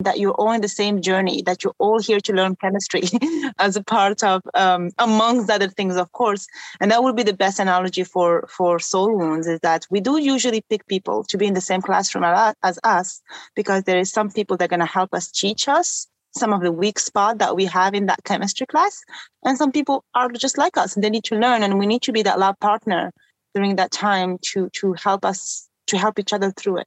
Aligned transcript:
That 0.00 0.18
you're 0.18 0.34
all 0.34 0.52
in 0.52 0.60
the 0.60 0.68
same 0.68 1.00
journey, 1.00 1.42
that 1.42 1.64
you're 1.64 1.74
all 1.78 1.98
here 1.98 2.20
to 2.20 2.32
learn 2.32 2.56
chemistry 2.56 3.02
as 3.58 3.76
a 3.76 3.82
part 3.82 4.22
of, 4.22 4.42
um, 4.54 4.90
amongst 4.98 5.50
other 5.50 5.68
things, 5.68 5.96
of 5.96 6.12
course. 6.12 6.46
And 6.80 6.90
that 6.90 7.02
would 7.02 7.16
be 7.16 7.22
the 7.22 7.32
best 7.32 7.58
analogy 7.58 8.04
for, 8.04 8.46
for 8.50 8.78
soul 8.78 9.16
wounds 9.16 9.46
is 9.46 9.60
that 9.60 9.86
we 9.90 10.00
do 10.00 10.18
usually 10.18 10.62
pick 10.68 10.86
people 10.86 11.24
to 11.24 11.38
be 11.38 11.46
in 11.46 11.54
the 11.54 11.60
same 11.60 11.80
classroom 11.80 12.24
as 12.24 12.78
us 12.84 13.22
because 13.54 13.84
there 13.84 13.98
is 13.98 14.10
some 14.10 14.30
people 14.30 14.56
that 14.58 14.66
are 14.66 14.68
going 14.68 14.80
to 14.80 14.86
help 14.86 15.14
us 15.14 15.30
teach 15.30 15.68
us 15.68 16.06
some 16.36 16.52
of 16.52 16.60
the 16.60 16.72
weak 16.72 16.98
spot 16.98 17.38
that 17.38 17.56
we 17.56 17.64
have 17.64 17.94
in 17.94 18.06
that 18.06 18.24
chemistry 18.24 18.66
class. 18.66 19.00
And 19.44 19.56
some 19.56 19.72
people 19.72 20.04
are 20.14 20.28
just 20.30 20.58
like 20.58 20.76
us 20.76 20.94
and 20.94 21.04
they 21.04 21.10
need 21.10 21.24
to 21.24 21.36
learn 21.36 21.62
and 21.62 21.78
we 21.78 21.86
need 21.86 22.02
to 22.02 22.12
be 22.12 22.22
that 22.22 22.38
lab 22.38 22.58
partner 22.60 23.12
during 23.54 23.76
that 23.76 23.92
time 23.92 24.38
to 24.52 24.68
to 24.70 24.92
help 24.94 25.24
us 25.24 25.68
to 25.86 25.96
help 25.96 26.18
each 26.18 26.32
other 26.32 26.50
through 26.50 26.78
it. 26.78 26.86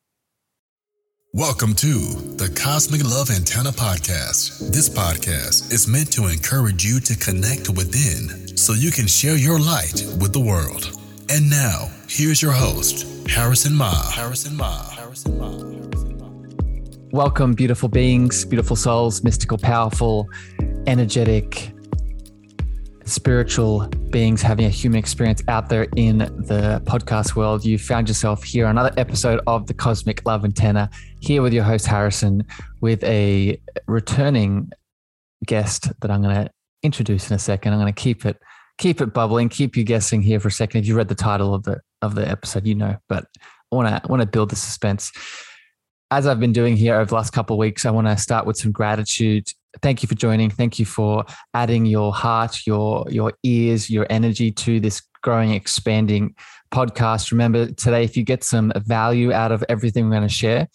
Welcome 1.38 1.76
to 1.76 2.00
the 2.38 2.52
Cosmic 2.60 3.04
Love 3.04 3.30
Antenna 3.30 3.70
Podcast. 3.70 4.74
This 4.74 4.90
podcast 4.90 5.72
is 5.72 5.88
meant 5.88 6.12
to 6.14 6.30
encourage 6.30 6.84
you 6.84 7.00
to 7.02 7.16
connect 7.16 7.70
within 7.70 8.58
so 8.58 8.74
you 8.74 8.90
can 8.90 9.06
share 9.06 9.38
your 9.38 9.60
light 9.60 10.04
with 10.20 10.34
the 10.34 10.40
world. 10.40 11.00
And 11.30 11.48
now, 11.48 11.92
here's 12.10 12.42
your 12.42 12.54
host, 12.54 13.30
Harrison 13.30 13.76
Ma. 13.76 13.94
Harrison 14.10 14.58
Ma. 14.58 14.90
Harrison 14.90 15.38
Ma. 15.38 15.52
Welcome, 17.12 17.54
beautiful 17.54 17.88
beings, 17.88 18.44
beautiful 18.44 18.76
souls, 18.76 19.24
mystical, 19.24 19.60
powerful, 19.60 20.28
energetic, 20.88 21.72
spiritual 23.06 23.88
beings 24.10 24.42
having 24.42 24.66
a 24.66 24.70
human 24.70 24.98
experience 24.98 25.44
out 25.48 25.70
there 25.70 25.88
in 25.96 26.18
the 26.18 26.82
podcast 26.86 27.36
world. 27.36 27.64
You 27.64 27.78
found 27.78 28.08
yourself 28.08 28.44
here 28.44 28.66
on 28.66 28.72
another 28.72 28.94
episode 28.98 29.40
of 29.46 29.68
the 29.68 29.76
Cosmic 29.76 30.26
Love 30.26 30.44
Antenna, 30.44 30.90
here 31.20 31.42
with 31.42 31.54
your 31.54 31.64
host 31.64 31.88
Harrison, 31.88 32.44
with 32.82 33.04
a 33.04 33.60
returning 33.88 34.70
guest 35.46 35.92
that 36.02 36.12
I'm 36.12 36.22
going 36.22 36.36
to 36.36 36.52
introduce 36.84 37.30
in 37.30 37.36
a 37.36 37.40
second. 37.40 37.74
I'm 37.74 37.80
going 37.80 37.94
to 37.94 38.02
keep 38.02 38.26
it 38.26 38.38
keep 38.78 39.02
it 39.02 39.14
bubbling, 39.14 39.50
keep 39.50 39.76
you 39.76 39.84
guessing 39.84 40.22
here 40.22 40.40
for 40.40 40.50
a 40.50 40.52
second. 40.52 40.82
If 40.82 40.88
you 40.88 40.96
read 40.96 41.08
the 41.08 41.16
title 41.16 41.54
of 41.54 41.64
the 41.64 41.82
of 42.02 42.16
the 42.16 42.28
episode, 42.28 42.68
you 42.68 42.76
know, 42.76 42.98
but 43.10 43.26
I 43.72 43.76
want 43.76 44.04
to 44.04 44.10
want 44.10 44.22
to 44.22 44.28
build 44.28 44.50
the 44.50 44.56
suspense. 44.56 45.12
As 46.10 46.26
I've 46.26 46.40
been 46.40 46.54
doing 46.54 46.78
here 46.78 46.96
over 46.96 47.06
the 47.06 47.16
last 47.16 47.32
couple 47.32 47.56
of 47.56 47.60
weeks, 47.60 47.86
I 47.86 47.92
want 47.92 48.08
to 48.08 48.16
start 48.18 48.46
with 48.46 48.56
some 48.56 48.72
gratitude 48.72 49.48
thank 49.82 50.04
you 50.04 50.08
for 50.08 50.16
joining. 50.16 50.50
Thank 50.50 50.80
you 50.80 50.86
for 50.86 51.26
adding 51.54 51.86
your 51.86 52.14
heart, 52.14 52.66
your 52.66 53.06
your 53.10 53.34
ears, 53.44 53.90
your 53.90 54.08
energy 54.10 54.52
to 54.52 54.80
this 54.80 55.02
growing, 55.22 55.52
expanding 55.52 56.36
podcast. 56.72 57.32
Remember 57.32 57.72
today, 57.72 58.04
if 58.04 58.18
you 58.18 58.24
get 58.24 58.44
some 58.44 58.72
value 58.76 59.32
out 59.32 59.52
of 59.52 59.64
everything 59.70 60.06
we're 60.06 60.16
going 60.16 60.24
to 60.24 60.30
share, 60.30 60.68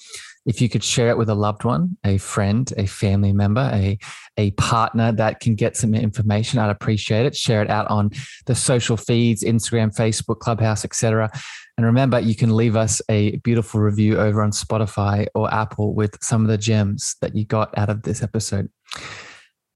if 0.45 0.61
you 0.61 0.69
could 0.69 0.83
share 0.83 1.11
it 1.11 1.19
with 1.19 1.29
a 1.29 1.35
loved 1.35 1.65
one, 1.65 1.97
a 2.05 2.19
friend, 2.19 2.73
a 2.77 2.87
family 2.87 3.33
member, 3.33 3.71
a, 3.73 3.99
a 4.37 4.51
partner 4.53 5.13
that 5.13 5.41
can 5.41 5.55
get 5.55 5.77
some 5.77 5.95
information, 5.95 6.59
I'd 6.59 6.71
appreciate 6.71 7.27
it. 7.27 7.37
Share 7.37 7.63
it 7.63 7.71
out 7.71 7.89
on 7.89 8.11
the 8.47 8.55
social 8.55 8.97
feeds, 8.97 9.45
Instagram, 9.45 9.95
Facebook, 9.95 10.41
Clubhouse, 10.41 10.85
etc. 10.85 11.31
And 11.77 11.87
remember, 11.87 12.19
you 12.19 12.35
can 12.35 12.55
leave 12.55 12.77
us 12.77 13.01
a 13.09 13.37
beautiful 13.39 13.81
review 13.81 14.19
over 14.19 14.43
on 14.43 14.51
Spotify 14.51 15.27
or 15.35 15.53
Apple 15.53 15.95
with 15.95 16.17
some 16.23 16.43
of 16.43 16.49
the 16.49 16.59
gems 16.59 17.17
that 17.21 17.35
you 17.35 17.45
got 17.45 17.77
out 17.79 17.89
of 17.89 18.03
this 18.03 18.23
episode. 18.23 18.69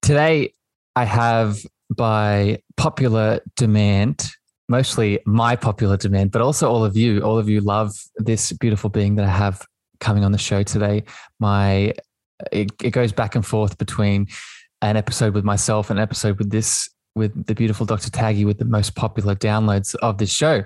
Today, 0.03 0.53
I 0.95 1.05
have 1.05 1.59
by 1.95 2.61
popular 2.77 3.41
demand, 3.57 4.31
mostly 4.69 5.21
my 5.27 5.57
popular 5.57 5.97
demand, 5.97 6.33
but 6.33 6.43
also 6.43 6.71
all 6.71 6.85
of 6.85 6.97
you, 6.97 7.21
all 7.21 7.39
of 7.39 7.49
you 7.49 7.61
love 7.61 7.93
this 8.17 8.53
beautiful 8.53 8.91
being 8.91 9.15
that 9.17 9.25
I 9.25 9.31
have 9.31 9.65
coming 10.01 10.25
on 10.25 10.33
the 10.33 10.39
show 10.39 10.63
today. 10.63 11.05
My 11.41 11.95
it, 12.53 12.71
it 12.83 12.91
goes 12.91 13.13
back 13.13 13.35
and 13.35 13.45
forth 13.45 13.79
between 13.79 14.27
an 14.83 14.97
episode 14.97 15.35
with 15.35 15.45
myself 15.45 15.91
and 15.91 15.99
an 15.99 16.03
episode 16.03 16.39
with 16.39 16.51
this 16.51 16.89
with 17.15 17.47
the 17.47 17.55
beautiful 17.55 17.87
Dr. 17.87 18.11
Taggy 18.11 18.45
with 18.45 18.59
the 18.59 18.67
most 18.67 18.95
popular 18.95 19.35
downloads 19.35 19.95
of 19.97 20.19
this 20.19 20.31
show. 20.31 20.65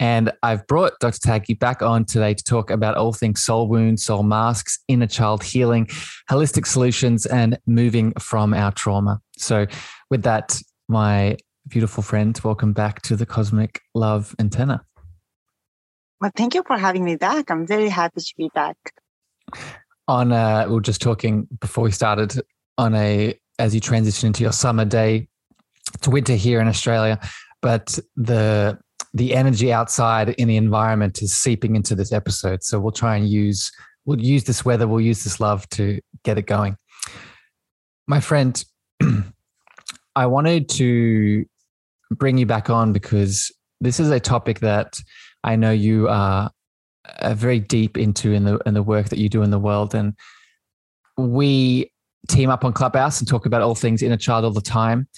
And 0.00 0.30
I've 0.44 0.64
brought 0.68 0.92
Dr. 1.00 1.18
Taggy 1.18 1.58
back 1.58 1.82
on 1.82 2.04
today 2.04 2.34
to 2.34 2.44
talk 2.44 2.70
about 2.70 2.96
all 2.96 3.12
things 3.12 3.42
soul 3.42 3.66
wounds, 3.66 4.04
soul 4.04 4.22
masks, 4.22 4.78
inner 4.86 5.08
child 5.08 5.42
healing, 5.42 5.86
holistic 6.30 6.66
solutions, 6.66 7.26
and 7.26 7.58
moving 7.66 8.12
from 8.12 8.54
our 8.54 8.70
trauma. 8.70 9.20
So, 9.36 9.66
with 10.08 10.22
that, 10.22 10.56
my 10.88 11.36
beautiful 11.66 12.04
friend, 12.04 12.38
welcome 12.44 12.72
back 12.72 13.02
to 13.02 13.16
the 13.16 13.26
Cosmic 13.26 13.80
Love 13.94 14.36
Antenna. 14.38 14.84
Well, 16.20 16.32
thank 16.34 16.54
you 16.54 16.64
for 16.66 16.76
having 16.76 17.04
me 17.04 17.16
back. 17.16 17.50
I'm 17.50 17.66
very 17.66 17.88
happy 17.88 18.20
to 18.20 18.34
be 18.36 18.50
back. 18.52 18.76
On, 20.08 20.32
uh, 20.32 20.64
we 20.66 20.74
were 20.74 20.80
just 20.80 21.00
talking 21.00 21.46
before 21.60 21.84
we 21.84 21.92
started 21.92 22.40
on 22.76 22.94
a 22.94 23.38
as 23.58 23.74
you 23.74 23.80
transition 23.80 24.28
into 24.28 24.42
your 24.42 24.52
summer 24.52 24.84
day. 24.84 25.28
It's 25.94 26.08
winter 26.08 26.34
here 26.34 26.60
in 26.60 26.66
Australia, 26.68 27.20
but 27.62 27.98
the 28.16 28.78
the 29.14 29.34
energy 29.34 29.72
outside 29.72 30.30
in 30.30 30.48
the 30.48 30.56
environment 30.56 31.22
is 31.22 31.36
seeping 31.36 31.76
into 31.76 31.94
this 31.94 32.12
episode. 32.12 32.62
So 32.62 32.80
we'll 32.80 32.92
try 32.92 33.16
and 33.16 33.28
use 33.28 33.70
we'll 34.04 34.20
use 34.20 34.44
this 34.44 34.64
weather, 34.64 34.88
we'll 34.88 35.00
use 35.00 35.22
this 35.22 35.38
love 35.38 35.68
to 35.70 36.00
get 36.24 36.36
it 36.36 36.46
going. 36.46 36.76
My 38.06 38.20
friend, 38.20 38.64
I 40.16 40.26
wanted 40.26 40.68
to 40.70 41.44
bring 42.10 42.38
you 42.38 42.46
back 42.46 42.70
on 42.70 42.92
because 42.92 43.52
this 43.80 44.00
is 44.00 44.10
a 44.10 44.18
topic 44.18 44.60
that 44.60 44.98
I 45.44 45.56
know 45.56 45.72
you 45.72 46.08
are 46.08 46.50
uh, 47.18 47.34
very 47.34 47.60
deep 47.60 47.96
into 47.96 48.32
in 48.32 48.44
the 48.44 48.58
in 48.66 48.74
the 48.74 48.82
work 48.82 49.08
that 49.08 49.18
you 49.18 49.28
do 49.28 49.42
in 49.42 49.50
the 49.50 49.58
world, 49.58 49.94
and 49.94 50.14
we 51.16 51.92
team 52.28 52.50
up 52.50 52.64
on 52.64 52.72
Clubhouse 52.72 53.20
and 53.20 53.28
talk 53.28 53.46
about 53.46 53.62
all 53.62 53.74
things 53.74 54.02
inner 54.02 54.16
child 54.16 54.44
all 54.44 54.52
the 54.52 54.60
time. 54.60 55.08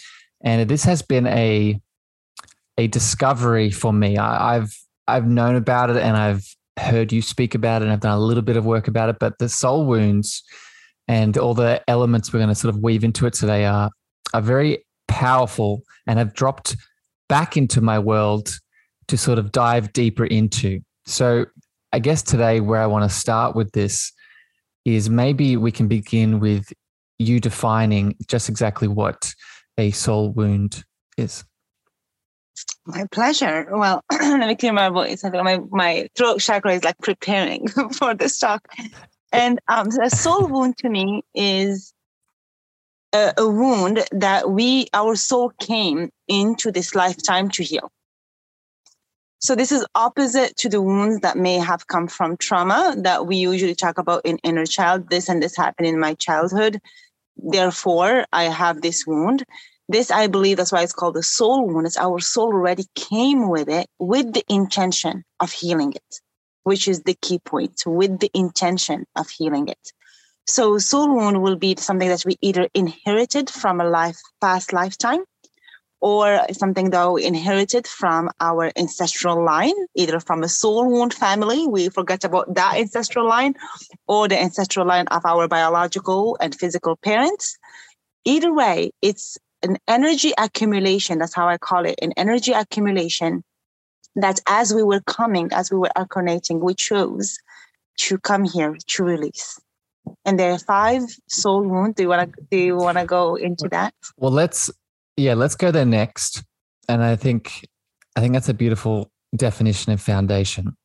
And 0.42 0.68
this 0.68 0.84
has 0.84 1.02
been 1.02 1.26
a 1.26 1.80
a 2.78 2.86
discovery 2.88 3.70
for 3.70 3.92
me. 3.92 4.16
I, 4.16 4.56
I've 4.56 4.76
I've 5.06 5.26
known 5.26 5.56
about 5.56 5.90
it 5.90 5.96
and 5.96 6.16
I've 6.16 6.44
heard 6.78 7.12
you 7.12 7.20
speak 7.20 7.54
about 7.54 7.82
it 7.82 7.86
and 7.86 7.92
I've 7.92 8.00
done 8.00 8.16
a 8.16 8.20
little 8.20 8.42
bit 8.42 8.56
of 8.56 8.64
work 8.64 8.88
about 8.88 9.08
it, 9.08 9.18
but 9.18 9.38
the 9.38 9.48
soul 9.48 9.86
wounds 9.86 10.42
and 11.08 11.36
all 11.36 11.54
the 11.54 11.82
elements 11.88 12.32
we're 12.32 12.38
going 12.38 12.48
to 12.48 12.54
sort 12.54 12.74
of 12.74 12.80
weave 12.82 13.04
into 13.04 13.26
it 13.26 13.34
today 13.34 13.64
are 13.64 13.90
are 14.32 14.40
very 14.42 14.84
powerful 15.08 15.82
and 16.06 16.18
have 16.18 16.34
dropped 16.34 16.76
back 17.28 17.56
into 17.56 17.80
my 17.80 17.98
world 17.98 18.50
to 19.10 19.16
sort 19.16 19.40
of 19.40 19.50
dive 19.50 19.92
deeper 19.92 20.24
into. 20.24 20.80
So 21.04 21.46
I 21.92 21.98
guess 21.98 22.22
today 22.22 22.60
where 22.60 22.80
I 22.80 22.86
want 22.86 23.10
to 23.10 23.14
start 23.14 23.56
with 23.56 23.72
this 23.72 24.12
is 24.84 25.10
maybe 25.10 25.56
we 25.56 25.72
can 25.72 25.88
begin 25.88 26.38
with 26.38 26.72
you 27.18 27.40
defining 27.40 28.14
just 28.28 28.48
exactly 28.48 28.86
what 28.86 29.34
a 29.76 29.90
soul 29.90 30.30
wound 30.30 30.84
is. 31.18 31.44
My 32.86 33.04
pleasure. 33.10 33.66
Well, 33.72 34.00
let 34.12 34.46
me 34.46 34.54
clear 34.54 34.72
my 34.72 34.90
voice. 34.90 35.24
I 35.24 35.30
feel 35.32 35.42
my, 35.42 35.58
my 35.70 36.08
throat 36.16 36.40
chakra 36.40 36.74
is 36.74 36.84
like 36.84 36.98
preparing 36.98 37.66
for 37.98 38.14
this 38.14 38.38
talk. 38.38 38.68
And 39.32 39.58
um, 39.66 39.88
a 40.00 40.08
soul 40.08 40.46
wound 40.46 40.76
to 40.78 40.88
me 40.88 41.24
is 41.34 41.92
a, 43.12 43.32
a 43.36 43.48
wound 43.48 44.04
that 44.12 44.50
we, 44.50 44.86
our 44.94 45.16
soul 45.16 45.52
came 45.60 46.10
into 46.28 46.70
this 46.70 46.94
lifetime 46.94 47.48
to 47.50 47.64
heal. 47.64 47.90
So 49.40 49.54
this 49.54 49.72
is 49.72 49.86
opposite 49.94 50.54
to 50.58 50.68
the 50.68 50.82
wounds 50.82 51.20
that 51.20 51.38
may 51.38 51.54
have 51.58 51.86
come 51.86 52.08
from 52.08 52.36
trauma 52.36 52.94
that 52.98 53.26
we 53.26 53.36
usually 53.36 53.74
talk 53.74 53.96
about 53.96 54.20
in 54.26 54.36
inner 54.38 54.66
child. 54.66 55.08
This 55.08 55.30
and 55.30 55.42
this 55.42 55.56
happened 55.56 55.88
in 55.88 55.98
my 55.98 56.12
childhood. 56.12 56.78
Therefore, 57.38 58.26
I 58.34 58.44
have 58.44 58.82
this 58.82 59.06
wound. 59.06 59.44
This, 59.88 60.10
I 60.10 60.26
believe, 60.26 60.58
that's 60.58 60.72
why 60.72 60.82
it's 60.82 60.92
called 60.92 61.14
the 61.14 61.22
soul 61.22 61.66
wound. 61.66 61.86
It's 61.86 61.96
our 61.96 62.20
soul 62.20 62.52
already 62.52 62.84
came 62.94 63.48
with 63.48 63.70
it 63.70 63.86
with 63.98 64.34
the 64.34 64.44
intention 64.50 65.24
of 65.40 65.50
healing 65.50 65.94
it, 65.94 66.20
which 66.64 66.86
is 66.86 67.02
the 67.04 67.16
key 67.22 67.38
point, 67.38 67.80
with 67.86 68.20
the 68.20 68.30
intention 68.34 69.06
of 69.16 69.30
healing 69.30 69.68
it. 69.68 69.92
So 70.46 70.76
soul 70.76 71.16
wound 71.16 71.40
will 71.40 71.56
be 71.56 71.76
something 71.78 72.08
that 72.08 72.26
we 72.26 72.36
either 72.42 72.68
inherited 72.74 73.48
from 73.48 73.80
a 73.80 73.88
life 73.88 74.20
past 74.42 74.74
lifetime 74.74 75.24
or 76.00 76.40
something 76.52 76.90
that 76.90 77.12
we 77.12 77.24
inherited 77.24 77.86
from 77.86 78.30
our 78.40 78.72
ancestral 78.76 79.44
line, 79.44 79.74
either 79.94 80.18
from 80.18 80.42
a 80.42 80.48
soul 80.48 80.90
wound 80.90 81.12
family, 81.12 81.66
we 81.66 81.88
forget 81.88 82.24
about 82.24 82.54
that 82.54 82.76
ancestral 82.76 83.28
line, 83.28 83.54
or 84.08 84.26
the 84.26 84.40
ancestral 84.40 84.86
line 84.86 85.06
of 85.08 85.24
our 85.26 85.46
biological 85.46 86.36
and 86.40 86.54
physical 86.54 86.96
parents. 86.96 87.58
Either 88.24 88.52
way, 88.52 88.90
it's 89.02 89.38
an 89.62 89.76
energy 89.86 90.32
accumulation. 90.38 91.18
That's 91.18 91.34
how 91.34 91.48
I 91.48 91.58
call 91.58 91.84
it 91.84 91.98
an 92.00 92.12
energy 92.16 92.52
accumulation 92.52 93.44
that 94.16 94.40
as 94.46 94.74
we 94.74 94.82
were 94.82 95.00
coming, 95.00 95.50
as 95.52 95.70
we 95.70 95.78
were 95.78 95.90
incarnating, 95.96 96.60
we 96.60 96.74
chose 96.74 97.38
to 97.98 98.18
come 98.18 98.44
here 98.44 98.76
to 98.86 99.04
release. 99.04 99.60
And 100.24 100.38
there 100.38 100.52
are 100.52 100.58
five 100.58 101.02
soul 101.28 101.62
wounds. 101.62 101.96
Do 101.96 102.04
you 102.04 102.08
want 102.08 102.32
to 102.32 102.42
do 102.50 102.56
you 102.56 102.76
want 102.76 102.98
to 102.98 103.04
go 103.04 103.36
into 103.36 103.68
that? 103.68 103.94
Well, 104.16 104.30
let's 104.30 104.70
yeah, 105.20 105.34
let's 105.34 105.54
go 105.54 105.70
there 105.70 105.84
next. 105.84 106.42
And 106.88 107.02
I 107.02 107.14
think 107.14 107.68
I 108.16 108.20
think 108.20 108.32
that's 108.32 108.48
a 108.48 108.54
beautiful 108.54 109.10
definition 109.36 109.92
of 109.92 110.00
foundation. 110.00 110.76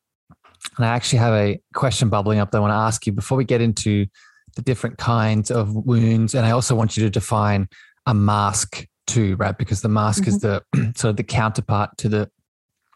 And 0.76 0.86
I 0.86 0.88
actually 0.88 1.18
have 1.20 1.34
a 1.34 1.60
question 1.74 2.08
bubbling 2.08 2.38
up 2.38 2.50
that 2.50 2.58
I 2.58 2.60
want 2.60 2.70
to 2.72 2.76
ask 2.76 3.06
you 3.06 3.12
before 3.12 3.38
we 3.38 3.44
get 3.44 3.60
into 3.60 4.06
the 4.54 4.62
different 4.62 4.98
kinds 4.98 5.50
of 5.50 5.74
wounds. 5.74 6.34
And 6.34 6.46
I 6.46 6.50
also 6.50 6.74
want 6.74 6.96
you 6.96 7.04
to 7.04 7.10
define 7.10 7.68
a 8.06 8.14
mask 8.14 8.86
too, 9.06 9.36
right? 9.36 9.56
Because 9.56 9.82
the 9.82 9.88
mask 9.88 10.24
mm-hmm. 10.24 10.30
is 10.30 10.40
the 10.40 10.62
sort 10.96 11.10
of 11.10 11.16
the 11.16 11.24
counterpart 11.24 11.96
to 11.98 12.08
the 12.08 12.30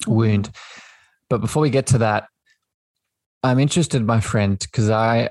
wound. 0.06 0.50
But 1.28 1.40
before 1.40 1.62
we 1.62 1.70
get 1.70 1.86
to 1.88 1.98
that, 1.98 2.26
I'm 3.42 3.58
interested, 3.58 4.04
my 4.04 4.20
friend, 4.20 4.58
because 4.58 4.90
I, 4.90 5.30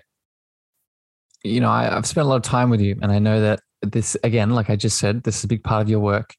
you 1.43 1.59
know, 1.61 1.69
I, 1.69 1.95
I've 1.95 2.05
spent 2.05 2.25
a 2.25 2.29
lot 2.29 2.37
of 2.37 2.41
time 2.41 2.69
with 2.69 2.81
you, 2.81 2.97
and 3.01 3.11
I 3.11 3.19
know 3.19 3.41
that 3.41 3.59
this, 3.81 4.17
again, 4.23 4.51
like 4.51 4.69
I 4.69 4.75
just 4.75 4.97
said, 4.97 5.23
this 5.23 5.37
is 5.37 5.43
a 5.43 5.47
big 5.47 5.63
part 5.63 5.81
of 5.81 5.89
your 5.89 5.99
work. 5.99 6.35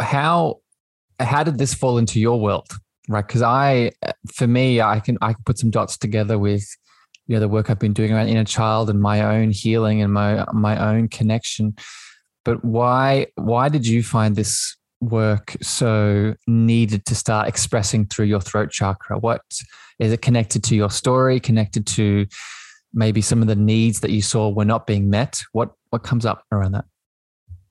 How 0.00 0.60
how 1.20 1.44
did 1.44 1.58
this 1.58 1.74
fall 1.74 1.98
into 1.98 2.20
your 2.20 2.40
world, 2.40 2.68
right? 3.08 3.26
Because 3.26 3.42
I, 3.42 3.92
for 4.32 4.46
me, 4.46 4.80
I 4.80 5.00
can 5.00 5.18
I 5.20 5.34
can 5.34 5.42
put 5.44 5.58
some 5.58 5.70
dots 5.70 5.96
together 5.96 6.38
with 6.38 6.66
you 7.26 7.34
know 7.34 7.40
the 7.40 7.48
work 7.48 7.70
I've 7.70 7.78
been 7.78 7.92
doing 7.92 8.12
around 8.12 8.28
inner 8.28 8.44
child 8.44 8.90
and 8.90 9.00
my 9.00 9.22
own 9.22 9.50
healing 9.50 10.02
and 10.02 10.12
my 10.12 10.44
my 10.52 10.76
own 10.78 11.08
connection. 11.08 11.76
But 12.44 12.64
why 12.64 13.28
why 13.36 13.68
did 13.68 13.86
you 13.86 14.02
find 14.02 14.36
this 14.36 14.76
work 15.00 15.56
so 15.62 16.34
needed 16.46 17.04
to 17.06 17.14
start 17.14 17.48
expressing 17.48 18.06
through 18.06 18.26
your 18.26 18.40
throat 18.40 18.70
chakra? 18.70 19.18
What 19.18 19.42
is 19.98 20.12
it 20.12 20.22
connected 20.22 20.64
to 20.64 20.76
your 20.76 20.90
story? 20.90 21.40
Connected 21.40 21.86
to 21.88 22.26
maybe 22.94 23.20
some 23.20 23.42
of 23.42 23.48
the 23.48 23.56
needs 23.56 24.00
that 24.00 24.10
you 24.10 24.22
saw 24.22 24.48
were 24.48 24.64
not 24.64 24.86
being 24.86 25.10
met? 25.10 25.42
What 25.52 25.72
what 25.90 26.02
comes 26.02 26.24
up 26.24 26.44
around 26.50 26.72
that? 26.72 26.84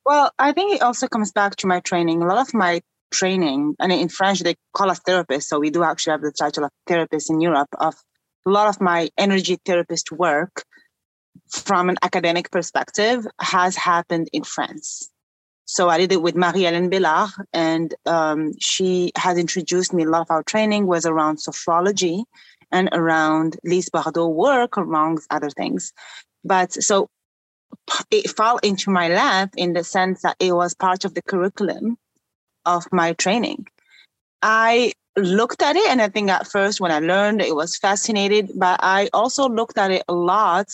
Well, 0.05 0.31
I 0.37 0.51
think 0.51 0.75
it 0.75 0.81
also 0.81 1.07
comes 1.07 1.31
back 1.31 1.55
to 1.57 1.67
my 1.67 1.79
training. 1.79 2.21
A 2.21 2.27
lot 2.27 2.45
of 2.45 2.53
my 2.53 2.81
training, 3.11 3.75
and 3.79 3.91
in 3.91 4.09
French 4.09 4.41
they 4.41 4.55
call 4.73 4.91
us 4.91 4.99
therapists, 5.07 5.43
so 5.43 5.59
we 5.59 5.69
do 5.69 5.83
actually 5.83 6.11
have 6.11 6.21
the 6.21 6.31
title 6.31 6.65
of 6.65 6.71
therapist 6.87 7.29
in 7.29 7.39
Europe. 7.41 7.69
Of 7.79 7.95
a 8.45 8.49
lot 8.49 8.67
of 8.67 8.81
my 8.81 9.09
energy 9.17 9.57
therapist 9.65 10.11
work 10.11 10.63
from 11.49 11.89
an 11.89 11.97
academic 12.01 12.51
perspective 12.51 13.25
has 13.39 13.75
happened 13.75 14.29
in 14.33 14.43
France. 14.43 15.09
So 15.65 15.87
I 15.87 15.97
did 15.97 16.11
it 16.11 16.21
with 16.21 16.35
Marie-Hélène 16.35 16.91
Bélard, 16.91 17.31
and 17.53 17.93
um, 18.05 18.51
she 18.59 19.11
has 19.17 19.37
introduced 19.37 19.93
me. 19.93 20.03
A 20.03 20.09
lot 20.09 20.21
of 20.21 20.31
our 20.31 20.43
training 20.43 20.87
was 20.87 21.05
around 21.05 21.37
sophrology 21.37 22.25
and 22.73 22.89
around 22.91 23.57
Lise 23.63 23.89
Bourbeau 23.89 24.27
work, 24.27 24.77
amongst 24.77 25.31
other 25.31 25.49
things. 25.49 25.93
But 26.43 26.73
so 26.73 27.09
it 28.11 28.29
fell 28.29 28.57
into 28.57 28.89
my 28.89 29.07
lap 29.07 29.53
in 29.55 29.73
the 29.73 29.83
sense 29.83 30.21
that 30.21 30.35
it 30.39 30.53
was 30.53 30.73
part 30.73 31.05
of 31.05 31.13
the 31.13 31.21
curriculum 31.21 31.97
of 32.65 32.85
my 32.91 33.13
training. 33.13 33.67
I 34.41 34.93
looked 35.15 35.61
at 35.61 35.75
it, 35.75 35.87
and 35.89 36.01
I 36.01 36.09
think 36.09 36.29
at 36.29 36.47
first 36.47 36.81
when 36.81 36.91
I 36.91 36.99
learned, 36.99 37.41
it 37.41 37.55
was 37.55 37.77
fascinated, 37.77 38.51
but 38.55 38.79
I 38.83 39.09
also 39.13 39.47
looked 39.47 39.77
at 39.77 39.91
it 39.91 40.03
a 40.07 40.13
lot 40.13 40.67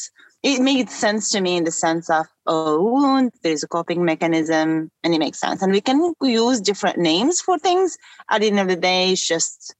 it 0.43 0.61
made 0.61 0.89
sense 0.89 1.31
to 1.31 1.41
me 1.41 1.57
in 1.57 1.63
the 1.65 1.71
sense 1.71 2.09
of 2.09 2.25
oh 2.45 3.29
there's 3.43 3.63
a 3.63 3.67
coping 3.67 4.05
mechanism 4.05 4.89
and 5.03 5.13
it 5.13 5.19
makes 5.19 5.39
sense 5.39 5.61
and 5.61 5.71
we 5.71 5.81
can 5.81 6.13
use 6.21 6.61
different 6.61 6.97
names 6.97 7.41
for 7.41 7.57
things 7.59 7.97
at 8.29 8.41
the 8.41 8.47
end 8.47 8.59
of 8.59 8.67
the 8.67 8.75
day 8.75 9.11
it's 9.11 9.27
just 9.27 9.75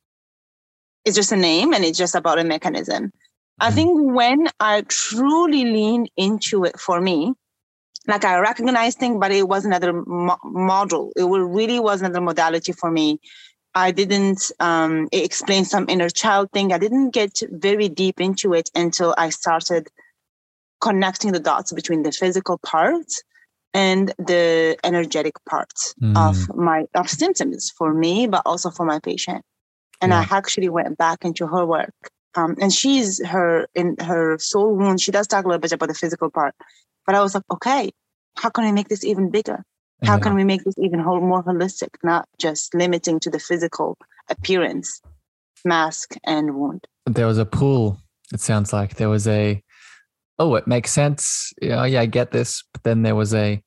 it's 1.10 1.18
just 1.18 1.32
a 1.32 1.38
name 1.38 1.74
and 1.74 1.84
it's 1.84 1.98
just 1.98 2.16
about 2.16 2.40
a 2.40 2.44
mechanism 2.44 3.12
i 3.60 3.68
mm-hmm. 3.68 3.76
think 3.76 4.14
when 4.14 4.48
i 4.60 4.82
truly 4.88 5.66
leaned 5.66 6.10
into 6.16 6.64
it 6.64 6.80
for 6.80 7.02
me 7.02 7.34
like 8.08 8.24
i 8.24 8.38
recognized 8.38 9.00
things 9.00 9.18
but 9.20 9.32
it 9.32 9.48
was 9.48 9.66
another 9.66 9.92
mo- 9.92 10.38
model 10.44 11.12
it 11.16 11.24
really 11.24 11.80
was 11.80 12.02
another 12.02 12.22
modality 12.22 12.72
for 12.72 12.92
me 12.92 13.20
I 13.76 13.92
didn't 13.92 14.52
um, 14.60 15.08
explain 15.12 15.64
some 15.64 15.86
inner 15.88 16.10
child 16.10 16.52
thing. 16.52 16.74
I 16.74 16.80
didn't 16.80 17.12
get 17.12 17.40
very 17.52 17.88
deep 17.88 18.20
into 18.20 18.54
it 18.54 18.70
until 18.74 19.14
I 19.18 19.30
started 19.30 19.88
connecting 20.82 21.34
the 21.34 21.40
dots 21.40 21.72
between 21.72 22.04
the 22.04 22.12
physical 22.12 22.58
part 22.58 23.06
and 23.74 24.10
the 24.18 24.78
energetic 24.84 25.34
part 25.48 25.74
mm. 26.02 26.18
of 26.18 26.56
my 26.56 26.86
of 26.96 27.10
symptoms 27.10 27.72
for 27.78 27.94
me, 27.94 28.28
but 28.28 28.42
also 28.46 28.72
for 28.72 28.86
my 28.86 29.00
patient. 29.00 29.44
And 30.02 30.12
yeah. 30.12 30.26
I 30.30 30.36
actually 30.36 30.70
went 30.70 30.98
back 30.98 31.26
into 31.26 31.48
her 31.48 31.66
work. 31.66 31.94
Um, 32.36 32.56
and 32.62 32.72
she's 32.72 33.26
her 33.26 33.68
in 33.74 33.96
her 34.00 34.38
soul 34.38 34.76
wound. 34.76 35.02
She 35.02 35.12
does 35.12 35.28
talk 35.28 35.46
a 35.46 35.48
little 35.48 35.60
bit 35.60 35.72
about 35.72 35.90
the 35.90 35.96
physical 35.96 36.30
part, 36.30 36.56
but 37.06 37.16
I 37.16 37.22
was 37.22 37.34
like, 37.34 37.44
okay, 37.52 37.92
how 38.38 38.50
can 38.50 38.66
we 38.66 38.72
make 38.72 38.88
this 38.88 39.04
even 39.04 39.30
bigger? 39.32 39.64
How 40.04 40.16
yeah. 40.16 40.20
can 40.22 40.36
we 40.36 40.44
make 40.44 40.64
this 40.64 40.76
even 40.78 41.04
more 41.04 41.44
holistic, 41.44 41.90
not 42.04 42.30
just 42.38 42.74
limiting 42.74 43.20
to 43.22 43.30
the 43.30 43.40
physical 43.40 43.98
appearance, 44.30 45.02
mask, 45.66 46.16
and 46.24 46.56
wound? 46.56 46.86
There 47.06 47.28
was 47.28 47.38
a 47.38 47.46
pool. 47.46 48.00
It 48.32 48.40
sounds 48.40 48.72
like 48.72 48.96
there 48.96 49.10
was 49.10 49.28
a 49.28 49.62
oh, 50.40 50.56
it 50.56 50.68
makes 50.68 50.92
sense. 50.92 51.54
Yeah, 51.62 51.84
yeah, 51.86 52.02
I 52.02 52.06
get 52.06 52.32
this. 52.32 52.64
But 52.72 52.84
then 52.84 53.02
there 53.04 53.16
was 53.16 53.34
a, 53.34 53.62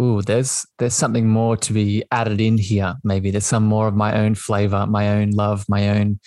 ooh, 0.00 0.22
there's 0.22 0.66
there's 0.78 0.94
something 0.94 1.28
more 1.28 1.56
to 1.58 1.72
be 1.72 2.02
added 2.10 2.40
in 2.40 2.58
here. 2.58 2.94
Maybe 3.04 3.30
there's 3.30 3.46
some 3.46 3.64
more 3.64 3.86
of 3.86 3.94
my 3.94 4.18
own 4.18 4.34
flavor, 4.34 4.86
my 4.86 5.10
own 5.10 5.30
love, 5.30 5.64
my 5.68 5.90
own 5.90 6.20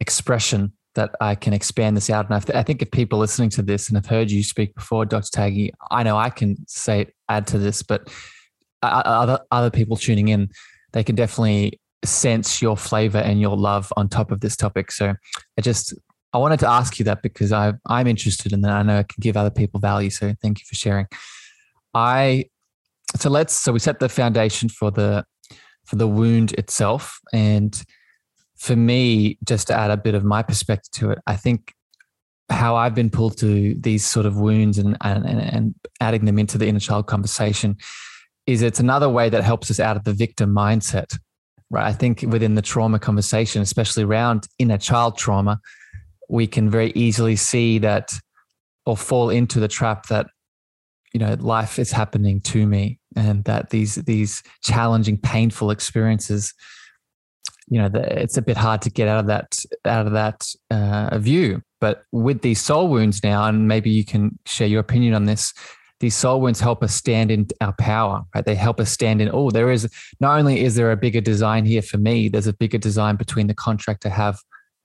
expression 0.00 0.72
that 0.94 1.14
I 1.20 1.34
can 1.34 1.52
expand 1.52 1.96
this 1.96 2.10
out. 2.10 2.28
And 2.28 2.34
I, 2.54 2.62
think 2.62 2.82
if 2.82 2.90
people 2.90 3.18
listening 3.20 3.50
to 3.50 3.62
this 3.62 3.88
and 3.88 3.96
have 3.96 4.06
heard 4.06 4.30
you 4.30 4.42
speak 4.42 4.74
before, 4.74 5.04
Dr. 5.04 5.28
Taggy, 5.28 5.70
I 5.92 6.02
know 6.02 6.16
I 6.16 6.30
can 6.30 6.56
say 6.66 7.06
add 7.28 7.46
to 7.48 7.58
this, 7.58 7.82
but 7.82 8.12
other 8.82 9.40
other 9.50 9.70
people 9.70 9.96
tuning 9.96 10.28
in, 10.28 10.50
they 10.92 11.04
can 11.04 11.14
definitely 11.14 11.80
sense 12.04 12.62
your 12.62 12.76
flavor 12.76 13.18
and 13.18 13.40
your 13.40 13.56
love 13.56 13.92
on 13.96 14.08
top 14.08 14.30
of 14.30 14.40
this 14.40 14.56
topic. 14.56 14.90
So 14.90 15.14
I 15.56 15.60
just 15.60 15.94
I 16.32 16.38
wanted 16.38 16.60
to 16.60 16.68
ask 16.68 16.98
you 16.98 17.04
that 17.04 17.22
because 17.22 17.52
I 17.52 17.74
I'm 17.86 18.06
interested 18.06 18.52
in 18.52 18.62
that. 18.62 18.72
I 18.72 18.82
know 18.82 18.98
I 18.98 19.02
can 19.02 19.20
give 19.20 19.36
other 19.36 19.50
people 19.50 19.80
value. 19.80 20.10
So 20.10 20.34
thank 20.40 20.60
you 20.60 20.64
for 20.66 20.74
sharing. 20.74 21.06
I 21.94 22.46
so 23.16 23.30
let's 23.30 23.54
so 23.54 23.72
we 23.72 23.78
set 23.78 24.00
the 24.00 24.08
foundation 24.08 24.68
for 24.68 24.90
the 24.90 25.24
for 25.88 25.96
the 25.96 26.06
wound 26.06 26.52
itself. 26.52 27.18
And 27.32 27.82
for 28.56 28.76
me, 28.76 29.38
just 29.44 29.68
to 29.68 29.74
add 29.74 29.90
a 29.90 29.96
bit 29.96 30.14
of 30.14 30.24
my 30.24 30.42
perspective 30.42 30.90
to 31.00 31.10
it, 31.12 31.18
I 31.26 31.36
think 31.36 31.72
how 32.50 32.76
I've 32.76 32.94
been 32.94 33.10
pulled 33.10 33.38
to 33.38 33.74
these 33.74 34.04
sort 34.04 34.26
of 34.26 34.38
wounds 34.38 34.78
and 34.78 34.96
and, 35.00 35.26
and 35.26 35.74
adding 36.00 36.26
them 36.26 36.38
into 36.38 36.58
the 36.58 36.66
inner 36.66 36.80
child 36.80 37.06
conversation 37.06 37.76
is 38.46 38.62
it's 38.62 38.80
another 38.80 39.08
way 39.08 39.28
that 39.28 39.44
helps 39.44 39.70
us 39.70 39.80
out 39.80 39.96
of 39.96 40.04
the 40.04 40.12
victim 40.12 40.54
mindset. 40.54 41.18
Right. 41.70 41.84
I 41.84 41.92
think 41.92 42.24
within 42.26 42.54
the 42.54 42.62
trauma 42.62 42.98
conversation, 42.98 43.60
especially 43.60 44.04
around 44.04 44.46
inner 44.58 44.78
child 44.78 45.18
trauma, 45.18 45.60
we 46.30 46.46
can 46.46 46.70
very 46.70 46.92
easily 46.94 47.36
see 47.36 47.78
that 47.80 48.14
or 48.86 48.96
fall 48.96 49.28
into 49.28 49.60
the 49.60 49.68
trap 49.68 50.06
that 50.06 50.28
you 51.12 51.20
know 51.20 51.34
life 51.40 51.78
is 51.78 51.90
happening 51.90 52.40
to 52.42 52.66
me 52.66 52.97
and 53.16 53.44
that 53.44 53.70
these 53.70 53.96
these 53.96 54.42
challenging 54.62 55.18
painful 55.18 55.70
experiences 55.70 56.54
you 57.68 57.78
know 57.78 57.90
it's 57.94 58.36
a 58.36 58.42
bit 58.42 58.56
hard 58.56 58.82
to 58.82 58.90
get 58.90 59.08
out 59.08 59.20
of 59.20 59.26
that 59.26 59.58
out 59.84 60.06
of 60.06 60.12
that 60.12 60.46
uh, 60.70 61.18
view. 61.18 61.62
But 61.80 62.02
with 62.10 62.42
these 62.42 62.60
soul 62.60 62.88
wounds 62.88 63.22
now 63.22 63.44
and 63.44 63.68
maybe 63.68 63.90
you 63.90 64.04
can 64.04 64.38
share 64.46 64.66
your 64.66 64.80
opinion 64.80 65.14
on 65.14 65.26
this 65.26 65.52
these 66.00 66.14
soul 66.14 66.40
wounds 66.40 66.60
help 66.60 66.82
us 66.82 66.94
stand 66.94 67.30
in 67.30 67.46
our 67.60 67.74
power 67.78 68.22
right? 68.34 68.44
They 68.44 68.54
help 68.54 68.80
us 68.80 68.90
stand 68.90 69.20
in 69.20 69.30
oh 69.32 69.50
there 69.50 69.70
is 69.70 69.88
not 70.20 70.38
only 70.38 70.64
is 70.64 70.76
there 70.76 70.90
a 70.90 70.96
bigger 70.96 71.20
design 71.20 71.66
here 71.66 71.82
for 71.82 71.98
me 71.98 72.28
there's 72.28 72.46
a 72.46 72.52
bigger 72.52 72.78
design 72.78 73.16
between 73.16 73.48
the 73.48 73.54
contract 73.54 74.06
i 74.06 74.08
have 74.08 74.38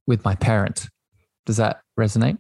with 0.08 0.24
my 0.24 0.36
parent. 0.36 0.90
Does 1.46 1.58
that 1.58 1.82
resonate? 2.00 2.38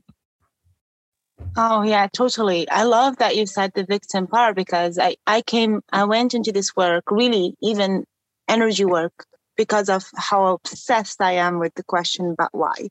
Oh 1.56 1.84
yeah, 1.84 2.08
totally. 2.12 2.68
I 2.70 2.84
love 2.84 3.18
that 3.18 3.36
you 3.36 3.46
said 3.46 3.74
the 3.74 3.86
victim 3.86 4.28
part 4.28 4.56
because 4.56 4.98
I, 4.98 5.18
I 5.28 5.42
came 5.42 5.82
I 5.92 6.06
went 6.06 6.34
into 6.34 6.52
this 6.52 6.75
work 6.75 7.12
really 7.12 7.56
even 7.62 8.06
energy 8.48 8.86
work 8.86 9.25
because 9.56 9.88
of 9.88 10.04
how 10.16 10.48
obsessed 10.48 11.22
I 11.22 11.34
am 11.34 11.60
with 11.60 11.75
the 11.75 11.84
question 11.84 12.32
about 12.32 12.50
why. 12.54 12.90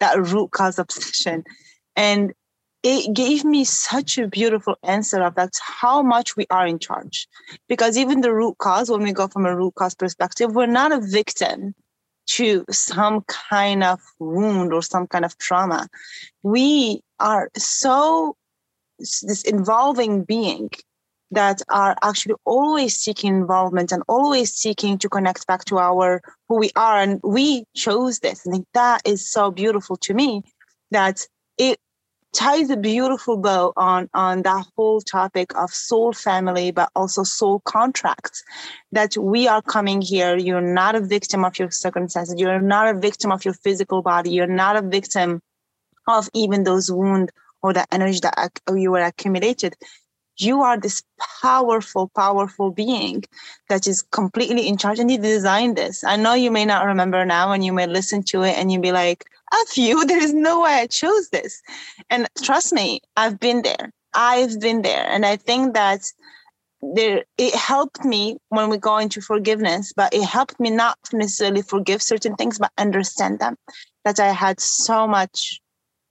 That 0.00 0.18
root 0.18 0.52
cause 0.52 0.78
obsession. 0.78 1.44
And 1.96 2.32
it 2.82 3.14
gave 3.14 3.44
me 3.44 3.64
such 3.64 4.16
a 4.16 4.28
beautiful 4.28 4.76
answer 4.82 5.22
of 5.22 5.34
that's 5.34 5.60
how 5.60 6.00
much 6.02 6.36
we 6.36 6.46
are 6.48 6.66
in 6.66 6.78
charge. 6.78 7.26
Because 7.68 7.98
even 7.98 8.20
the 8.22 8.32
root 8.32 8.56
cause, 8.58 8.90
when 8.90 9.02
we 9.02 9.12
go 9.12 9.28
from 9.28 9.44
a 9.44 9.54
root 9.54 9.74
cause 9.74 9.94
perspective, 9.94 10.54
we're 10.54 10.66
not 10.66 10.92
a 10.92 11.00
victim 11.00 11.74
to 12.28 12.64
some 12.70 13.22
kind 13.22 13.82
of 13.82 14.00
wound 14.18 14.72
or 14.72 14.82
some 14.82 15.06
kind 15.06 15.24
of 15.24 15.36
trauma. 15.38 15.88
We 16.42 17.00
are 17.18 17.50
so 17.56 18.36
this 18.98 19.42
involving 19.44 20.24
being 20.24 20.70
that 21.30 21.60
are 21.68 21.96
actually 22.02 22.34
always 22.44 22.96
seeking 22.96 23.34
involvement 23.34 23.92
and 23.92 24.02
always 24.08 24.52
seeking 24.52 24.98
to 24.98 25.08
connect 25.08 25.46
back 25.46 25.64
to 25.66 25.78
our 25.78 26.22
who 26.48 26.58
we 26.58 26.70
are 26.74 27.00
and 27.00 27.20
we 27.22 27.64
chose 27.76 28.20
this 28.20 28.46
i 28.46 28.50
think 28.50 28.66
that 28.72 29.02
is 29.04 29.30
so 29.30 29.50
beautiful 29.50 29.96
to 29.96 30.14
me 30.14 30.42
that 30.90 31.26
it 31.58 31.78
ties 32.32 32.70
a 32.70 32.76
beautiful 32.76 33.36
bow 33.36 33.72
on 33.76 34.08
on 34.14 34.42
that 34.42 34.66
whole 34.76 35.00
topic 35.00 35.56
of 35.56 35.70
soul 35.70 36.12
family 36.12 36.70
but 36.70 36.90
also 36.94 37.22
soul 37.22 37.60
contracts 37.60 38.44
that 38.92 39.16
we 39.16 39.48
are 39.48 39.62
coming 39.62 40.00
here. 40.00 40.36
You're 40.36 40.60
not 40.60 40.94
a 40.94 41.00
victim 41.00 41.44
of 41.44 41.58
your 41.58 41.70
circumstances. 41.70 42.34
You're 42.38 42.60
not 42.60 42.94
a 42.94 42.98
victim 42.98 43.32
of 43.32 43.44
your 43.44 43.54
physical 43.54 44.02
body. 44.02 44.30
You're 44.30 44.46
not 44.46 44.76
a 44.76 44.82
victim 44.82 45.40
of 46.06 46.28
even 46.34 46.64
those 46.64 46.90
wounds 46.90 47.32
or 47.62 47.72
the 47.72 47.86
energy 47.92 48.20
that 48.22 48.60
you 48.74 48.90
were 48.90 49.00
accumulated 49.00 49.74
you 50.40 50.62
are 50.62 50.78
this 50.78 51.02
powerful 51.42 52.10
powerful 52.14 52.70
being 52.70 53.24
that 53.68 53.86
is 53.86 54.02
completely 54.02 54.68
in 54.68 54.76
charge 54.76 54.98
and 54.98 55.10
you 55.10 55.18
designed 55.18 55.76
this 55.76 56.04
i 56.04 56.16
know 56.16 56.34
you 56.34 56.50
may 56.50 56.64
not 56.64 56.86
remember 56.86 57.24
now 57.24 57.52
and 57.52 57.64
you 57.64 57.72
may 57.72 57.86
listen 57.86 58.22
to 58.22 58.42
it 58.42 58.56
and 58.56 58.70
you 58.72 58.80
be 58.80 58.92
like 58.92 59.24
F 59.52 59.76
you. 59.78 60.04
There 60.06 60.22
is 60.22 60.34
no 60.34 60.62
way 60.62 60.72
I 60.72 60.86
chose 60.86 61.28
this. 61.30 61.62
And 62.10 62.28
trust 62.42 62.72
me, 62.72 63.00
I've 63.16 63.38
been 63.38 63.62
there. 63.62 63.92
I've 64.14 64.60
been 64.60 64.82
there. 64.82 65.06
And 65.08 65.24
I 65.26 65.36
think 65.36 65.74
that 65.74 66.00
there 66.80 67.24
it 67.36 67.54
helped 67.54 68.04
me 68.04 68.38
when 68.50 68.70
we 68.70 68.78
go 68.78 68.98
into 68.98 69.20
forgiveness, 69.20 69.92
but 69.94 70.14
it 70.14 70.24
helped 70.24 70.60
me 70.60 70.70
not 70.70 70.96
necessarily 71.12 71.62
forgive 71.62 72.02
certain 72.02 72.36
things, 72.36 72.58
but 72.58 72.70
understand 72.78 73.40
them. 73.40 73.56
That 74.04 74.20
I 74.20 74.32
had 74.32 74.60
so 74.60 75.06
much 75.06 75.60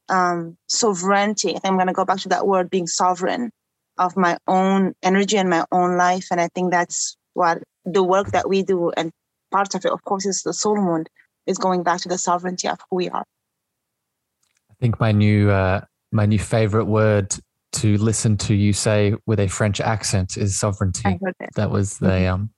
um, 0.10 0.58
sovereignty. 0.68 1.50
I 1.50 1.60
think 1.60 1.66
I'm 1.66 1.78
gonna 1.78 1.94
go 1.94 2.06
back 2.06 2.20
to 2.20 2.30
that 2.30 2.48
word 2.48 2.70
being 2.70 2.88
sovereign 2.88 3.52
of 3.98 4.16
my 4.16 4.38
own 4.48 4.94
energy 5.04 5.38
and 5.38 5.50
my 5.50 5.66
own 5.72 5.98
life. 5.98 6.28
And 6.32 6.40
I 6.40 6.50
think 6.50 6.72
that's 6.72 7.18
what 7.34 7.64
the 7.86 8.04
work 8.04 8.28
that 8.32 8.50
we 8.50 8.64
do 8.64 8.92
and 8.98 9.12
part 9.52 9.76
of 9.76 9.86
it, 9.86 9.92
of 9.92 10.04
course, 10.04 10.26
is 10.26 10.44
the 10.44 10.54
soul 10.54 10.76
wound 10.76 11.10
is 11.46 11.58
going 11.58 11.84
back 11.84 12.02
to 12.02 12.10
the 12.10 12.18
sovereignty 12.18 12.68
of 12.68 12.80
who 12.90 12.98
we 12.98 13.10
are. 13.10 13.26
I 14.70 14.74
think 14.80 15.00
my 15.00 15.12
new 15.12 15.50
uh, 15.50 15.82
my 16.12 16.26
new 16.26 16.40
favorite 16.40 16.86
word 16.86 17.36
to 17.74 17.98
listen 17.98 18.38
to 18.38 18.54
you 18.54 18.74
say 18.74 19.14
with 19.26 19.40
a 19.40 19.48
French 19.48 19.80
accent 19.82 20.38
is 20.38 20.58
sovereignty. 20.58 21.20
That 21.56 21.72
was 21.72 21.98
the 22.00 22.08
mm-hmm. 22.08 22.34
um, 22.34 22.50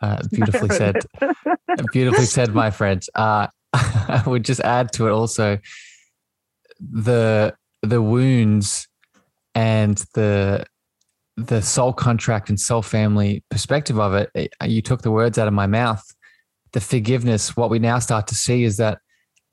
uh, 0.00 0.22
beautifully 0.30 0.70
said. 0.70 0.96
beautifully 1.92 2.26
said, 2.26 2.54
my 2.54 2.70
friend. 2.70 3.04
Uh, 3.14 3.48
I 3.72 4.22
would 4.26 4.44
just 4.44 4.60
add 4.60 4.92
to 4.94 5.08
it 5.08 5.10
also 5.10 5.58
the 6.80 7.54
the 7.82 8.02
wounds 8.02 8.88
and 9.54 9.96
the 10.14 10.66
the 11.36 11.60
soul 11.60 11.92
contract 11.92 12.48
and 12.48 12.58
soul 12.58 12.82
family 12.82 13.44
perspective 13.50 13.98
of 13.98 14.14
it. 14.14 14.52
You 14.64 14.80
took 14.82 15.02
the 15.02 15.10
words 15.10 15.38
out 15.38 15.48
of 15.48 15.54
my 15.54 15.66
mouth 15.66 16.02
the 16.76 16.80
forgiveness, 16.82 17.56
what 17.56 17.70
we 17.70 17.78
now 17.78 17.98
start 17.98 18.26
to 18.26 18.34
see 18.34 18.62
is 18.62 18.76
that 18.76 18.98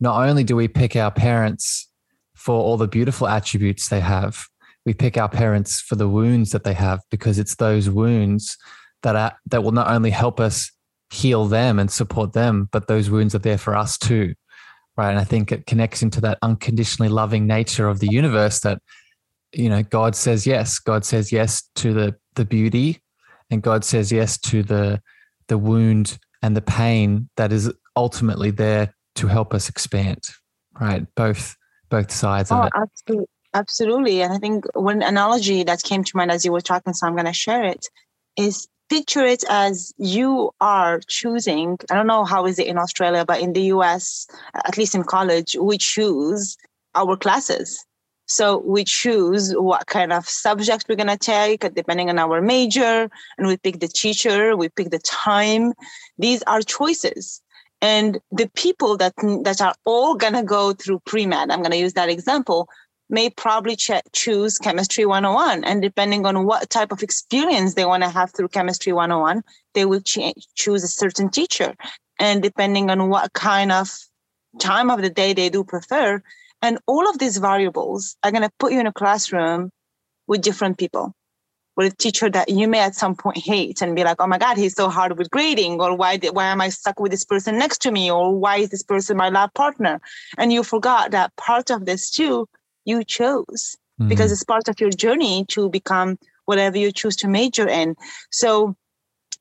not 0.01 0.27
only 0.27 0.43
do 0.43 0.57
we 0.57 0.67
pick 0.67 0.97
our 0.97 1.09
parents 1.09 1.89
for 2.35 2.55
all 2.55 2.75
the 2.75 2.85
beautiful 2.85 3.29
attributes 3.29 3.87
they 3.87 4.01
have, 4.01 4.45
we 4.85 4.93
pick 4.93 5.17
our 5.17 5.29
parents 5.29 5.79
for 5.79 5.95
the 5.95 6.09
wounds 6.09 6.51
that 6.51 6.65
they 6.65 6.73
have 6.73 6.99
because 7.09 7.39
it's 7.39 7.55
those 7.55 7.89
wounds 7.89 8.57
that 9.03 9.15
are 9.15 9.31
that 9.45 9.63
will 9.63 9.71
not 9.71 9.87
only 9.87 10.09
help 10.09 10.41
us 10.41 10.69
heal 11.11 11.45
them 11.45 11.79
and 11.79 11.89
support 11.89 12.33
them, 12.33 12.67
but 12.73 12.87
those 12.87 13.09
wounds 13.09 13.33
are 13.33 13.39
there 13.39 13.57
for 13.57 13.73
us 13.73 13.97
too. 13.97 14.33
Right. 14.97 15.11
And 15.11 15.19
I 15.19 15.23
think 15.23 15.53
it 15.53 15.65
connects 15.65 16.03
into 16.03 16.19
that 16.21 16.39
unconditionally 16.41 17.07
loving 17.07 17.47
nature 17.47 17.87
of 17.87 17.99
the 17.99 18.11
universe 18.11 18.59
that, 18.59 18.81
you 19.53 19.69
know, 19.69 19.83
God 19.83 20.15
says 20.15 20.47
yes. 20.47 20.79
God 20.79 21.05
says 21.05 21.31
yes 21.31 21.63
to 21.75 21.93
the 21.93 22.15
the 22.35 22.45
beauty 22.45 23.01
and 23.49 23.61
God 23.61 23.83
says 23.83 24.11
yes 24.11 24.37
to 24.39 24.63
the 24.63 25.01
the 25.47 25.57
wound 25.57 26.17
and 26.41 26.57
the 26.57 26.61
pain 26.61 27.29
that 27.37 27.51
is 27.51 27.71
ultimately 27.95 28.51
there 28.51 28.93
to 29.15 29.27
help 29.27 29.53
us 29.53 29.69
expand 29.69 30.23
right? 30.79 31.05
Both 31.15 31.55
both 31.89 32.11
sides 32.11 32.51
oh, 32.51 32.61
of 32.61 32.65
it. 32.67 32.71
absolutely 32.75 33.27
absolutely. 33.53 34.21
And 34.21 34.33
i 34.33 34.37
think 34.37 34.65
one 34.73 35.01
analogy 35.03 35.63
that 35.63 35.83
came 35.83 36.03
to 36.03 36.17
mind 36.17 36.31
as 36.31 36.43
you 36.43 36.51
were 36.51 36.61
talking 36.61 36.93
so 36.93 37.05
i'm 37.05 37.13
going 37.13 37.25
to 37.25 37.33
share 37.33 37.63
it 37.63 37.87
is 38.35 38.67
picture 38.89 39.23
it 39.23 39.43
as 39.49 39.93
you 39.97 40.51
are 40.59 40.99
choosing 41.07 41.77
i 41.91 41.95
don't 41.95 42.07
know 42.07 42.25
how 42.25 42.45
is 42.45 42.57
it 42.59 42.67
in 42.67 42.77
australia 42.77 43.23
but 43.25 43.39
in 43.39 43.53
the 43.53 43.61
us 43.61 44.27
at 44.55 44.77
least 44.77 44.95
in 44.95 45.03
college 45.03 45.55
we 45.59 45.77
choose 45.77 46.57
our 46.95 47.15
classes 47.15 47.85
so 48.33 48.57
we 48.57 48.83
choose 48.83 49.53
what 49.53 49.85
kind 49.85 50.11
of 50.11 50.27
subject 50.27 50.85
we're 50.89 50.95
going 50.95 51.07
to 51.07 51.17
take 51.17 51.61
depending 51.75 52.09
on 52.09 52.17
our 52.17 52.41
major, 52.41 53.07
and 53.37 53.47
we 53.47 53.57
pick 53.57 53.79
the 53.79 53.87
teacher, 53.87 54.57
we 54.57 54.69
pick 54.69 54.89
the 54.89 54.99
time. 54.99 55.73
These 56.17 56.41
are 56.43 56.61
choices. 56.61 57.41
And 57.79 58.19
the 58.31 58.49
people 58.55 58.97
that, 58.97 59.13
that 59.43 59.61
are 59.61 59.75
all 59.85 60.15
going 60.15 60.33
to 60.33 60.41
go 60.41 60.73
through 60.73 61.01
pre-med, 61.05 61.51
I'm 61.51 61.59
going 61.59 61.71
to 61.71 61.77
use 61.77 61.93
that 61.93 62.09
example, 62.09 62.69
may 63.07 63.29
probably 63.29 63.75
ch- 63.75 64.01
choose 64.13 64.57
chemistry 64.57 65.05
101 65.05 65.63
and 65.63 65.81
depending 65.83 66.25
on 66.25 66.45
what 66.45 66.69
type 66.71 66.91
of 66.91 67.03
experience 67.03 67.75
they 67.75 67.85
want 67.85 68.01
to 68.01 68.09
have 68.09 68.31
through 68.31 68.47
chemistry 68.47 68.93
101 68.93 69.43
they 69.73 69.85
will 69.85 70.01
ch- 70.01 70.33
choose 70.55 70.83
a 70.83 70.87
certain 70.87 71.29
teacher 71.29 71.75
and 72.17 72.41
depending 72.41 72.89
on 72.89 73.09
what 73.09 73.33
kind 73.33 73.71
of 73.71 73.89
time 74.59 74.89
of 74.89 75.01
the 75.01 75.09
day 75.09 75.33
they 75.33 75.49
do 75.49 75.63
prefer 75.63 76.23
and 76.63 76.79
all 76.87 77.07
of 77.07 77.19
these 77.19 77.37
variables 77.37 78.15
are 78.23 78.31
going 78.31 78.41
to 78.41 78.49
put 78.57 78.71
you 78.71 78.79
in 78.79 78.87
a 78.87 78.93
classroom 78.93 79.69
with 80.27 80.41
different 80.41 80.77
people, 80.77 81.13
with 81.75 81.91
a 81.91 81.95
teacher 81.97 82.29
that 82.29 82.47
you 82.47 82.69
may 82.69 82.79
at 82.79 82.95
some 82.95 83.15
point 83.15 83.37
hate 83.37 83.81
and 83.81 83.95
be 83.95 84.03
like, 84.05 84.21
oh 84.21 84.27
my 84.27 84.37
God, 84.37 84.57
he's 84.57 84.73
so 84.73 84.89
hard 84.89 85.17
with 85.17 85.29
grading, 85.29 85.81
or 85.81 85.95
why, 85.95 86.15
did, 86.15 86.33
why 86.33 86.45
am 86.45 86.61
I 86.61 86.69
stuck 86.69 87.01
with 87.01 87.11
this 87.11 87.25
person 87.25 87.59
next 87.59 87.81
to 87.81 87.91
me, 87.91 88.09
or 88.09 88.33
why 88.33 88.57
is 88.57 88.69
this 88.69 88.81
person 88.81 89.17
my 89.17 89.29
lab 89.29 89.53
partner? 89.53 89.99
And 90.37 90.53
you 90.53 90.63
forgot 90.63 91.11
that 91.11 91.35
part 91.35 91.69
of 91.69 91.85
this 91.85 92.09
too, 92.09 92.47
you 92.85 93.03
chose 93.03 93.75
mm-hmm. 93.99 94.07
because 94.07 94.31
it's 94.31 94.45
part 94.45 94.69
of 94.69 94.79
your 94.79 94.89
journey 94.89 95.45
to 95.49 95.69
become 95.69 96.17
whatever 96.45 96.77
you 96.77 96.93
choose 96.93 97.17
to 97.17 97.27
major 97.27 97.67
in. 97.67 97.95
So 98.31 98.75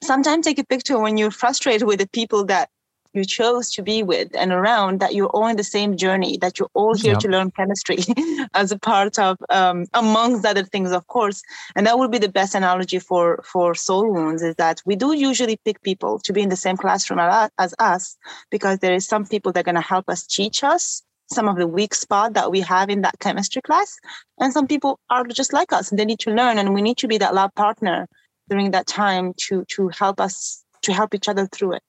sometimes 0.02 0.44
take 0.44 0.58
a 0.58 0.64
picture 0.64 0.98
when 0.98 1.16
you're 1.16 1.30
frustrated 1.30 1.86
with 1.86 2.00
the 2.00 2.08
people 2.08 2.44
that 2.46 2.68
you 3.14 3.24
chose 3.24 3.70
to 3.70 3.82
be 3.82 4.02
with 4.02 4.34
and 4.34 4.52
around 4.52 5.00
that 5.00 5.14
you're 5.14 5.28
all 5.28 5.46
in 5.46 5.56
the 5.56 5.64
same 5.64 5.96
journey 5.96 6.38
that 6.38 6.58
you're 6.58 6.70
all 6.74 6.94
here 6.94 7.12
yep. 7.12 7.20
to 7.20 7.28
learn 7.28 7.50
chemistry 7.50 7.98
as 8.54 8.72
a 8.72 8.78
part 8.78 9.18
of 9.18 9.36
um, 9.50 9.86
amongst 9.94 10.44
other 10.44 10.64
things 10.64 10.92
of 10.92 11.06
course. 11.06 11.42
And 11.76 11.86
that 11.86 11.98
would 11.98 12.10
be 12.10 12.18
the 12.18 12.28
best 12.28 12.54
analogy 12.54 12.98
for 12.98 13.42
for 13.44 13.74
soul 13.74 14.12
wounds 14.12 14.42
is 14.42 14.54
that 14.56 14.82
we 14.86 14.96
do 14.96 15.14
usually 15.14 15.58
pick 15.64 15.82
people 15.82 16.18
to 16.20 16.32
be 16.32 16.42
in 16.42 16.48
the 16.48 16.56
same 16.56 16.76
classroom 16.76 17.18
as 17.58 17.74
us 17.78 18.16
because 18.50 18.78
there 18.78 18.94
is 18.94 19.06
some 19.06 19.26
people 19.26 19.52
that 19.52 19.60
are 19.60 19.70
going 19.70 19.74
to 19.74 19.80
help 19.80 20.08
us 20.08 20.26
teach 20.26 20.64
us 20.64 21.02
some 21.30 21.48
of 21.48 21.56
the 21.56 21.66
weak 21.66 21.94
spot 21.94 22.34
that 22.34 22.50
we 22.50 22.60
have 22.60 22.90
in 22.90 23.00
that 23.02 23.18
chemistry 23.20 23.62
class. 23.62 23.96
And 24.38 24.52
some 24.52 24.66
people 24.66 24.98
are 25.08 25.24
just 25.24 25.52
like 25.52 25.72
us 25.72 25.90
and 25.90 25.98
they 25.98 26.04
need 26.04 26.18
to 26.20 26.30
learn 26.30 26.58
and 26.58 26.74
we 26.74 26.82
need 26.82 26.98
to 26.98 27.08
be 27.08 27.18
that 27.18 27.34
lab 27.34 27.54
partner 27.54 28.06
during 28.48 28.72
that 28.72 28.86
time 28.86 29.32
to 29.36 29.64
to 29.68 29.88
help 29.88 30.20
us 30.20 30.64
to 30.82 30.92
help 30.92 31.14
each 31.14 31.28
other 31.28 31.46
through 31.46 31.74
it 31.74 31.82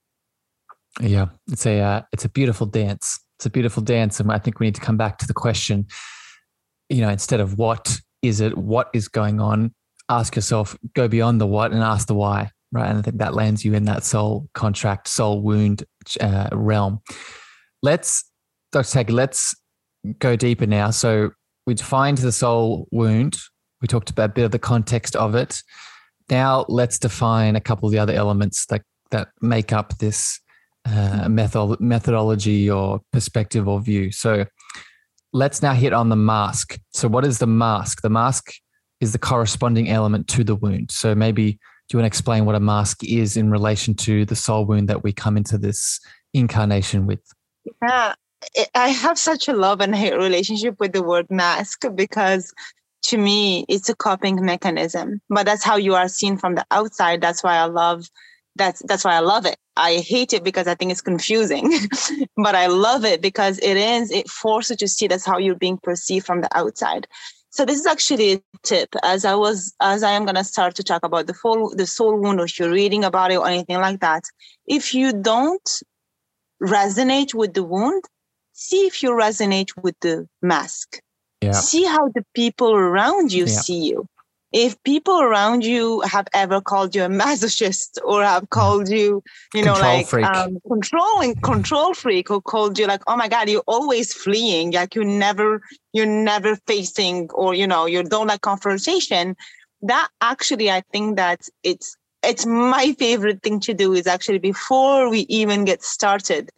yeah, 1.02 1.28
it's 1.52 1.66
a 1.66 1.80
uh, 1.80 2.02
it's 2.12 2.26
a 2.26 2.30
beautiful 2.30 2.68
dance. 2.68 3.20
It's 3.38 3.46
a 3.46 3.50
beautiful 3.50 3.82
dance, 3.82 4.20
and 4.20 4.32
I 4.32 4.38
think 4.38 4.60
we 4.60 4.68
need 4.68 4.76
to 4.76 4.82
come 4.82 4.98
back 4.98 5.18
to 5.20 5.28
the 5.28 5.34
question. 5.34 5.88
You 6.90 7.02
know, 7.02 7.10
instead 7.10 7.40
of 7.40 7.58
what 7.58 7.98
is 8.22 8.42
it, 8.42 8.58
what 8.58 8.90
is 8.94 9.08
going 9.08 9.40
on? 9.40 9.74
Ask 10.10 10.36
yourself, 10.36 10.78
go 10.94 11.08
beyond 11.08 11.42
the 11.42 11.48
what, 11.48 11.72
and 11.72 11.82
ask 11.82 12.08
the 12.08 12.14
why. 12.14 12.52
Right, 12.72 12.90
and 12.90 13.00
I 13.00 13.02
think 13.02 13.18
that 13.18 13.34
lands 13.34 13.64
you 13.64 13.74
in 13.74 13.86
that 13.86 14.04
soul 14.04 14.50
contract, 14.54 15.08
soul 15.08 15.42
wound 15.42 15.84
uh, 16.20 16.50
realm. 16.52 17.02
Let's, 17.84 18.24
Dr. 18.72 18.90
Tag, 18.90 19.10
let's 19.12 19.56
go 20.20 20.36
deeper 20.36 20.66
now. 20.66 20.90
So 20.90 21.32
we 21.68 21.76
defined 21.76 22.18
the 22.20 22.32
soul 22.32 22.88
wound. 22.92 23.38
We 23.82 23.88
talked 23.88 24.10
about 24.10 24.32
a 24.32 24.34
bit 24.34 24.46
of 24.46 24.52
the 24.52 24.60
context 24.60 25.16
of 25.16 25.36
it. 25.36 25.62
Now 26.30 26.66
let's 26.68 26.98
define 26.98 27.56
a 27.56 27.62
couple 27.62 27.88
of 27.88 27.92
the 27.92 28.00
other 28.00 28.14
elements 28.14 28.66
that 28.68 28.82
that 29.12 29.30
make 29.42 29.72
up 29.72 29.98
this 30.00 30.40
uh, 30.86 31.30
method, 31.30 31.80
methodology 31.80 32.70
or 32.70 33.02
perspective 33.12 33.68
or 33.68 33.80
view. 33.80 34.12
So 34.12 34.46
let's 35.34 35.62
now 35.62 35.74
hit 35.74 35.94
on 35.94 36.10
the 36.10 36.16
mask. 36.16 36.80
So, 36.92 37.08
what 37.08 37.26
is 37.26 37.40
the 37.40 37.48
mask? 37.48 38.02
The 38.02 38.10
mask 38.10 38.54
is 39.02 39.12
the 39.12 39.20
corresponding 39.20 39.90
element 39.90 40.28
to 40.30 40.44
the 40.44 40.56
wound. 40.56 40.92
So, 40.92 41.16
maybe 41.16 41.54
do 41.90 41.98
you 41.98 42.00
want 42.00 42.06
to 42.06 42.08
explain 42.08 42.46
what 42.46 42.56
a 42.56 42.60
mask 42.60 43.04
is 43.04 43.36
in 43.36 43.52
relation 43.52 43.94
to 43.96 44.26
the 44.26 44.36
soul 44.36 44.66
wound 44.66 44.88
that 44.90 45.04
we 45.04 45.12
come 45.12 45.36
into 45.36 45.58
this 45.58 46.00
incarnation 46.34 47.06
with? 47.06 47.20
Yeah, 47.82 48.14
I 48.76 48.90
have 48.90 49.18
such 49.18 49.48
a 49.48 49.54
love 49.54 49.82
and 49.82 49.96
hate 49.96 50.16
relationship 50.16 50.80
with 50.80 50.94
the 50.94 51.04
word 51.04 51.28
mask 51.30 51.84
because 51.96 52.54
to 53.04 53.18
me, 53.18 53.66
it's 53.68 53.90
a 53.90 53.96
coping 53.96 54.44
mechanism. 54.46 55.22
But 55.30 55.46
that's 55.46 55.64
how 55.64 55.76
you 55.76 55.94
are 55.96 56.08
seen 56.08 56.38
from 56.38 56.56
the 56.56 56.66
outside. 56.72 57.20
That's 57.20 57.44
why 57.44 57.58
I 57.58 57.66
love 57.66 58.08
that's 58.56 58.82
that's 58.88 59.04
why 59.04 59.16
I 59.16 59.20
love 59.20 59.46
it. 59.46 59.58
I 59.76 59.96
hate 59.98 60.34
it 60.34 60.44
because 60.44 60.68
I 60.68 60.76
think 60.76 60.92
it's 60.92 61.02
confusing, 61.02 61.74
but 62.38 62.56
I 62.56 62.68
love 62.68 63.06
it 63.06 63.22
because 63.22 63.60
it 63.60 63.78
is 63.78 64.12
it 64.12 64.30
forces 64.30 64.72
you 64.72 64.78
to 64.78 64.88
see 64.88 65.08
that's 65.08 65.26
how 65.26 65.38
you're 65.38 65.56
being 65.56 65.78
perceived 65.82 66.26
from 66.26 66.42
the 66.42 66.58
outside. 66.58 67.08
So 67.50 67.66
this 67.66 67.80
is 67.80 67.86
actually 67.86 68.34
a 68.34 68.42
tip 68.64 68.90
as 69.04 69.26
I 69.26 69.36
was 69.36 69.74
as 69.82 70.04
I 70.04 70.12
am 70.12 70.26
gonna 70.26 70.44
start 70.44 70.76
to 70.76 70.84
talk 70.84 71.04
about 71.04 71.28
the 71.28 71.34
full 71.34 71.76
the 71.76 71.88
soul 71.88 72.20
wound, 72.20 72.40
or 72.40 72.46
if 72.46 72.60
you're 72.60 72.72
reading 72.72 73.04
about 73.04 73.32
it 73.32 73.38
or 73.38 73.48
anything 73.48 73.78
like 73.80 74.00
that. 74.02 74.24
If 74.68 74.94
you 74.94 75.14
don't 75.14 75.70
resonate 76.62 77.34
with 77.34 77.54
the 77.54 77.64
wound, 77.64 78.04
see 78.54 78.86
if 78.88 79.04
you 79.04 79.12
resonate 79.12 79.70
with 79.82 79.96
the 80.02 80.28
mask 80.42 81.00
Yeah. 81.42 81.52
See 81.54 81.84
how 81.86 82.08
the 82.10 82.26
people 82.34 82.74
around 82.76 83.32
you 83.34 83.48
Yeah. 83.48 83.62
see 83.62 83.82
you. 83.90 84.08
If 84.54 84.82
people 84.84 85.20
around 85.20 85.66
you 85.66 86.02
have 86.02 86.28
ever 86.34 86.62
called 86.62 86.96
you 86.96 87.04
a 87.04 87.08
masochist 87.08 87.98
or 88.06 88.24
have 88.24 88.50
called 88.52 88.88
you, 88.88 89.24
you 89.54 89.64
know, 89.64 89.74
Control 89.74 89.98
like 89.98 90.08
freak. 90.08 90.26
um, 90.28 90.58
controlling 90.68 91.36
control 91.36 91.94
freak, 91.94 92.30
or 92.30 92.42
called 92.42 92.78
you 92.78 92.88
like, 92.88 93.02
oh 93.08 93.18
my 93.18 93.28
god, 93.28 93.50
you're 93.50 93.64
always 93.68 94.14
fleeing, 94.14 94.72
like 94.72 94.96
you 94.96 95.04
never, 95.04 95.62
you're 95.92 96.06
never 96.06 96.56
facing, 96.68 97.30
or 97.34 97.56
you 97.56 97.68
know, 97.68 97.86
you 97.88 98.04
don't 98.04 98.28
like 98.28 98.42
confrontation. 98.42 99.36
That 99.82 100.08
actually, 100.22 100.70
I 100.72 100.84
think 100.92 101.18
that 101.18 101.48
it's 101.64 101.98
it's 102.22 102.46
my 102.46 102.96
favorite 103.00 103.42
thing 103.42 103.60
to 103.62 103.74
do 103.74 103.94
is 103.94 104.08
actually 104.08 104.40
before 104.40 105.10
we 105.10 105.22
even 105.30 105.66
get 105.66 105.84
started 105.84 106.52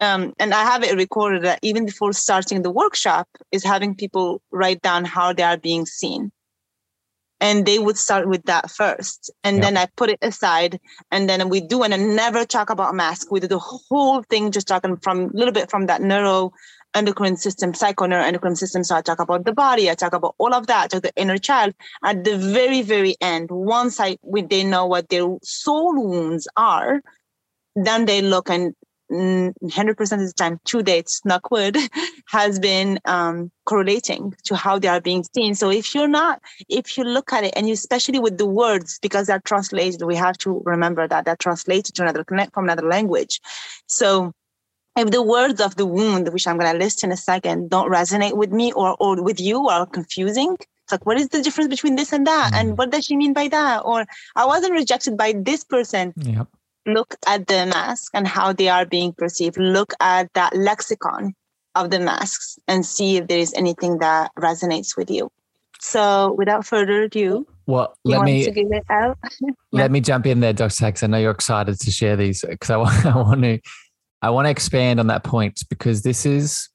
um, 0.00 0.34
and 0.38 0.52
I 0.52 0.64
have 0.64 0.82
it 0.82 0.96
recorded 0.96 1.42
that 1.44 1.60
even 1.62 1.86
before 1.86 2.12
starting 2.12 2.62
the 2.62 2.70
workshop 2.70 3.28
is 3.52 3.64
having 3.64 3.94
people 3.94 4.42
write 4.50 4.82
down 4.82 5.04
how 5.04 5.32
they 5.32 5.42
are 5.42 5.56
being 5.56 5.86
seen. 5.86 6.32
And 7.44 7.66
they 7.66 7.78
would 7.78 7.98
start 7.98 8.26
with 8.26 8.44
that 8.44 8.70
first. 8.70 9.30
And 9.44 9.56
Yeah. 9.58 9.64
then 9.64 9.76
I 9.76 9.86
put 9.96 10.10
it 10.10 10.18
aside 10.22 10.80
and 11.12 11.28
then 11.28 11.48
we 11.50 11.60
do 11.60 11.82
and 11.84 11.94
I 11.94 11.98
never 11.98 12.44
talk 12.46 12.70
about 12.70 12.94
mask. 12.94 13.30
We 13.30 13.40
do 13.40 13.48
the 13.48 13.58
whole 13.58 14.22
thing 14.30 14.50
just 14.50 14.68
talking 14.68 14.96
from 14.96 15.18
a 15.24 15.30
little 15.38 15.52
bit 15.52 15.70
from 15.70 15.86
that 15.86 16.00
neuro 16.02 16.52
endocrine 16.94 17.36
system, 17.36 17.72
psychoneuroendocrine 17.72 18.56
system. 18.56 18.84
So 18.84 18.96
I 18.96 19.02
talk 19.02 19.20
about 19.20 19.44
the 19.44 19.52
body, 19.52 19.90
I 19.90 19.94
talk 19.94 20.14
about 20.14 20.36
all 20.38 20.54
of 20.54 20.68
that, 20.68 20.90
the 20.90 21.12
inner 21.16 21.38
child. 21.38 21.74
At 22.02 22.24
the 22.24 22.38
very, 22.38 22.82
very 22.82 23.16
end, 23.20 23.50
once 23.50 24.00
I 24.00 24.16
we, 24.22 24.42
they 24.42 24.64
know 24.64 24.86
what 24.86 25.08
their 25.08 25.26
soul 25.42 25.94
wounds 26.08 26.48
are, 26.56 27.00
then 27.76 28.06
they 28.06 28.22
look 28.22 28.48
and 28.48 28.74
100% 29.14 30.00
of 30.00 30.26
the 30.26 30.32
time, 30.36 30.60
to 30.64 30.82
date, 30.82 31.10
knock 31.24 31.50
wood, 31.50 31.76
has 32.26 32.58
been 32.58 32.98
um, 33.04 33.50
correlating 33.64 34.34
to 34.44 34.56
how 34.56 34.78
they 34.78 34.88
are 34.88 35.00
being 35.00 35.24
seen. 35.34 35.54
So 35.54 35.70
if 35.70 35.94
you're 35.94 36.08
not, 36.08 36.42
if 36.68 36.96
you 36.96 37.04
look 37.04 37.32
at 37.32 37.44
it, 37.44 37.54
and 37.56 37.66
you, 37.66 37.74
especially 37.74 38.18
with 38.18 38.38
the 38.38 38.46
words, 38.46 38.98
because 39.00 39.26
they're 39.26 39.40
translated, 39.40 40.02
we 40.02 40.16
have 40.16 40.38
to 40.38 40.62
remember 40.64 41.06
that 41.08 41.24
they're 41.24 41.36
translated 41.36 41.94
to 41.94 42.02
another 42.02 42.24
connect 42.24 42.54
from 42.54 42.64
another 42.64 42.88
language. 42.88 43.40
So 43.86 44.32
if 44.96 45.10
the 45.10 45.22
words 45.22 45.60
of 45.60 45.76
the 45.76 45.86
wound, 45.86 46.32
which 46.32 46.46
I'm 46.46 46.58
going 46.58 46.72
to 46.72 46.78
list 46.78 47.04
in 47.04 47.12
a 47.12 47.16
second, 47.16 47.70
don't 47.70 47.90
resonate 47.90 48.36
with 48.36 48.52
me 48.52 48.72
or, 48.72 48.96
or 49.00 49.22
with 49.22 49.40
you 49.40 49.64
or 49.64 49.72
are 49.72 49.86
confusing, 49.86 50.56
it's 50.84 50.92
like, 50.92 51.06
what 51.06 51.18
is 51.18 51.28
the 51.28 51.42
difference 51.42 51.68
between 51.68 51.96
this 51.96 52.12
and 52.12 52.26
that? 52.26 52.50
And 52.52 52.76
what 52.76 52.90
does 52.90 53.06
she 53.06 53.16
mean 53.16 53.32
by 53.32 53.48
that? 53.48 53.80
Or 53.86 54.04
I 54.36 54.44
wasn't 54.44 54.74
rejected 54.74 55.16
by 55.16 55.34
this 55.36 55.64
person 55.64 56.12
Yep. 56.16 56.48
Look 56.86 57.14
at 57.26 57.46
the 57.46 57.66
mask 57.66 58.10
and 58.14 58.26
how 58.26 58.52
they 58.52 58.68
are 58.68 58.86
being 58.86 59.12
perceived. 59.12 59.58
Look 59.58 59.94
at 60.00 60.32
that 60.34 60.56
lexicon 60.56 61.34
of 61.74 61.90
the 61.90 62.00
masks 62.00 62.58
and 62.68 62.84
see 62.84 63.16
if 63.16 63.28
there 63.28 63.38
is 63.38 63.52
anything 63.54 63.98
that 63.98 64.30
resonates 64.38 64.96
with 64.96 65.10
you. 65.10 65.30
So, 65.80 66.34
without 66.38 66.64
further 66.64 67.02
ado, 67.02 67.46
Well, 67.66 67.94
let 68.04 68.22
me 68.22 68.44
to 68.44 68.50
give 68.50 68.72
it 68.72 68.84
out? 68.88 69.18
let 69.72 69.90
me 69.90 70.00
jump 70.00 70.26
in 70.26 70.40
there, 70.40 70.52
Dr. 70.52 70.70
Sachs. 70.70 71.02
I 71.02 71.08
know 71.08 71.18
you're 71.18 71.30
excited 71.30 71.78
to 71.78 71.90
share 71.90 72.16
these 72.16 72.44
because 72.48 72.70
I 72.70 72.76
want, 72.76 73.06
I 73.06 73.16
want 73.16 73.42
to 73.42 73.60
I 74.22 74.30
want 74.30 74.46
to 74.46 74.50
expand 74.50 75.00
on 75.00 75.08
that 75.08 75.24
point 75.24 75.62
because 75.68 76.02
this 76.02 76.24
is 76.24 76.70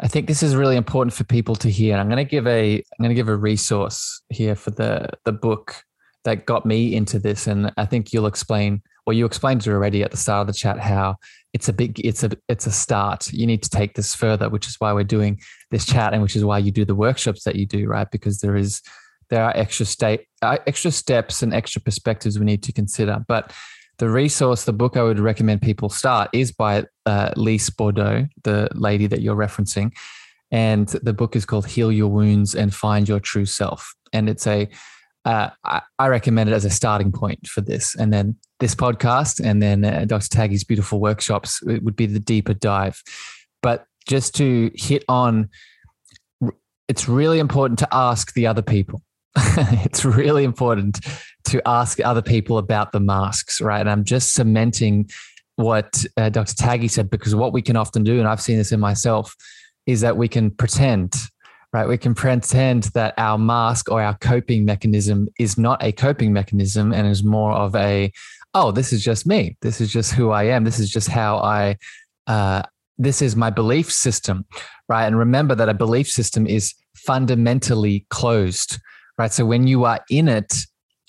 I 0.00 0.08
think 0.08 0.26
this 0.26 0.42
is 0.42 0.56
really 0.56 0.76
important 0.76 1.14
for 1.14 1.24
people 1.24 1.54
to 1.56 1.70
hear. 1.70 1.96
I'm 1.96 2.08
going 2.08 2.16
to 2.16 2.28
give 2.28 2.46
a 2.46 2.74
I'm 2.74 3.02
going 3.02 3.10
to 3.10 3.14
give 3.14 3.28
a 3.28 3.36
resource 3.36 4.20
here 4.30 4.56
for 4.56 4.72
the 4.72 5.08
the 5.24 5.32
book 5.32 5.76
that 6.24 6.44
got 6.44 6.66
me 6.66 6.94
into 6.94 7.18
this, 7.18 7.46
and 7.46 7.72
I 7.76 7.86
think 7.86 8.12
you'll 8.12 8.26
explain. 8.26 8.82
Well, 9.06 9.14
you 9.14 9.26
explained 9.26 9.66
it 9.66 9.70
already 9.70 10.02
at 10.02 10.10
the 10.10 10.16
start 10.16 10.42
of 10.42 10.46
the 10.46 10.58
chat 10.58 10.78
how 10.78 11.16
it's 11.52 11.68
a 11.68 11.72
big 11.72 12.00
it's 12.04 12.22
a 12.22 12.30
it's 12.48 12.66
a 12.66 12.72
start. 12.72 13.32
You 13.32 13.46
need 13.46 13.62
to 13.62 13.70
take 13.70 13.94
this 13.94 14.14
further, 14.14 14.48
which 14.48 14.66
is 14.66 14.76
why 14.78 14.92
we're 14.92 15.04
doing 15.04 15.40
this 15.70 15.84
chat, 15.84 16.12
and 16.12 16.22
which 16.22 16.36
is 16.36 16.44
why 16.44 16.58
you 16.58 16.70
do 16.70 16.84
the 16.84 16.94
workshops 16.94 17.44
that 17.44 17.56
you 17.56 17.66
do, 17.66 17.86
right? 17.86 18.10
Because 18.10 18.38
there 18.38 18.56
is 18.56 18.80
there 19.28 19.44
are 19.44 19.52
extra 19.56 19.86
state 19.86 20.26
uh, 20.42 20.58
extra 20.66 20.90
steps 20.90 21.42
and 21.42 21.52
extra 21.52 21.80
perspectives 21.80 22.38
we 22.38 22.44
need 22.44 22.62
to 22.62 22.72
consider. 22.72 23.24
But 23.26 23.52
the 23.98 24.08
resource, 24.08 24.64
the 24.64 24.72
book 24.72 24.96
I 24.96 25.02
would 25.02 25.18
recommend 25.18 25.62
people 25.62 25.88
start 25.88 26.30
is 26.32 26.50
by 26.52 26.86
uh, 27.06 27.30
Lise 27.36 27.70
Bourbeau, 27.70 28.28
the 28.42 28.68
lady 28.74 29.06
that 29.06 29.20
you're 29.20 29.36
referencing. 29.36 29.92
And 30.50 30.88
the 30.88 31.12
book 31.12 31.36
is 31.36 31.44
called 31.44 31.66
Heal 31.66 31.92
Your 31.92 32.08
Wounds 32.08 32.54
and 32.54 32.74
Find 32.74 33.08
Your 33.08 33.20
True 33.20 33.46
Self. 33.46 33.94
And 34.12 34.28
it's 34.28 34.46
a, 34.46 34.68
uh, 35.24 35.50
I, 35.64 35.82
I 35.98 36.08
recommend 36.08 36.50
it 36.50 36.52
as 36.52 36.64
a 36.64 36.70
starting 36.70 37.12
point 37.12 37.46
for 37.46 37.60
this. 37.60 37.94
And 37.94 38.12
then 38.12 38.36
this 38.60 38.74
podcast 38.74 39.44
and 39.44 39.62
then 39.62 39.84
uh, 39.84 40.04
Dr. 40.06 40.28
Taggy's 40.28 40.64
beautiful 40.64 41.00
workshops 41.00 41.60
it 41.66 41.82
would 41.82 41.96
be 41.96 42.06
the 42.06 42.20
deeper 42.20 42.54
dive. 42.54 43.02
But 43.62 43.86
just 44.08 44.34
to 44.36 44.70
hit 44.74 45.04
on, 45.08 45.48
it's 46.88 47.08
really 47.08 47.38
important 47.38 47.78
to 47.80 47.88
ask 47.92 48.34
the 48.34 48.46
other 48.46 48.62
people. 48.62 49.02
it's 49.36 50.04
really 50.04 50.44
important 50.44 51.00
to 51.44 51.66
ask 51.66 52.00
other 52.00 52.22
people 52.22 52.58
about 52.58 52.92
the 52.92 53.00
masks, 53.00 53.60
right? 53.60 53.80
And 53.80 53.88
I'm 53.88 54.04
just 54.04 54.34
cementing 54.34 55.08
what 55.56 56.04
uh, 56.16 56.28
Dr. 56.28 56.54
Taggy 56.54 56.90
said 56.90 57.10
because 57.10 57.34
what 57.34 57.52
we 57.52 57.62
can 57.62 57.76
often 57.76 58.04
do, 58.04 58.18
and 58.18 58.28
I've 58.28 58.40
seen 58.40 58.58
this 58.58 58.72
in 58.72 58.80
myself, 58.80 59.34
is 59.86 60.00
that 60.02 60.16
we 60.16 60.28
can 60.28 60.50
pretend, 60.50 61.14
right? 61.72 61.88
We 61.88 61.96
can 61.96 62.14
pretend 62.14 62.84
that 62.94 63.14
our 63.16 63.38
mask 63.38 63.90
or 63.90 64.02
our 64.02 64.16
coping 64.18 64.64
mechanism 64.64 65.28
is 65.38 65.56
not 65.56 65.82
a 65.82 65.92
coping 65.92 66.32
mechanism 66.32 66.92
and 66.92 67.06
is 67.06 67.24
more 67.24 67.52
of 67.52 67.74
a, 67.74 68.12
oh, 68.54 68.72
this 68.72 68.92
is 68.92 69.02
just 69.02 69.26
me. 69.26 69.56
This 69.62 69.80
is 69.80 69.90
just 69.90 70.12
who 70.12 70.30
I 70.30 70.44
am. 70.44 70.64
This 70.64 70.78
is 70.78 70.90
just 70.90 71.08
how 71.08 71.38
I, 71.38 71.76
uh, 72.26 72.62
this 72.98 73.22
is 73.22 73.36
my 73.36 73.50
belief 73.50 73.90
system, 73.90 74.44
right? 74.88 75.06
And 75.06 75.18
remember 75.18 75.54
that 75.54 75.68
a 75.68 75.74
belief 75.74 76.08
system 76.08 76.46
is 76.46 76.74
fundamentally 76.94 78.06
closed, 78.10 78.78
right? 79.18 79.32
So 79.32 79.46
when 79.46 79.66
you 79.66 79.84
are 79.84 80.00
in 80.10 80.28
it, 80.28 80.54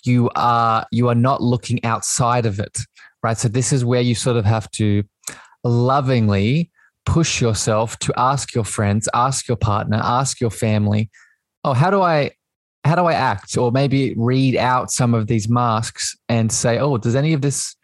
you 0.05 0.29
are 0.35 0.85
you 0.91 1.07
are 1.07 1.15
not 1.15 1.41
looking 1.41 1.83
outside 1.85 2.45
of 2.45 2.59
it, 2.59 2.77
right? 3.21 3.37
So 3.37 3.47
this 3.47 3.71
is 3.71 3.85
where 3.85 4.01
you 4.01 4.15
sort 4.15 4.37
of 4.37 4.45
have 4.45 4.69
to 4.71 5.03
lovingly 5.63 6.71
push 7.05 7.41
yourself 7.41 7.97
to 7.99 8.13
ask 8.17 8.53
your 8.53 8.63
friends, 8.63 9.09
ask 9.13 9.47
your 9.47 9.57
partner, 9.57 9.99
ask 10.01 10.39
your 10.39 10.49
family, 10.49 11.09
oh, 11.63 11.73
how 11.73 11.89
do 11.89 12.01
I 12.01 12.31
how 12.85 12.95
do 12.95 13.05
I 13.05 13.13
act? 13.13 13.57
Or 13.57 13.71
maybe 13.71 14.13
read 14.17 14.57
out 14.57 14.91
some 14.91 15.13
of 15.13 15.27
these 15.27 15.47
masks 15.47 16.17
and 16.27 16.51
say, 16.51 16.79
oh, 16.79 16.97
does 16.97 17.15
any 17.15 17.31
of 17.33 17.41
this 17.41 17.75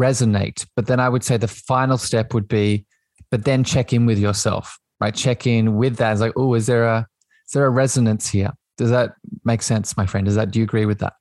resonate? 0.00 0.66
But 0.76 0.86
then 0.86 1.00
I 1.00 1.08
would 1.08 1.24
say 1.24 1.36
the 1.36 1.48
final 1.48 1.98
step 1.98 2.32
would 2.32 2.46
be, 2.46 2.86
but 3.30 3.44
then 3.44 3.64
check 3.64 3.92
in 3.92 4.06
with 4.06 4.18
yourself, 4.18 4.78
right? 5.00 5.14
Check 5.14 5.48
in 5.48 5.76
with 5.76 5.96
that. 5.96 6.12
It's 6.12 6.20
like, 6.20 6.34
oh, 6.36 6.54
is 6.54 6.66
there 6.66 6.84
a 6.84 7.06
is 7.46 7.52
there 7.52 7.66
a 7.66 7.70
resonance 7.70 8.28
here? 8.28 8.52
Does 8.76 8.90
that 8.90 9.14
make 9.44 9.62
sense, 9.62 9.96
my 9.96 10.06
friend? 10.06 10.26
Does 10.26 10.36
that 10.36 10.50
do 10.50 10.58
you 10.58 10.64
agree 10.64 10.86
with 10.86 10.98
that? 11.00 11.14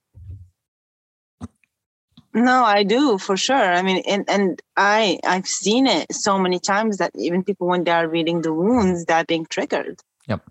No, 2.36 2.66
I 2.66 2.84
do 2.84 3.18
for 3.18 3.38
sure. 3.38 3.56
I 3.56 3.82
mean, 3.82 4.04
and, 4.06 4.30
and 4.30 4.62
I 4.76 5.20
I've 5.24 5.48
seen 5.48 5.88
it 5.88 6.14
so 6.14 6.38
many 6.38 6.60
times 6.60 6.98
that 6.98 7.12
even 7.16 7.46
people 7.46 7.66
when 7.66 7.86
they 7.86 7.92
are 7.92 8.10
reading 8.10 8.42
the 8.42 8.54
wounds, 8.54 9.06
they're 9.06 9.24
being 9.24 9.46
triggered. 9.46 10.02
Yep. 10.28 10.42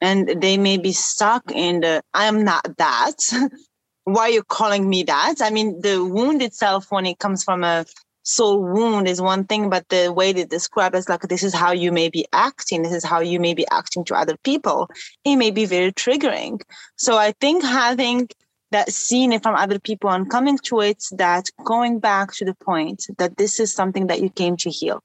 And 0.00 0.40
they 0.40 0.56
may 0.56 0.78
be 0.78 0.92
stuck 0.92 1.50
in 1.50 1.80
the 1.80 2.02
I 2.14 2.26
am 2.26 2.44
not 2.44 2.76
that. 2.78 3.16
Why 4.04 4.22
are 4.22 4.30
you 4.30 4.44
calling 4.44 4.88
me 4.88 5.02
that? 5.02 5.40
I 5.40 5.50
mean, 5.50 5.80
the 5.80 6.04
wound 6.04 6.42
itself, 6.42 6.92
when 6.92 7.06
it 7.06 7.18
comes 7.18 7.42
from 7.42 7.64
a 7.64 7.86
soul 8.22 8.62
wound, 8.62 9.08
is 9.08 9.20
one 9.20 9.46
thing, 9.46 9.68
but 9.68 9.88
the 9.88 10.12
way 10.12 10.32
they 10.32 10.44
describe 10.44 10.94
it 10.94 10.98
is 10.98 11.08
like 11.08 11.22
this 11.22 11.42
is 11.42 11.52
how 11.52 11.72
you 11.72 11.90
may 11.90 12.08
be 12.08 12.24
acting. 12.32 12.82
This 12.82 12.94
is 12.94 13.04
how 13.04 13.18
you 13.18 13.40
may 13.40 13.54
be 13.54 13.66
acting 13.68 14.04
to 14.04 14.14
other 14.14 14.36
people. 14.44 14.88
It 15.24 15.34
may 15.34 15.50
be 15.50 15.64
very 15.64 15.90
triggering. 15.90 16.60
So 16.94 17.16
I 17.16 17.32
think 17.40 17.64
having 17.64 18.28
that 18.72 18.92
seeing 18.92 19.32
it 19.32 19.42
from 19.42 19.54
other 19.54 19.78
people 19.78 20.10
and 20.10 20.28
coming 20.30 20.58
to 20.58 20.80
it 20.80 21.04
that 21.12 21.46
going 21.64 21.98
back 21.98 22.32
to 22.34 22.44
the 22.44 22.54
point 22.54 23.06
that 23.18 23.36
this 23.36 23.60
is 23.60 23.72
something 23.72 24.08
that 24.08 24.20
you 24.20 24.30
came 24.30 24.56
to 24.58 24.70
heal. 24.70 25.02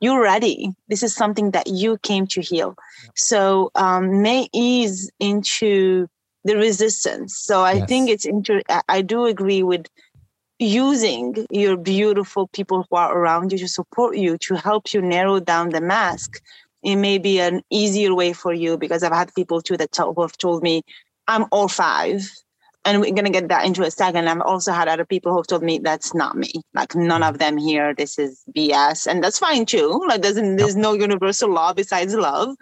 You're 0.00 0.22
ready. 0.22 0.72
This 0.88 1.02
is 1.02 1.14
something 1.14 1.52
that 1.52 1.68
you 1.68 1.96
came 1.98 2.26
to 2.28 2.42
heal. 2.42 2.76
So 3.14 3.70
um, 3.74 4.20
may 4.20 4.48
ease 4.52 5.10
into 5.18 6.06
the 6.44 6.56
resistance. 6.56 7.36
So 7.38 7.62
i 7.64 7.76
Yes. 7.78 7.88
think 7.88 8.08
it's 8.08 8.24
inter- 8.24 8.62
I- 8.68 8.82
i 8.88 9.02
do 9.02 9.26
agree 9.26 9.62
with 9.64 9.86
using 10.58 11.46
your 11.50 11.76
beautiful 11.76 12.48
people 12.48 12.86
who 12.88 12.96
are 12.96 13.16
around 13.18 13.52
you 13.52 13.58
to 13.58 13.68
support 13.68 14.16
you 14.16 14.38
to 14.38 14.54
help 14.54 14.94
you 14.94 15.02
narrow 15.02 15.40
down 15.40 15.70
the 15.70 15.80
mask. 15.80 16.40
It 16.82 16.96
may 16.96 17.18
be 17.18 17.40
an 17.40 17.62
easier 17.70 18.14
way 18.14 18.32
for 18.32 18.52
you 18.52 18.78
because 18.78 19.02
i've 19.02 19.12
had 19.12 19.34
people 19.34 19.60
too 19.60 19.76
that 19.76 19.92
tell, 19.92 20.14
who 20.14 20.22
have 20.22 20.36
told 20.38 20.62
me 20.62 20.82
i'm 21.26 21.46
all 21.50 21.68
five 21.68 22.30
and 22.86 23.00
we're 23.00 23.12
going 23.12 23.24
to 23.26 23.30
get 23.30 23.48
that 23.48 23.66
into 23.66 23.82
a 23.82 23.90
second. 23.90 24.28
I've 24.28 24.40
also 24.40 24.72
had 24.72 24.88
other 24.88 25.04
people 25.04 25.34
who've 25.34 25.46
told 25.46 25.62
me 25.62 25.78
that's 25.78 26.14
not 26.14 26.36
me. 26.36 26.52
Like 26.72 26.94
none 26.94 27.22
of 27.22 27.38
them 27.38 27.56
here. 27.58 27.94
This 27.94 28.18
is 28.18 28.42
BS, 28.56 29.06
and 29.06 29.22
that's 29.22 29.38
fine 29.38 29.66
too. 29.66 30.02
Like 30.08 30.22
doesn't 30.22 30.56
there's 30.56 30.76
no 30.76 30.92
universal 30.94 31.50
law 31.52 31.72
besides 31.74 32.14
love. 32.14 32.54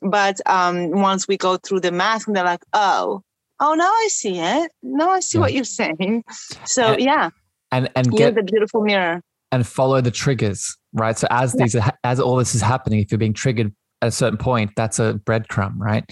But 0.00 0.40
um, 0.46 0.90
once 0.90 1.28
we 1.28 1.36
go 1.36 1.56
through 1.58 1.80
the 1.80 1.92
mask, 1.92 2.28
they're 2.30 2.44
like, 2.44 2.64
oh, 2.72 3.22
oh, 3.60 3.74
now 3.74 3.84
I 3.90 4.08
see 4.10 4.38
it. 4.38 4.70
Now 4.82 5.10
I 5.10 5.20
see 5.20 5.38
Yeah. 5.38 5.42
what 5.42 5.52
you're 5.52 5.64
saying. 5.64 6.24
So 6.64 6.94
And- 6.94 7.02
yeah, 7.02 7.30
And 7.70 7.90
and 7.94 8.06
you're 8.06 8.30
get 8.30 8.34
the 8.34 8.42
beautiful 8.42 8.82
mirror. 8.82 9.20
and 9.52 9.66
follow 9.66 10.00
the 10.00 10.10
triggers, 10.10 10.76
right? 10.94 11.18
So 11.18 11.26
as 11.30 11.54
Yeah. 11.54 11.64
these 11.64 11.76
are, 11.76 11.92
as 12.04 12.18
all 12.20 12.36
this 12.36 12.54
is 12.54 12.62
happening, 12.62 13.00
if 13.00 13.10
you're 13.12 13.18
being 13.18 13.34
triggered 13.34 13.72
at 14.00 14.08
a 14.08 14.10
certain 14.10 14.38
point, 14.38 14.70
that's 14.76 14.98
a 14.98 15.14
breadcrumb, 15.24 15.74
right? 15.76 16.04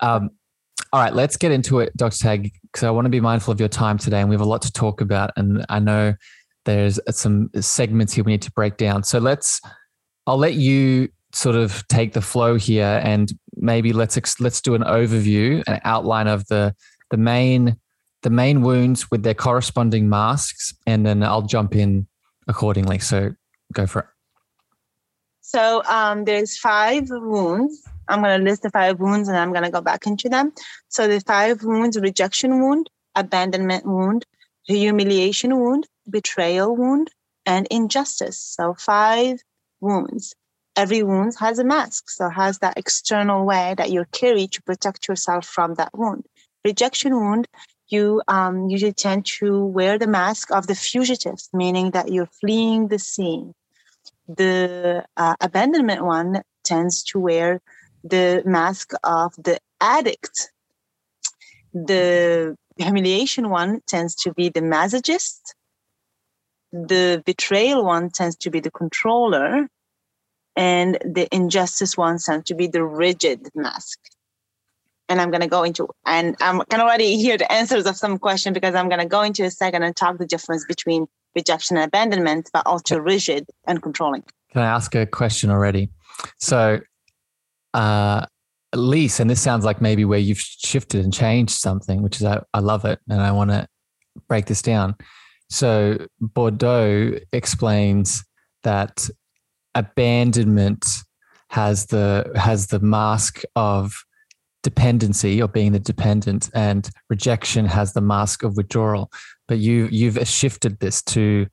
Um, 0.00 0.30
all 0.92 1.00
right, 1.00 1.14
let's 1.14 1.36
get 1.36 1.52
into 1.52 1.80
it, 1.80 1.96
Dr. 1.96 2.18
Tag, 2.18 2.52
because 2.62 2.84
I 2.84 2.90
want 2.90 3.06
to 3.06 3.10
be 3.10 3.20
mindful 3.20 3.52
of 3.52 3.58
your 3.58 3.68
time 3.68 3.96
today, 3.96 4.20
and 4.20 4.28
we 4.28 4.34
have 4.34 4.42
a 4.42 4.48
lot 4.48 4.60
to 4.62 4.72
talk 4.72 5.00
about. 5.00 5.30
And 5.36 5.64
I 5.70 5.78
know 5.78 6.14
there's 6.64 7.00
some 7.10 7.50
segments 7.60 8.12
here 8.12 8.24
we 8.24 8.32
need 8.32 8.42
to 8.42 8.52
break 8.52 8.76
down. 8.76 9.02
So 9.02 9.18
let's, 9.18 9.60
I'll 10.26 10.36
let 10.36 10.54
you 10.54 11.08
sort 11.32 11.56
of 11.56 11.86
take 11.88 12.12
the 12.12 12.20
flow 12.20 12.56
here, 12.56 13.00
and 13.02 13.32
maybe 13.56 13.94
let's 13.94 14.18
let's 14.38 14.60
do 14.60 14.74
an 14.74 14.82
overview, 14.82 15.62
an 15.66 15.80
outline 15.84 16.28
of 16.28 16.46
the 16.48 16.74
the 17.10 17.16
main 17.16 17.76
the 18.22 18.30
main 18.30 18.62
wounds 18.62 19.10
with 19.10 19.22
their 19.22 19.34
corresponding 19.34 20.10
masks, 20.10 20.74
and 20.86 21.06
then 21.06 21.22
I'll 21.22 21.42
jump 21.42 21.74
in 21.74 22.06
accordingly. 22.48 22.98
So 22.98 23.32
go 23.72 23.86
for 23.86 24.00
it. 24.00 24.06
So 25.54 25.82
um, 25.84 26.24
there's 26.24 26.56
five 26.56 27.10
wounds. 27.10 27.82
I'm 28.08 28.22
going 28.22 28.38
to 28.38 28.42
list 28.42 28.62
the 28.62 28.70
five 28.70 28.98
wounds 28.98 29.28
and 29.28 29.36
I'm 29.36 29.52
going 29.52 29.64
to 29.64 29.70
go 29.70 29.82
back 29.82 30.06
into 30.06 30.30
them. 30.30 30.54
So 30.88 31.06
the 31.06 31.20
five 31.20 31.62
wounds: 31.62 32.00
rejection 32.00 32.62
wound, 32.62 32.88
abandonment 33.14 33.84
wound, 33.84 34.24
humiliation 34.64 35.58
wound, 35.60 35.86
betrayal 36.08 36.74
wound, 36.74 37.10
and 37.44 37.66
injustice. 37.70 38.38
So 38.38 38.72
five 38.78 39.40
wounds. 39.82 40.34
Every 40.74 41.02
wound 41.02 41.34
has 41.38 41.58
a 41.58 41.64
mask, 41.64 42.08
so 42.08 42.30
has 42.30 42.60
that 42.60 42.78
external 42.78 43.44
way 43.44 43.74
that 43.76 43.90
you 43.90 44.06
carry 44.10 44.46
to 44.46 44.62
protect 44.62 45.06
yourself 45.06 45.44
from 45.44 45.74
that 45.74 45.90
wound. 45.92 46.24
Rejection 46.64 47.14
wound 47.14 47.46
you 47.88 48.22
um, 48.26 48.70
usually 48.70 48.94
tend 48.94 49.26
to 49.26 49.66
wear 49.66 49.98
the 49.98 50.06
mask 50.06 50.50
of 50.50 50.66
the 50.66 50.74
fugitive, 50.74 51.40
meaning 51.52 51.90
that 51.90 52.10
you're 52.10 52.30
fleeing 52.40 52.88
the 52.88 52.98
scene. 52.98 53.52
The 54.28 55.04
uh, 55.16 55.36
abandonment 55.40 56.04
one 56.04 56.42
tends 56.64 57.02
to 57.04 57.18
wear 57.18 57.60
the 58.04 58.42
mask 58.44 58.92
of 59.02 59.34
the 59.36 59.58
addict. 59.80 60.52
The 61.72 62.56
humiliation 62.76 63.50
one 63.50 63.80
tends 63.86 64.14
to 64.22 64.32
be 64.32 64.48
the 64.48 64.60
masochist. 64.60 65.40
The 66.72 67.22
betrayal 67.26 67.84
one 67.84 68.10
tends 68.10 68.36
to 68.38 68.50
be 68.50 68.60
the 68.60 68.70
controller. 68.70 69.68
And 70.54 70.98
the 71.04 71.28
injustice 71.34 71.96
one 71.96 72.18
tends 72.18 72.46
to 72.46 72.54
be 72.54 72.66
the 72.66 72.84
rigid 72.84 73.48
mask 73.54 73.98
and 75.12 75.20
I'm 75.20 75.30
going 75.30 75.42
to 75.42 75.46
go 75.46 75.62
into, 75.62 75.88
and 76.06 76.36
I'm 76.40 76.62
can 76.70 76.80
already 76.80 77.16
hear 77.16 77.36
the 77.36 77.50
answers 77.52 77.84
of 77.84 77.96
some 77.96 78.18
question 78.18 78.54
because 78.54 78.74
I'm 78.74 78.88
going 78.88 79.00
to 79.00 79.06
go 79.06 79.20
into 79.20 79.44
a 79.44 79.50
second 79.50 79.82
and 79.82 79.94
talk 79.94 80.16
the 80.16 80.26
difference 80.26 80.64
between 80.66 81.06
rejection 81.34 81.76
and 81.76 81.86
abandonment, 81.86 82.50
but 82.52 82.66
also 82.66 82.98
rigid 82.98 83.46
and 83.66 83.82
controlling. 83.82 84.22
Can 84.52 84.62
I 84.62 84.66
ask 84.66 84.94
a 84.94 85.06
question 85.06 85.50
already? 85.50 85.90
So, 86.38 86.80
uh, 87.74 88.26
Lise, 88.74 89.20
and 89.20 89.28
this 89.28 89.40
sounds 89.40 89.64
like 89.64 89.80
maybe 89.80 90.04
where 90.04 90.18
you've 90.18 90.40
shifted 90.40 91.04
and 91.04 91.12
changed 91.12 91.54
something, 91.54 92.02
which 92.02 92.16
is 92.16 92.24
I, 92.24 92.40
I 92.54 92.60
love 92.60 92.84
it, 92.84 92.98
and 93.08 93.20
I 93.20 93.32
want 93.32 93.50
to 93.50 93.66
break 94.28 94.46
this 94.46 94.62
down. 94.62 94.94
So 95.50 96.06
Bourbeau 96.20 97.20
explains 97.32 98.24
that 98.62 99.08
abandonment 99.74 100.86
has 101.48 101.86
the 101.86 102.30
has 102.34 102.68
the 102.68 102.80
mask 102.80 103.42
of 103.54 103.92
dependency 104.62 105.42
or 105.42 105.48
being 105.48 105.72
the 105.72 105.78
dependent 105.78 106.48
and 106.54 106.88
rejection 107.10 107.66
has 107.66 107.92
the 107.92 108.00
mask 108.00 108.42
of 108.44 108.56
withdrawal 108.56 109.10
but 109.48 109.58
you 109.58 109.88
you've 109.90 110.18
shifted 110.26 110.78
this 110.80 111.02
to 111.02 111.46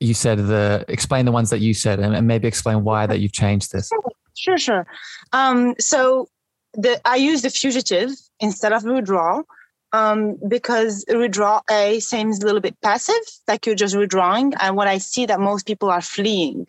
you 0.00 0.14
said 0.14 0.38
the 0.38 0.84
explain 0.88 1.24
the 1.24 1.32
ones 1.32 1.50
that 1.50 1.60
you 1.60 1.74
said 1.74 2.00
and, 2.00 2.14
and 2.14 2.26
maybe 2.26 2.46
explain 2.46 2.84
why 2.84 3.06
that 3.06 3.20
you've 3.20 3.32
changed 3.32 3.72
this. 3.72 3.90
Sure 4.34 4.58
sure 4.58 4.86
um, 5.32 5.74
so 5.78 6.28
the 6.74 7.00
i 7.08 7.16
use 7.16 7.42
the 7.42 7.50
fugitive 7.50 8.10
instead 8.40 8.72
of 8.72 8.84
withdrawal 8.84 9.44
um, 9.92 10.36
because 10.46 11.04
withdrawal 11.08 11.62
a 11.70 12.00
seems 12.00 12.42
a 12.42 12.46
little 12.46 12.60
bit 12.60 12.78
passive 12.82 13.14
like 13.48 13.64
you're 13.64 13.74
just 13.74 13.96
withdrawing 13.96 14.52
and 14.60 14.76
what 14.76 14.88
i 14.88 14.98
see 14.98 15.26
that 15.26 15.40
most 15.40 15.66
people 15.66 15.90
are 15.90 16.02
fleeing. 16.02 16.66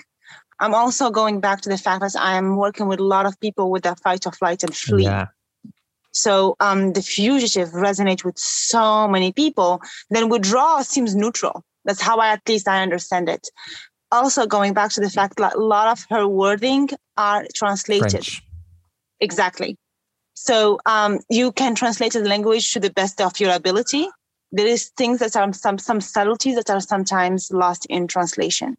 I'm 0.60 0.74
also 0.74 1.12
going 1.12 1.40
back 1.40 1.62
to 1.62 1.70
the 1.70 1.78
fact 1.78 2.02
that 2.02 2.16
i'm 2.18 2.56
working 2.56 2.88
with 2.88 3.00
a 3.00 3.04
lot 3.04 3.26
of 3.26 3.40
people 3.40 3.70
with 3.70 3.84
that 3.84 4.00
fight 4.00 4.26
or 4.26 4.32
flight 4.32 4.64
and 4.64 4.76
flee. 4.76 5.04
Yeah 5.04 5.28
so 6.18 6.56
um, 6.60 6.94
the 6.94 7.02
fugitive 7.02 7.70
resonates 7.70 8.24
with 8.24 8.38
so 8.38 9.08
many 9.08 9.32
people, 9.32 9.82
then 10.10 10.30
withdrawal 10.30 10.84
seems 10.84 11.16
neutral. 11.16 11.64
That's 11.86 12.02
how 12.02 12.18
I, 12.18 12.30
at 12.30 12.42
least 12.48 12.68
I 12.68 12.82
understand 12.82 13.30
it. 13.30 13.48
Also, 14.12 14.46
going 14.46 14.74
back 14.74 14.92
to 14.92 15.02
the 15.02 15.10
fact 15.10 15.38
that 15.38 15.56
a 15.56 15.60
lot 15.60 15.88
of 15.88 16.06
her 16.10 16.28
wording 16.28 16.90
are 17.18 17.46
translated. 17.54 18.12
French. 18.12 18.44
Exactly. 19.20 19.78
So 20.34 20.80
um, 20.86 21.20
you 21.30 21.52
can 21.52 21.76
translate 21.76 22.14
the 22.14 22.20
language 22.20 22.72
to 22.74 22.80
the 22.80 22.92
best 22.92 23.20
of 23.20 23.40
your 23.40 23.54
ability. 23.54 24.08
There 24.52 24.68
is 24.68 24.90
things 24.98 25.20
that 25.20 25.36
are 25.36 25.52
some 25.52 25.78
some 25.78 26.00
subtleties 26.00 26.56
that 26.56 26.70
are 26.70 26.80
sometimes 26.80 27.52
lost 27.52 27.86
in 27.88 28.08
translation. 28.08 28.78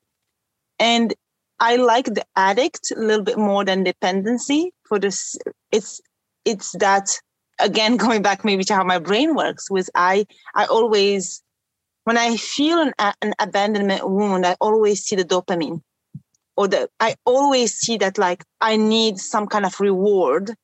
And 0.79 1.15
I 1.61 1.77
like 1.77 2.07
the 2.07 2.25
addict 2.37 2.93
a 2.97 3.01
little 3.01 3.25
bit 3.25 3.39
more 3.39 3.65
than 3.65 3.85
dependency 3.85 4.73
for 4.89 4.99
this. 4.99 5.37
It's 5.73 6.01
it's 6.45 6.73
that 6.79 7.21
again 7.59 7.97
going 7.97 8.23
back 8.23 8.45
maybe 8.45 8.65
to 8.65 8.75
how 8.75 8.85
my 8.85 8.99
brain 8.99 9.35
works 9.35 9.71
was 9.71 9.91
i 9.95 10.27
i 10.55 10.65
always 10.67 11.43
when 12.05 12.17
i 12.17 12.37
feel 12.37 12.79
an, 12.79 12.93
an 13.23 13.35
abandonment 13.39 14.09
wound 14.09 14.47
i 14.47 14.57
always 14.61 15.03
see 15.03 15.17
the 15.17 15.25
dopamine 15.25 15.81
or 16.57 16.69
the 16.69 16.89
i 17.01 17.15
always 17.25 17.75
see 17.75 17.97
that 17.97 18.19
like 18.19 18.45
i 18.61 18.77
need 18.77 19.19
some 19.19 19.47
kind 19.47 19.65
of 19.65 19.79
reward 19.81 20.55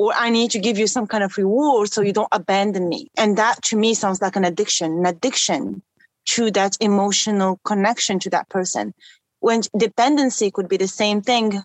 or 0.00 0.12
i 0.16 0.30
need 0.30 0.50
to 0.50 0.58
give 0.58 0.78
you 0.78 0.86
some 0.86 1.06
kind 1.06 1.22
of 1.22 1.36
reward 1.36 1.92
so 1.92 2.00
you 2.00 2.12
don't 2.12 2.28
abandon 2.32 2.88
me. 2.88 3.08
And 3.18 3.36
that 3.36 3.62
to 3.64 3.76
me 3.76 3.92
sounds 3.94 4.22
like 4.22 4.36
an 4.36 4.46
addiction 4.46 4.92
an 5.00 5.06
addiction 5.06 5.82
to 6.26 6.50
that 6.52 6.76
emotional 6.80 7.60
connection 7.64 8.18
to 8.20 8.30
that 8.30 8.48
person. 8.48 8.94
When 9.40 9.62
dependency 9.76 10.50
could 10.50 10.68
be 10.68 10.76
the 10.76 10.88
same 10.88 11.20
thing 11.20 11.62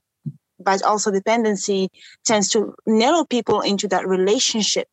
but 0.59 0.83
also 0.83 1.11
dependency 1.11 1.89
tends 2.23 2.49
to 2.49 2.75
narrow 2.85 3.25
people 3.25 3.61
into 3.61 3.87
that 3.87 4.07
relationship 4.07 4.87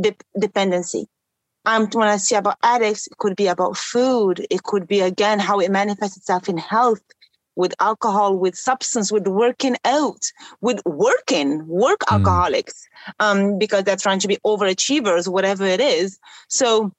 de- 0.00 0.16
dependency. 0.38 1.06
Um, 1.66 1.88
when 1.92 2.08
I 2.08 2.18
say 2.18 2.36
about 2.36 2.58
addicts, 2.62 3.06
it 3.06 3.16
could 3.18 3.36
be 3.36 3.46
about 3.46 3.76
food. 3.76 4.46
It 4.50 4.62
could 4.64 4.86
be 4.86 5.00
again 5.00 5.38
how 5.38 5.60
it 5.60 5.70
manifests 5.70 6.16
itself 6.16 6.48
in 6.48 6.58
health, 6.58 7.02
with 7.56 7.74
alcohol, 7.80 8.36
with 8.36 8.56
substance, 8.56 9.12
with 9.12 9.26
working 9.26 9.76
out, 9.84 10.20
with 10.60 10.80
working, 10.84 11.66
work 11.66 12.00
mm. 12.00 12.16
alcoholics, 12.16 12.86
um, 13.20 13.58
because 13.58 13.84
they're 13.84 13.96
trying 13.96 14.18
to 14.18 14.28
be 14.28 14.38
overachievers, 14.44 15.28
whatever 15.28 15.64
it 15.64 15.80
is. 15.80 16.18
So 16.48 16.92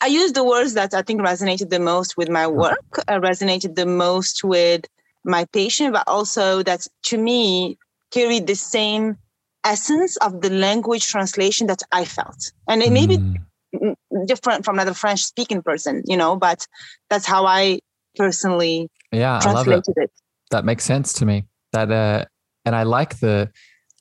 I 0.00 0.06
use 0.06 0.32
the 0.32 0.44
words 0.44 0.74
that 0.74 0.94
I 0.94 1.02
think 1.02 1.20
resonated 1.20 1.70
the 1.70 1.80
most 1.80 2.16
with 2.16 2.28
my 2.28 2.46
work, 2.46 2.98
uh, 3.08 3.20
resonated 3.20 3.74
the 3.74 3.86
most 3.86 4.44
with 4.44 4.86
my 5.24 5.44
patient, 5.52 5.92
but 5.92 6.04
also 6.06 6.62
that 6.62 6.86
to 7.04 7.18
me 7.18 7.78
carried 8.10 8.46
the 8.46 8.54
same 8.54 9.16
essence 9.64 10.16
of 10.18 10.40
the 10.40 10.50
language 10.50 11.06
translation 11.06 11.66
that 11.66 11.82
I 11.92 12.04
felt. 12.04 12.52
And 12.68 12.82
it 12.82 12.92
may 12.92 13.06
be 13.06 13.18
mm. 13.18 13.94
different 14.26 14.64
from 14.64 14.76
another 14.76 14.94
French 14.94 15.22
speaking 15.22 15.62
person, 15.62 16.02
you 16.06 16.16
know, 16.16 16.36
but 16.36 16.66
that's 17.08 17.26
how 17.26 17.46
I 17.46 17.80
personally 18.16 18.88
yeah, 19.12 19.38
translated 19.40 19.72
I 19.72 19.76
love 19.76 19.84
it. 19.96 20.02
it. 20.04 20.10
That 20.50 20.64
makes 20.64 20.84
sense 20.84 21.12
to 21.14 21.26
me. 21.26 21.44
That 21.72 21.90
uh 21.90 22.24
and 22.64 22.74
I 22.74 22.82
like 22.82 23.20
the 23.20 23.50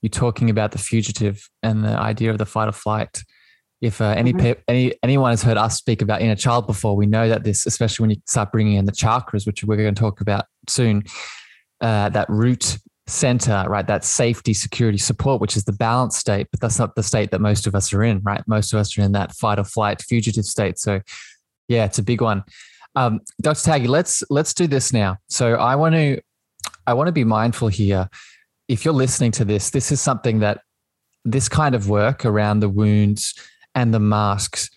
you 0.01 0.09
talking 0.09 0.49
about 0.49 0.71
the 0.71 0.77
fugitive 0.77 1.49
and 1.61 1.83
the 1.83 1.97
idea 1.97 2.31
of 2.31 2.37
the 2.37 2.45
fight 2.45 2.69
or 2.69 2.71
flight 2.71 3.23
if 3.81 4.01
uh, 4.01 4.13
any 4.17 4.33
mm-hmm. 4.33 4.59
any 4.67 4.93
anyone 5.03 5.31
has 5.31 5.41
heard 5.41 5.57
us 5.57 5.77
speak 5.77 6.01
about 6.01 6.21
inner 6.21 6.35
child 6.35 6.67
before, 6.67 6.95
we 6.95 7.05
know 7.05 7.29
that 7.29 7.43
this, 7.43 7.65
especially 7.65 8.03
when 8.03 8.09
you 8.11 8.21
start 8.25 8.51
bringing 8.51 8.75
in 8.75 8.85
the 8.85 8.91
chakras, 8.91 9.45
which 9.45 9.63
we're 9.63 9.77
going 9.77 9.95
to 9.95 9.99
talk 9.99 10.21
about 10.21 10.45
soon, 10.67 11.03
uh, 11.81 12.09
that 12.09 12.29
root 12.29 12.77
center, 13.07 13.65
right? 13.67 13.87
That 13.87 14.03
safety, 14.03 14.53
security, 14.53 14.97
support, 14.97 15.39
which 15.39 15.55
is 15.55 15.63
the 15.63 15.71
balance 15.71 16.17
state, 16.17 16.47
but 16.51 16.59
that's 16.59 16.77
not 16.77 16.95
the 16.95 17.03
state 17.03 17.31
that 17.31 17.41
most 17.41 17.67
of 17.67 17.75
us 17.75 17.93
are 17.93 18.03
in, 18.03 18.19
right? 18.21 18.43
Most 18.47 18.73
of 18.73 18.79
us 18.79 18.97
are 18.97 19.01
in 19.01 19.13
that 19.13 19.33
fight 19.33 19.59
or 19.59 19.63
flight, 19.63 20.01
fugitive 20.01 20.45
state. 20.45 20.77
So, 20.77 21.01
yeah, 21.67 21.85
it's 21.85 21.99
a 21.99 22.03
big 22.03 22.21
one. 22.21 22.43
Um, 22.95 23.21
Dr. 23.41 23.69
Taggy, 23.69 23.87
let's 23.87 24.23
let's 24.29 24.53
do 24.53 24.67
this 24.67 24.91
now. 24.91 25.17
So, 25.29 25.55
I 25.55 25.75
want 25.75 25.95
to 25.95 26.21
I 26.85 26.93
want 26.93 27.07
to 27.07 27.13
be 27.13 27.23
mindful 27.23 27.69
here. 27.69 28.09
If 28.67 28.83
you're 28.83 28.93
listening 28.93 29.31
to 29.33 29.45
this, 29.45 29.69
this 29.69 29.91
is 29.91 30.01
something 30.01 30.39
that 30.39 30.61
this 31.23 31.47
kind 31.47 31.75
of 31.75 31.89
work 31.89 32.25
around 32.25 32.59
the 32.59 32.69
wounds 32.69 33.33
and 33.75 33.93
the 33.93 33.99
masks 33.99 34.69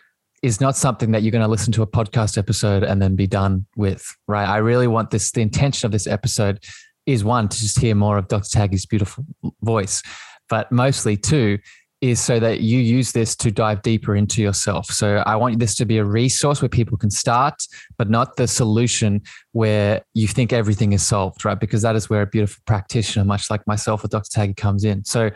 is 0.42 0.60
not 0.60 0.76
something 0.76 1.12
that 1.12 1.22
you're 1.22 1.30
going 1.30 1.44
to 1.44 1.48
listen 1.48 1.72
to 1.72 1.82
a 1.82 1.86
podcast 1.86 2.36
episode 2.36 2.82
and 2.82 3.00
then 3.00 3.14
be 3.14 3.26
done 3.26 3.64
with, 3.76 4.04
right? 4.26 4.48
I 4.48 4.56
really 4.56 4.88
want 4.88 5.10
this, 5.10 5.30
the 5.30 5.40
intention 5.40 5.86
of 5.86 5.92
this 5.92 6.06
episode 6.06 6.64
is 7.06 7.22
one, 7.22 7.48
to 7.48 7.58
just 7.58 7.78
hear 7.78 7.94
more 7.94 8.18
of 8.18 8.28
Dr. 8.28 8.58
Taggy's 8.58 8.86
beautiful 8.86 9.24
voice, 9.62 10.02
but 10.48 10.70
mostly 10.72 11.16
two, 11.16 11.58
is 12.00 12.18
so 12.18 12.40
that 12.40 12.60
you 12.60 12.80
use 12.80 13.12
this 13.12 13.36
to 13.36 13.52
dive 13.52 13.80
deeper 13.82 14.16
into 14.16 14.42
yourself. 14.42 14.86
So 14.86 15.22
I 15.24 15.36
want 15.36 15.60
this 15.60 15.76
to 15.76 15.86
be 15.86 15.98
a 15.98 16.04
resource 16.04 16.60
where 16.60 16.68
people 16.68 16.98
can 16.98 17.10
start, 17.10 17.54
but 17.96 18.10
not 18.10 18.36
the 18.36 18.48
solution 18.48 19.22
where 19.52 20.02
you 20.12 20.26
think 20.26 20.52
everything 20.52 20.92
is 20.92 21.06
solved, 21.06 21.44
right? 21.44 21.58
Because 21.58 21.82
that 21.82 21.94
is 21.94 22.10
where 22.10 22.22
a 22.22 22.26
beautiful 22.26 22.60
practitioner, 22.66 23.24
much 23.24 23.50
like 23.50 23.64
myself 23.68 24.02
with 24.02 24.10
Dr. 24.10 24.36
Taggy, 24.36 24.56
comes 24.56 24.82
in. 24.82 25.04
So 25.04 25.30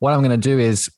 what 0.00 0.12
I'm 0.12 0.20
going 0.20 0.30
to 0.30 0.36
do 0.36 0.58
is 0.58 0.90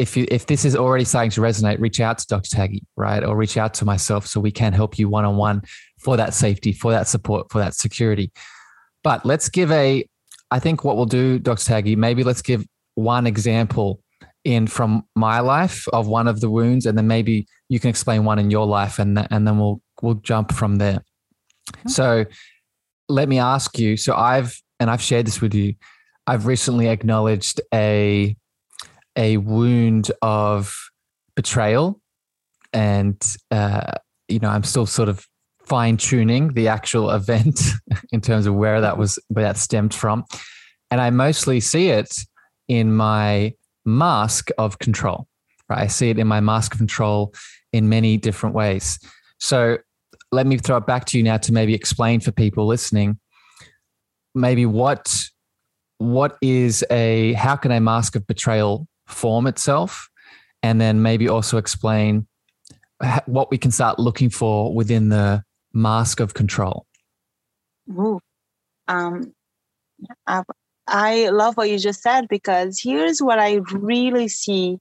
if 0.00 0.16
you 0.16 0.26
if 0.30 0.46
this 0.46 0.64
is 0.64 0.74
already 0.74 1.04
starting 1.04 1.30
to 1.32 1.42
resonate, 1.42 1.78
reach 1.78 2.00
out 2.00 2.16
to 2.18 2.26
Dr. 2.26 2.56
Taggy, 2.56 2.80
right? 2.96 3.22
Or 3.22 3.36
reach 3.36 3.58
out 3.58 3.74
to 3.74 3.84
myself 3.84 4.26
so 4.26 4.40
we 4.40 4.50
can 4.50 4.72
help 4.72 4.98
you 4.98 5.10
one 5.10 5.26
on 5.26 5.36
one 5.36 5.60
for 5.98 6.16
that 6.16 6.32
safety, 6.32 6.72
for 6.72 6.90
that 6.90 7.06
support, 7.06 7.52
for 7.52 7.58
that 7.58 7.74
security. 7.74 8.32
But 9.04 9.26
let's 9.26 9.50
give 9.50 9.70
a, 9.70 10.08
I 10.50 10.58
think 10.58 10.84
what 10.84 10.96
we'll 10.96 11.04
do, 11.04 11.38
Dr. 11.38 11.62
Taggy, 11.70 11.98
maybe 11.98 12.24
let's 12.24 12.40
give 12.40 12.64
one 12.94 13.26
example 13.26 14.00
in 14.44 14.66
from 14.66 15.04
my 15.14 15.40
life 15.40 15.86
of 15.92 16.08
one 16.08 16.28
of 16.28 16.40
the 16.40 16.48
wounds, 16.48 16.86
and 16.86 16.96
then 16.96 17.06
maybe 17.06 17.46
you 17.68 17.78
can 17.78 17.90
explain 17.90 18.24
one 18.24 18.38
in 18.38 18.50
your 18.50 18.66
life, 18.66 18.98
and 18.98 19.26
and 19.30 19.46
then 19.46 19.58
we'll 19.58 19.82
we'll 20.00 20.14
jump 20.14 20.50
from 20.50 20.76
there. 20.76 21.04
So 21.86 22.24
let 23.10 23.28
me 23.28 23.38
ask 23.38 23.78
you. 23.78 23.98
So 23.98 24.14
I've 24.14 24.58
and 24.78 24.90
I've 24.90 25.02
shared 25.02 25.26
this 25.26 25.42
with 25.42 25.52
you. 25.52 25.74
I've 26.26 26.46
recently 26.46 26.88
acknowledged 26.88 27.60
a 27.74 28.34
a 29.16 29.36
wound 29.38 30.10
of 30.22 30.74
betrayal, 31.34 32.00
and 32.72 33.22
uh, 33.50 33.92
you 34.28 34.38
know 34.38 34.48
I'm 34.48 34.64
still 34.64 34.86
sort 34.86 35.08
of 35.08 35.26
fine 35.64 35.96
tuning 35.96 36.54
the 36.54 36.68
actual 36.68 37.10
event 37.20 37.60
in 38.12 38.20
terms 38.20 38.46
of 38.46 38.54
where 38.54 38.80
that 38.80 38.98
was 38.98 39.18
where 39.28 39.44
that 39.44 39.56
stemmed 39.56 39.94
from, 39.94 40.24
and 40.90 41.00
I 41.00 41.10
mostly 41.10 41.60
see 41.60 41.88
it 41.88 42.14
in 42.68 42.94
my 42.94 43.54
mask 43.84 44.50
of 44.58 44.78
control. 44.78 45.26
Right, 45.68 45.82
I 45.82 45.86
see 45.86 46.10
it 46.10 46.18
in 46.18 46.26
my 46.26 46.40
mask 46.40 46.72
of 46.72 46.78
control 46.78 47.32
in 47.72 47.88
many 47.88 48.16
different 48.16 48.54
ways. 48.54 48.98
So 49.38 49.78
let 50.32 50.46
me 50.46 50.58
throw 50.58 50.76
it 50.76 50.86
back 50.86 51.04
to 51.06 51.16
you 51.16 51.22
now 51.24 51.36
to 51.38 51.52
maybe 51.52 51.74
explain 51.74 52.20
for 52.20 52.32
people 52.32 52.66
listening 52.66 53.18
maybe 54.34 54.66
what 54.66 55.12
what 55.98 56.36
is 56.40 56.84
a 56.90 57.32
how 57.34 57.56
can 57.56 57.70
a 57.72 57.80
mask 57.80 58.16
of 58.16 58.26
betrayal 58.26 58.86
form 59.10 59.46
itself 59.46 60.08
and 60.62 60.80
then 60.80 61.02
maybe 61.02 61.28
also 61.28 61.56
explain 61.56 62.26
what 63.26 63.50
we 63.50 63.58
can 63.58 63.70
start 63.70 63.98
looking 63.98 64.30
for 64.30 64.74
within 64.74 65.08
the 65.08 65.42
mask 65.72 66.20
of 66.20 66.34
control 66.34 66.86
Ooh. 67.90 68.20
Um, 68.88 69.32
I, 70.26 70.42
I 70.86 71.28
love 71.28 71.56
what 71.56 71.70
you 71.70 71.78
just 71.78 72.02
said 72.02 72.28
because 72.28 72.80
here's 72.82 73.20
what 73.22 73.38
i 73.38 73.60
really 73.72 74.28
see 74.28 74.78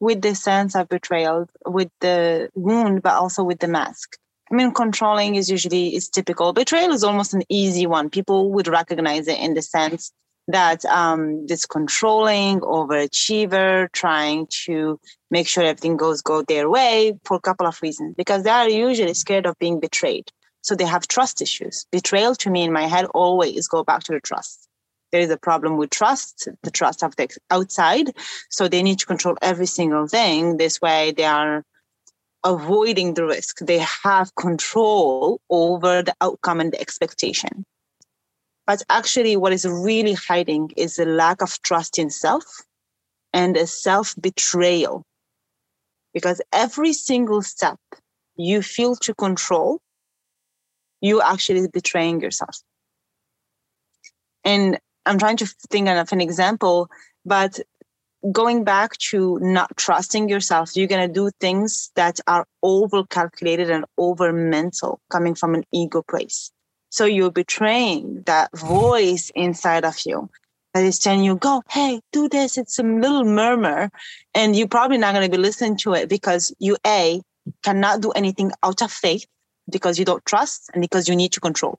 with 0.00 0.22
the 0.22 0.34
sense 0.34 0.74
of 0.74 0.88
betrayal 0.88 1.46
with 1.66 1.90
the 2.00 2.48
wound 2.54 3.02
but 3.02 3.14
also 3.14 3.44
with 3.44 3.60
the 3.60 3.68
mask 3.68 4.16
I 4.52 4.54
mean, 4.54 4.72
controlling 4.72 5.36
is 5.36 5.48
usually 5.48 5.96
is 5.96 6.10
typical. 6.10 6.52
Betrayal 6.52 6.92
is 6.92 7.02
almost 7.02 7.32
an 7.32 7.42
easy 7.48 7.86
one. 7.86 8.10
People 8.10 8.52
would 8.52 8.68
recognize 8.68 9.26
it 9.26 9.38
in 9.38 9.54
the 9.54 9.62
sense 9.62 10.12
that 10.48 10.84
um, 10.86 11.46
this 11.46 11.66
controlling 11.66 12.60
overachiever 12.60 13.90
trying 13.92 14.46
to 14.64 14.98
make 15.30 15.48
sure 15.48 15.64
everything 15.64 15.96
goes 15.96 16.20
go 16.20 16.42
their 16.42 16.68
way 16.68 17.14
for 17.24 17.36
a 17.36 17.40
couple 17.40 17.66
of 17.66 17.80
reasons. 17.82 18.14
Because 18.16 18.42
they 18.42 18.50
are 18.50 18.68
usually 18.68 19.14
scared 19.14 19.46
of 19.46 19.58
being 19.58 19.80
betrayed. 19.80 20.30
So 20.62 20.74
they 20.74 20.84
have 20.84 21.08
trust 21.08 21.42
issues. 21.42 21.86
Betrayal 21.90 22.34
to 22.36 22.50
me 22.50 22.62
in 22.62 22.72
my 22.72 22.86
head 22.86 23.06
always 23.14 23.68
go 23.68 23.82
back 23.84 24.04
to 24.04 24.12
the 24.12 24.20
trust. 24.20 24.68
There 25.10 25.20
is 25.20 25.30
a 25.30 25.36
problem 25.36 25.76
with 25.76 25.90
trust 25.90 26.48
the 26.62 26.70
trust 26.70 27.02
of 27.02 27.14
the 27.16 27.28
outside. 27.50 28.12
So 28.50 28.68
they 28.68 28.82
need 28.82 28.98
to 29.00 29.06
control 29.06 29.36
every 29.42 29.66
single 29.66 30.06
thing. 30.06 30.56
This 30.56 30.80
way 30.80 31.12
they 31.12 31.24
are 31.24 31.64
avoiding 32.44 33.14
the 33.14 33.26
risk. 33.26 33.58
They 33.60 33.78
have 33.78 34.34
control 34.34 35.40
over 35.50 36.02
the 36.02 36.14
outcome 36.20 36.60
and 36.60 36.72
the 36.72 36.80
expectation. 36.80 37.64
But 38.66 38.82
actually, 38.88 39.36
what 39.36 39.52
is 39.52 39.66
really 39.66 40.14
hiding 40.14 40.70
is 40.76 40.98
a 40.98 41.04
lack 41.04 41.42
of 41.42 41.60
trust 41.62 41.98
in 41.98 42.10
self 42.10 42.44
and 43.32 43.56
a 43.56 43.66
self 43.66 44.14
betrayal. 44.20 45.04
Because 46.14 46.40
every 46.52 46.92
single 46.92 47.42
step 47.42 47.78
you 48.36 48.62
feel 48.62 48.96
to 48.96 49.14
control, 49.14 49.80
you 51.00 51.20
actually 51.20 51.66
betraying 51.72 52.20
yourself. 52.20 52.56
And 54.44 54.78
I'm 55.06 55.18
trying 55.18 55.38
to 55.38 55.46
think 55.70 55.88
of 55.88 56.12
an 56.12 56.20
example, 56.20 56.88
but 57.24 57.58
going 58.30 58.62
back 58.62 58.96
to 58.98 59.38
not 59.40 59.76
trusting 59.76 60.28
yourself, 60.28 60.76
you're 60.76 60.86
going 60.86 61.08
to 61.08 61.12
do 61.12 61.30
things 61.40 61.90
that 61.96 62.20
are 62.28 62.46
over 62.62 63.04
calculated 63.04 63.70
and 63.70 63.84
over 63.98 64.32
mental 64.32 65.00
coming 65.10 65.34
from 65.34 65.54
an 65.54 65.64
ego 65.72 66.02
place. 66.08 66.52
So 66.92 67.06
you're 67.06 67.30
betraying 67.30 68.22
that 68.26 68.54
voice 68.54 69.32
inside 69.34 69.86
of 69.86 69.96
you 70.04 70.28
that 70.74 70.84
is 70.84 70.98
telling 70.98 71.24
you, 71.24 71.36
go, 71.36 71.62
hey, 71.70 72.02
do 72.12 72.28
this. 72.28 72.58
It's 72.58 72.76
some 72.76 73.00
little 73.00 73.24
murmur. 73.24 73.90
And 74.34 74.54
you're 74.54 74.68
probably 74.68 74.98
not 74.98 75.14
going 75.14 75.24
to 75.24 75.34
be 75.34 75.40
listening 75.42 75.78
to 75.78 75.94
it 75.94 76.10
because 76.10 76.54
you, 76.58 76.76
A, 76.86 77.22
cannot 77.62 78.02
do 78.02 78.10
anything 78.10 78.52
out 78.62 78.82
of 78.82 78.92
faith 78.92 79.24
because 79.70 79.98
you 79.98 80.04
don't 80.04 80.22
trust 80.26 80.68
and 80.74 80.82
because 80.82 81.08
you 81.08 81.16
need 81.16 81.32
to 81.32 81.40
control. 81.40 81.78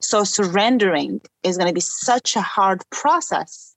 So 0.00 0.24
surrendering 0.24 1.20
is 1.42 1.58
going 1.58 1.68
to 1.68 1.74
be 1.74 1.82
such 1.82 2.34
a 2.34 2.40
hard 2.40 2.80
process 2.90 3.74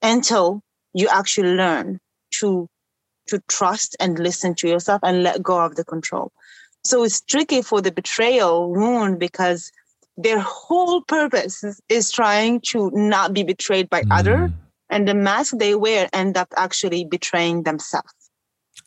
until 0.00 0.62
you 0.94 1.06
actually 1.08 1.52
learn 1.52 1.98
to 2.40 2.66
to 3.26 3.40
trust 3.48 3.96
and 4.00 4.18
listen 4.18 4.54
to 4.54 4.68
yourself 4.68 5.00
and 5.02 5.22
let 5.22 5.42
go 5.42 5.58
of 5.58 5.76
the 5.76 5.84
control. 5.84 6.30
So 6.84 7.02
it's 7.02 7.20
tricky 7.20 7.62
for 7.62 7.80
the 7.80 7.92
betrayal 7.92 8.70
wound 8.72 9.18
because 9.18 9.72
their 10.16 10.38
whole 10.38 11.02
purpose 11.02 11.64
is, 11.64 11.80
is 11.88 12.10
trying 12.10 12.60
to 12.60 12.90
not 12.92 13.32
be 13.32 13.42
betrayed 13.42 13.88
by 13.90 14.02
mm. 14.02 14.08
other 14.12 14.52
and 14.90 15.08
the 15.08 15.14
mask 15.14 15.56
they 15.58 15.74
wear 15.74 16.08
end 16.12 16.36
up 16.36 16.48
actually 16.56 17.04
betraying 17.04 17.62
themselves. 17.62 18.12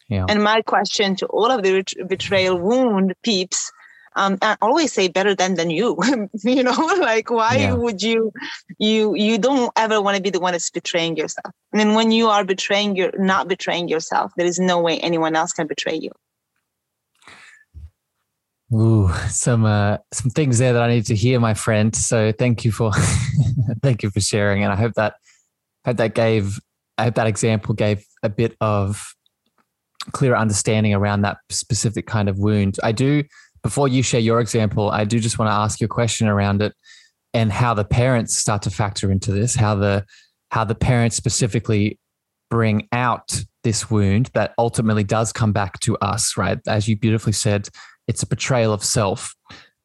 Yeah. 0.10 0.26
And 0.30 0.44
my 0.44 0.62
question 0.62 1.16
to 1.18 1.26
all 1.28 1.52
of 1.52 1.64
the 1.64 1.84
betrayal 2.08 2.58
wound 2.58 3.14
peeps 3.24 3.72
um, 4.18 4.40
I 4.42 4.58
always 4.62 4.92
say 4.92 5.08
better 5.08 5.36
than 5.36 5.54
than 5.54 5.70
you. 5.70 5.96
you 6.44 6.64
know, 6.64 6.72
like 7.00 7.30
why 7.30 7.58
yeah. 7.58 7.74
would 7.74 8.02
you 8.02 8.34
you 8.80 9.16
you 9.16 9.38
don't 9.38 9.72
ever 9.76 10.02
want 10.02 10.18
to 10.18 10.24
be 10.24 10.32
the 10.32 10.40
one 10.40 10.54
that's 10.54 10.72
betraying 10.72 11.16
yourself. 11.16 11.54
And 11.72 11.80
then 11.80 11.94
when 11.94 12.12
you 12.12 12.28
are 12.28 12.44
betraying 12.44 12.96
you're 12.96 13.18
not 13.18 13.48
betraying 13.48 13.88
yourself, 13.88 14.32
there 14.36 14.48
is 14.48 14.60
no 14.60 14.82
way 14.82 15.00
anyone 15.00 15.36
else 15.36 15.54
can 15.54 15.68
betray 15.68 15.96
you. 15.96 16.12
Ooh, 18.74 19.10
some 19.30 19.66
uh, 19.66 19.98
some 20.14 20.30
things 20.32 20.58
there 20.58 20.74
that 20.74 20.82
I 20.82 20.90
need 20.90 21.06
to 21.06 21.16
hear, 21.16 21.40
my 21.40 21.54
friend. 21.54 21.96
So 21.96 22.32
thank 22.32 22.66
you 22.66 22.72
for 22.72 22.92
thank 23.82 24.04
you 24.04 24.10
for 24.10 24.20
sharing, 24.20 24.64
and 24.64 24.74
I 24.74 24.76
hope 24.76 24.94
that 24.96 25.16
hope 25.86 25.98
that 25.98 26.14
gave 26.14 26.60
I 26.98 27.06
hope 27.06 27.16
that 27.16 27.28
example 27.28 27.74
gave 27.74 28.06
a 28.24 28.30
bit 28.30 28.58
of 28.60 29.14
clearer 30.12 30.38
understanding 30.38 30.94
around 30.94 31.22
that 31.22 31.38
specific 31.50 32.08
kind 32.08 32.28
of 32.28 32.40
wound. 32.40 32.78
I 32.84 32.92
do 32.92 33.24
before 33.64 33.88
you 33.88 34.04
share 34.04 34.20
your 34.20 34.40
example, 34.40 34.92
I 34.92 35.04
do 35.04 35.20
just 35.20 35.40
want 35.40 35.50
to 35.50 35.54
ask 35.54 35.80
you 35.82 35.86
a 35.86 35.90
question 35.90 36.28
around 36.28 36.62
it 36.62 36.74
and 37.34 37.52
how 37.52 37.74
the 37.74 37.84
parents 37.86 38.38
start 38.38 38.62
to 38.64 38.70
factor 38.70 39.12
into 39.12 39.32
this, 39.32 39.56
how 39.56 39.76
the 39.76 40.06
how 40.52 40.64
the 40.64 40.76
parents 40.76 41.16
specifically 41.16 42.00
bring 42.50 42.88
out 42.92 43.44
this 43.64 43.92
wound 43.92 44.30
that 44.34 44.54
ultimately 44.58 45.04
does 45.04 45.34
come 45.34 45.52
back 45.52 45.80
to 45.82 45.98
us, 45.98 46.38
right? 46.38 46.60
As 46.68 46.88
you 46.88 46.96
beautifully 46.96 47.34
said, 47.34 47.68
it's 48.08 48.24
a 48.24 48.28
betrayal 48.28 48.74
of 48.74 48.84
self. 48.84 49.36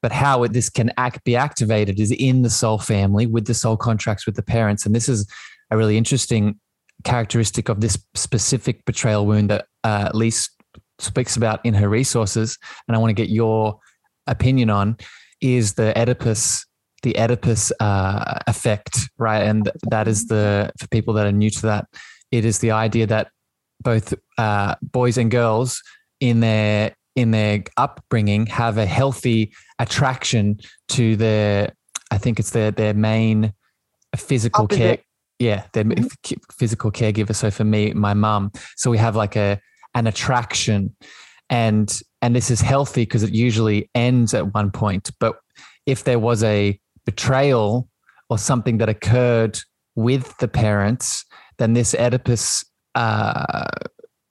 But 0.01 0.13
how 0.13 0.45
this 0.49 0.69
can 0.69 0.91
act, 0.97 1.23
be 1.25 1.37
activated 1.37 2.01
is 2.01 2.11
in 2.11 2.43
the 2.43 2.51
soul 2.51 2.79
family 2.79 3.27
with 3.27 3.47
the 3.47 3.55
soul 3.55 3.77
contracts 3.77 4.27
with 4.27 4.35
the 4.35 4.43
parents. 4.43 4.85
And 4.85 4.95
this 4.95 5.09
is 5.09 5.31
a 5.71 5.77
really 5.77 5.97
interesting 5.97 6.59
characteristic 7.05 7.69
of 7.69 7.81
this 7.81 7.97
specific 8.15 8.85
betrayal 8.85 9.27
wound 9.27 9.51
that 9.51 9.67
uh, 9.85 10.11
Lise 10.13 10.51
speaks 10.99 11.37
about 11.37 11.65
in 11.65 11.75
her 11.75 11.89
resources, 11.89 12.59
and 12.87 12.97
I 12.97 12.99
want 12.99 13.11
to 13.11 13.15
get 13.15 13.29
your 13.29 13.79
opinion 14.27 14.71
on, 14.71 14.97
is 15.41 15.75
the 15.75 15.97
Oedipus 15.99 16.65
the 17.03 17.17
Oedipus 17.17 17.73
uh, 17.81 18.39
effect, 18.47 19.11
right? 19.19 19.43
And 19.43 19.69
that 19.91 20.07
is 20.07 20.29
the 20.29 20.71
for 20.79 20.87
people 20.89 21.15
that 21.15 21.27
are 21.27 21.33
new 21.33 21.51
to 21.51 21.63
that, 21.63 21.87
it 22.31 22.45
is 22.45 22.61
the 22.61 22.71
idea 22.71 23.07
that 23.09 23.29
both 23.81 24.15
uh, 24.39 24.77
boys 24.81 25.19
and 25.19 25.31
girls 25.31 25.83
in 26.21 26.39
their 26.39 26.95
in 27.15 27.31
their 27.31 27.63
upbringing 27.77 28.47
have 28.47 28.79
a 28.79 28.87
healthy 28.87 29.53
attraction 29.79 30.59
to 30.89 31.17
their, 31.17 31.73
I 32.11 32.19
think 32.19 32.39
it's 32.39 32.51
their 32.51 32.71
their 32.71 32.95
main 32.95 33.53
physical 34.17 34.65
Opposite. 34.65 34.79
care. 34.79 34.99
Yeah, 35.39 35.65
their 35.73 35.85
mm-hmm. 35.85 36.35
physical 36.53 36.93
caregiver. 36.93 37.35
So 37.35 37.51
for 37.51 37.65
me, 37.65 37.93
my 37.93 38.15
mum. 38.15 38.53
So 38.77 38.91
we 38.91 38.99
have 38.99 39.17
like 39.17 39.37
a 39.37 39.61
an 39.95 40.07
attraction 40.07 40.95
and 41.51 42.01
and 42.21 42.35
this 42.35 42.51
is 42.51 42.61
healthy 42.61 43.03
because 43.03 43.23
it 43.23 43.35
usually 43.35 43.91
ends 43.95 44.35
at 44.35 44.55
one 44.55 44.71
point 44.71 45.11
but 45.21 45.37
if 45.87 46.05
there 46.05 46.19
was 46.19 46.43
a 46.43 46.79
betrayal 47.05 47.89
or 48.31 48.39
something 48.39 48.79
that 48.79 48.89
occurred 48.89 49.59
with 49.95 50.37
the 50.39 50.49
parents 50.49 51.25
then 51.59 51.75
this 51.75 51.95
oedipus 51.95 52.65
uh, 52.95 53.67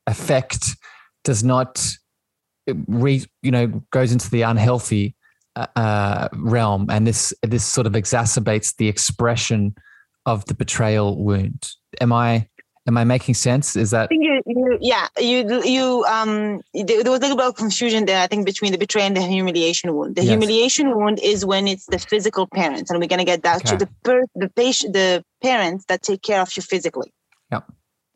effect 0.07 0.75
does 1.23 1.43
not 1.43 1.95
re, 2.87 3.23
you 3.41 3.51
know 3.51 3.67
goes 3.91 4.11
into 4.11 4.29
the 4.29 4.43
unhealthy 4.43 5.15
uh, 5.55 5.67
uh, 5.75 6.29
realm, 6.33 6.87
and 6.89 7.05
this 7.05 7.33
this 7.43 7.65
sort 7.65 7.87
of 7.87 7.93
exacerbates 7.93 8.75
the 8.75 8.87
expression 8.87 9.75
of 10.25 10.45
the 10.45 10.53
betrayal 10.53 11.23
wound. 11.23 11.71
Am 11.99 12.13
I 12.13 12.47
am 12.87 12.97
I 12.97 13.03
making 13.03 13.35
sense? 13.35 13.75
Is 13.75 13.91
that? 13.91 14.09
I 14.11 14.13
You, 14.13 14.41
you, 14.45 14.77
yeah, 14.81 15.07
you 15.17 15.63
you 15.63 16.05
um 16.05 16.61
there 16.73 16.97
was 16.97 17.19
a 17.19 17.23
little 17.23 17.37
bit 17.37 17.47
of 17.47 17.55
confusion 17.55 18.05
there. 18.05 18.21
I 18.21 18.27
think 18.27 18.45
between 18.45 18.71
the 18.71 18.77
betrayal 18.77 19.07
and 19.07 19.17
the 19.17 19.21
humiliation 19.21 19.93
wound. 19.93 20.15
The 20.15 20.23
yes. 20.23 20.29
humiliation 20.29 20.95
wound 20.95 21.19
is 21.21 21.45
when 21.45 21.67
it's 21.67 21.85
the 21.87 21.99
physical 21.99 22.47
parents, 22.47 22.89
and 22.89 22.99
we're 22.99 23.07
gonna 23.07 23.25
get 23.25 23.43
that 23.43 23.57
okay. 23.57 23.71
to 23.71 23.77
the 23.77 23.89
per, 24.03 24.23
the 24.35 24.49
patient 24.49 24.93
the 24.93 25.23
parents 25.41 25.85
that 25.87 26.01
take 26.01 26.21
care 26.21 26.41
of 26.41 26.55
you 26.55 26.61
physically. 26.61 27.13
Yeah. 27.51 27.61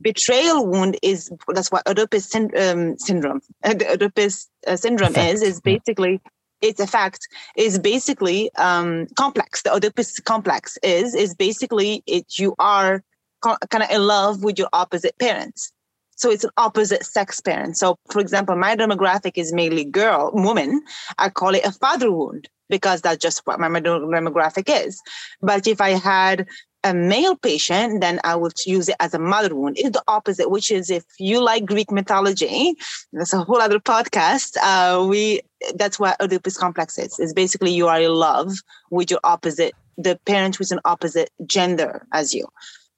Betrayal 0.01 0.65
wound 0.67 0.97
is 1.01 1.31
that's 1.47 1.71
what 1.71 1.87
Oedipus 1.87 2.33
um, 2.35 2.97
syndrome. 2.97 3.41
the 3.63 3.85
Oedipus 3.91 4.47
uh, 4.67 4.75
syndrome 4.75 5.11
Effect. 5.11 5.35
is 5.35 5.41
is 5.41 5.61
basically 5.61 6.21
it's 6.61 6.79
a 6.79 6.87
fact 6.87 7.27
is 7.55 7.79
basically 7.79 8.53
um, 8.55 9.07
complex. 9.15 9.61
The 9.63 9.71
Oedipus 9.73 10.19
complex 10.19 10.77
is 10.83 11.15
is 11.15 11.33
basically 11.35 12.03
it. 12.07 12.25
You 12.37 12.55
are 12.59 13.03
co- 13.41 13.57
kind 13.69 13.83
of 13.83 13.89
in 13.89 14.05
love 14.05 14.43
with 14.43 14.59
your 14.59 14.69
opposite 14.73 15.17
parents. 15.19 15.71
So 16.17 16.31
it's 16.31 16.45
an 16.45 16.51
opposite 16.57 17.05
sex 17.05 17.41
parent. 17.41 17.77
So, 17.77 17.97
for 18.09 18.19
example, 18.19 18.55
my 18.55 18.75
demographic 18.75 19.33
is 19.35 19.51
mainly 19.53 19.83
girl, 19.83 20.31
woman. 20.33 20.81
I 21.17 21.29
call 21.29 21.53
it 21.55 21.65
a 21.65 21.73
father 21.73 22.11
wound 22.11 22.49
because 22.69 23.01
that's 23.01 23.21
just 23.21 23.41
what 23.45 23.59
my 23.59 23.67
demographic 23.67 24.85
is. 24.85 25.01
But 25.41 25.67
if 25.67 25.81
I 25.81 25.91
had 25.91 26.47
a 26.85 26.93
male 26.93 27.35
patient, 27.35 27.99
then 28.01 28.19
I 28.23 28.35
would 28.35 28.53
use 28.65 28.87
it 28.87 28.95
as 28.99 29.15
a 29.15 29.19
mother 29.19 29.55
wound. 29.55 29.77
It's 29.79 29.89
the 29.89 30.03
opposite, 30.07 30.51
which 30.51 30.71
is 30.71 30.91
if 30.91 31.03
you 31.17 31.43
like 31.43 31.65
Greek 31.65 31.91
mythology, 31.91 32.75
that's 33.11 33.33
a 33.33 33.43
whole 33.43 33.59
other 33.59 33.79
podcast. 33.79 34.55
Uh, 34.61 35.05
we 35.05 35.41
that's 35.75 35.99
what 35.99 36.15
Oedipus 36.21 36.57
complex 36.57 36.99
is. 36.99 37.19
It's 37.19 37.33
basically 37.33 37.71
you 37.71 37.87
are 37.87 37.99
in 37.99 38.13
love 38.13 38.53
with 38.91 39.09
your 39.09 39.19
opposite, 39.23 39.73
the 39.97 40.19
parent 40.27 40.55
who's 40.55 40.71
an 40.71 40.79
opposite 40.85 41.31
gender 41.47 42.05
as 42.13 42.35
you. 42.35 42.45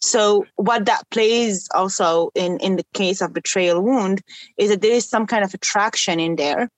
So 0.02 0.46
what 0.58 0.86
that 0.86 1.10
plays 1.10 1.70
also 1.74 2.32
in 2.36 2.60
in 2.60 2.76
the 2.76 2.86
case 2.94 3.22
of 3.22 3.34
betrayal 3.34 3.82
wound 3.82 4.22
is 4.58 4.70
that 4.70 4.82
there 4.82 4.92
is 4.92 5.08
some 5.08 5.26
kind 5.26 5.46
of 5.46 5.54
attraction 5.54 6.20
in 6.20 6.36
there, 6.36 6.70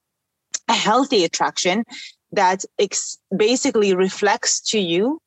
a 0.67 0.73
healthy 0.73 1.25
attraction 1.25 1.85
that 2.31 2.63
ex- 2.77 3.17
basically 3.35 3.95
reflects 3.95 4.59
to 4.71 4.79
you 4.79 5.21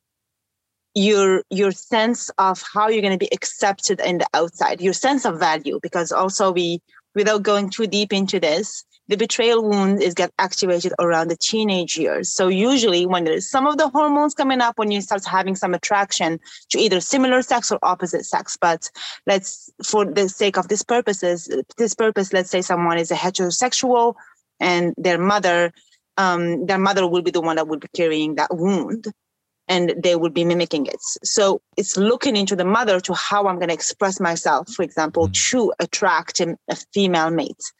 your 0.95 1.43
your 1.51 1.73
sense 1.73 2.31
of 2.39 2.63
how 2.75 2.89
you're 2.89 3.01
going 3.01 3.19
to 3.19 3.27
be 3.27 3.33
accepted 3.33 3.99
in 4.01 4.19
the 4.19 4.27
outside 4.35 4.81
your 4.81 4.93
sense 4.93 5.25
of 5.25 5.39
value 5.39 5.81
because 5.83 6.13
also 6.13 6.53
we 6.53 6.81
without 7.15 7.43
going 7.43 7.71
too 7.71 7.87
deep 7.87 8.13
into 8.13 8.39
this 8.39 8.85
the 9.09 9.17
betrayal 9.17 9.63
wound 9.63 10.01
is 10.01 10.15
get 10.15 10.33
activated 10.39 10.93
around 10.99 11.29
the 11.29 11.37
teenage 11.37 11.99
years. 11.99 12.33
So 12.33 12.49
usually 12.49 13.05
when 13.05 13.25
there's 13.25 13.51
some 13.51 13.67
of 13.67 13.77
the 13.77 13.89
hormones 13.89 14.33
coming 14.33 14.61
up 14.61 14.79
when 14.79 14.91
you 14.91 15.01
start 15.01 15.25
having 15.27 15.57
some 15.57 15.75
attraction 15.75 16.39
to 16.71 16.79
either 16.79 17.01
similar 17.01 17.43
sex 17.43 17.73
or 17.73 17.79
opposite 17.83 18.25
sex 18.25 18.57
but 18.61 18.91
let's 19.27 19.71
for 19.85 20.05
the 20.05 20.29
sake 20.29 20.57
of 20.57 20.69
this 20.69 20.83
purposes 20.83 21.51
this 21.77 21.95
purpose 21.95 22.33
let's 22.33 22.51
say 22.51 22.63
someone 22.63 22.97
is 22.97 23.11
a 23.11 23.15
heterosexual 23.15 24.15
and 24.61 24.95
their 24.97 25.19
mother 25.19 25.73
um, 26.17 26.67
their 26.67 26.79
mother 26.79 27.07
will 27.07 27.23
be 27.23 27.31
the 27.31 27.41
one 27.41 27.57
that 27.57 27.69
will 27.69 27.79
be 27.79 27.89
carrying 27.95 28.35
that 28.37 28.55
wound 28.55 29.07
and 29.69 29.95
they 30.03 30.17
will 30.17 30.31
be 30.31 30.45
mimicking 30.45 30.87
it. 30.87 31.01
So 31.25 31.63
it's 31.77 31.97
looking 31.97 32.37
into 32.37 32.57
the 32.57 32.65
mother 32.65 33.01
to 33.01 33.15
how 33.15 33.47
I'm 33.47 33.57
going 33.57 33.69
to 33.69 33.75
express 33.75 34.21
myself, 34.21 34.69
for 34.69 34.83
example, 34.83 35.29
mm. 35.29 35.51
to 35.51 35.73
attract 35.79 36.41
a, 36.41 36.57
female 36.93 37.31
mate. 37.31 37.73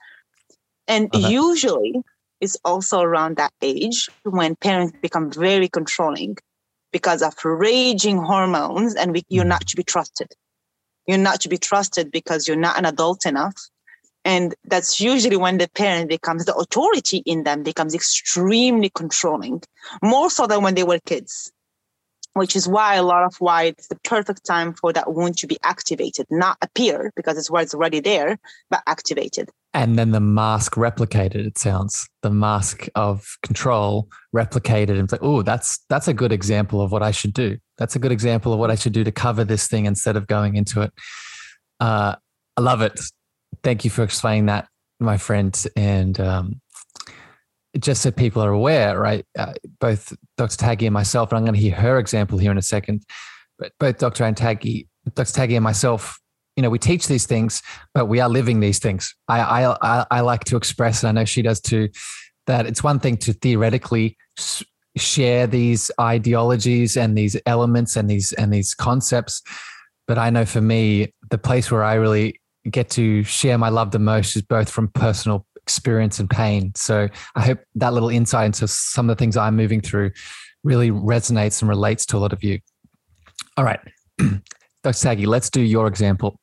And 0.89 1.15
okay. 1.15 1.31
usually 1.31 1.95
it's 2.41 2.57
also 2.65 3.01
around 3.01 3.37
that 3.37 3.53
age 3.63 4.09
when 4.25 4.57
parents 4.57 4.97
become 5.03 5.31
very 5.31 5.69
controlling 5.69 6.37
because 6.93 7.23
of 7.23 7.35
raging 7.45 8.19
hormones 8.19 8.95
and 8.95 9.13
we, 9.13 9.25
you're 9.29 9.45
mm. 9.45 9.49
not 9.49 9.67
to 9.67 9.77
be 9.77 9.83
trusted. 9.83 10.29
You're 11.07 11.19
not 11.19 11.41
to 11.41 11.49
be 11.49 11.59
trusted 11.59 12.13
because 12.13 12.47
you're 12.47 12.57
not 12.57 12.79
an 12.79 12.85
adult 12.85 13.27
enough. 13.27 13.57
And 14.25 14.55
that's 14.65 15.01
usually 15.01 15.37
when 15.37 15.59
the 15.59 15.69
parent 15.69 16.09
becomes 16.09 16.45
the 16.45 16.55
authority 16.55 17.19
in 17.27 17.43
them 17.43 17.63
becomes 17.63 17.95
extremely 17.95 18.91
controlling, 18.91 19.63
more 20.03 20.31
so 20.31 20.47
than 20.47 20.63
when 20.63 20.75
they 20.75 20.85
were 20.85 21.01
kids 21.01 21.53
which 22.35 22.57
is 22.57 22.67
why 22.67 22.95
a 22.95 23.03
lot 23.03 23.25
of 23.25 23.35
why 23.39 23.65
it's 23.65 23.89
the 23.89 23.97
perfect 24.05 24.45
time 24.45 24.73
for 24.73 24.93
that 24.93 25.13
wound 25.13 25.37
to 25.39 25.47
be 25.47 25.59
activated, 25.63 26.27
not 26.31 26.57
appear 26.63 27.13
because 27.15 27.37
it's 27.37 27.51
where 27.51 27.63
it's 27.63 27.75
already 27.75 28.01
there, 28.01 28.39
but 28.71 28.83
activated. 28.87 29.51
And 29.75 29.99
then 29.99 30.11
the 30.11 30.21
mask 30.21 30.75
replicated, 30.75 31.47
it 31.47 31.59
sounds. 31.59 32.09
The 32.23 32.31
mask 32.31 32.89
of 32.95 33.39
control 33.43 34.09
replicated 34.35 34.99
and 34.99 35.11
like, 35.11 35.23
oh, 35.23 35.43
that's 35.43 35.79
that's 35.89 36.09
a 36.09 36.15
good 36.15 36.33
example 36.33 36.81
of 36.83 36.93
what 36.93 37.03
I 37.03 37.11
should 37.11 37.33
do. 37.33 37.59
That's 37.79 37.97
a 37.97 37.99
good 37.99 38.13
example 38.13 38.53
of 38.53 38.59
what 38.59 38.71
I 38.71 38.75
should 38.75 38.93
do 38.93 39.05
to 39.05 39.13
cover 39.13 39.45
this 39.45 39.69
thing 39.69 39.87
instead 39.87 40.17
of 40.17 40.27
going 40.27 40.57
into 40.57 40.83
it. 40.83 40.93
Uh, 41.81 42.17
I 42.57 42.61
love 42.61 42.83
it. 42.83 43.01
Thank 43.63 43.85
you 43.85 43.91
for 43.91 44.03
explaining 44.03 44.47
that, 44.47 44.69
my 45.01 45.17
friend. 45.17 45.67
And 45.77 46.19
um, 46.21 46.61
just 47.79 48.03
so 48.03 48.11
people 48.11 48.43
are 48.43 48.51
aware, 48.51 48.99
right? 48.99 49.25
Uh, 49.39 49.55
both 49.81 50.13
Dr. 50.37 50.57
Taggy 50.57 50.87
and 50.87 50.95
myself, 50.95 51.31
and 51.31 51.39
I'm 51.39 51.45
going 51.45 51.55
to 51.55 51.61
hear 51.61 51.75
her 51.75 51.99
example 51.99 52.39
here 52.39 52.51
in 52.51 52.59
a 52.59 52.63
second, 52.63 53.05
but 53.59 53.73
both 53.79 53.99
Dr. 53.99 54.25
Taggy, 54.25 54.89
Dr. 55.15 55.33
Taggy 55.33 55.55
and 55.55 55.65
myself, 55.65 56.19
you 56.57 56.63
know, 56.63 56.71
we 56.71 56.79
teach 56.79 57.09
these 57.09 57.27
things, 57.27 57.63
but 57.95 58.07
we 58.07 58.21
are 58.21 58.29
living 58.29 58.61
these 58.61 58.79
things. 58.79 59.15
I, 59.29 59.41
I, 59.41 60.07
I 60.11 60.21
like 60.21 60.45
to 60.45 60.57
express, 60.57 61.03
and 61.03 61.09
I 61.09 61.21
know 61.21 61.25
she 61.25 61.41
does 61.41 61.61
too, 61.61 61.89
that 62.47 62.67
it's 62.67 62.83
one 62.85 63.01
thing 63.01 63.17
to 63.19 63.33
theoretically 63.33 64.19
share 64.97 65.47
these 65.47 65.91
ideologies 65.99 66.97
and 66.97 67.17
these 67.17 67.41
elements 67.47 67.97
and 67.97 68.11
these 68.11 68.33
and 68.33 68.53
these 68.53 68.75
concepts, 68.75 69.43
but 70.07 70.19
I 70.19 70.31
know 70.31 70.45
for 70.45 70.61
me, 70.61 71.15
the 71.31 71.39
place 71.39 71.71
where 71.71 71.83
I 71.83 71.95
really 71.95 72.41
get 72.71 72.91
to 72.91 73.23
share 73.25 73.59
my 73.59 73.69
love 73.69 73.91
the 73.91 73.99
most 73.99 74.37
is 74.37 74.43
both 74.43 74.71
from 74.71 74.89
personal 74.89 75.47
experience 75.57 76.19
and 76.19 76.29
pain. 76.29 76.73
So 76.75 77.09
I 77.35 77.41
hope 77.41 77.61
that 77.77 77.93
little 77.93 78.09
insight 78.09 78.47
into 78.47 78.69
some 78.69 79.09
of 79.09 79.17
the 79.17 79.21
things 79.21 79.37
I'm 79.37 79.57
moving 79.57 79.81
through 79.81 80.13
really 80.65 80.91
resonates 80.91 81.61
and 81.63 81.69
relates 81.69 82.07
to 82.07 82.17
a 82.17 82.19
lot 82.19 82.33
of 82.33 82.43
you. 82.43 82.61
All 83.57 83.65
right, 83.65 83.81
Dr. 84.19 84.41
Taggy, 84.85 85.27
let's 85.27 85.51
do 85.51 85.61
your 85.61 85.87
example, 85.87 86.39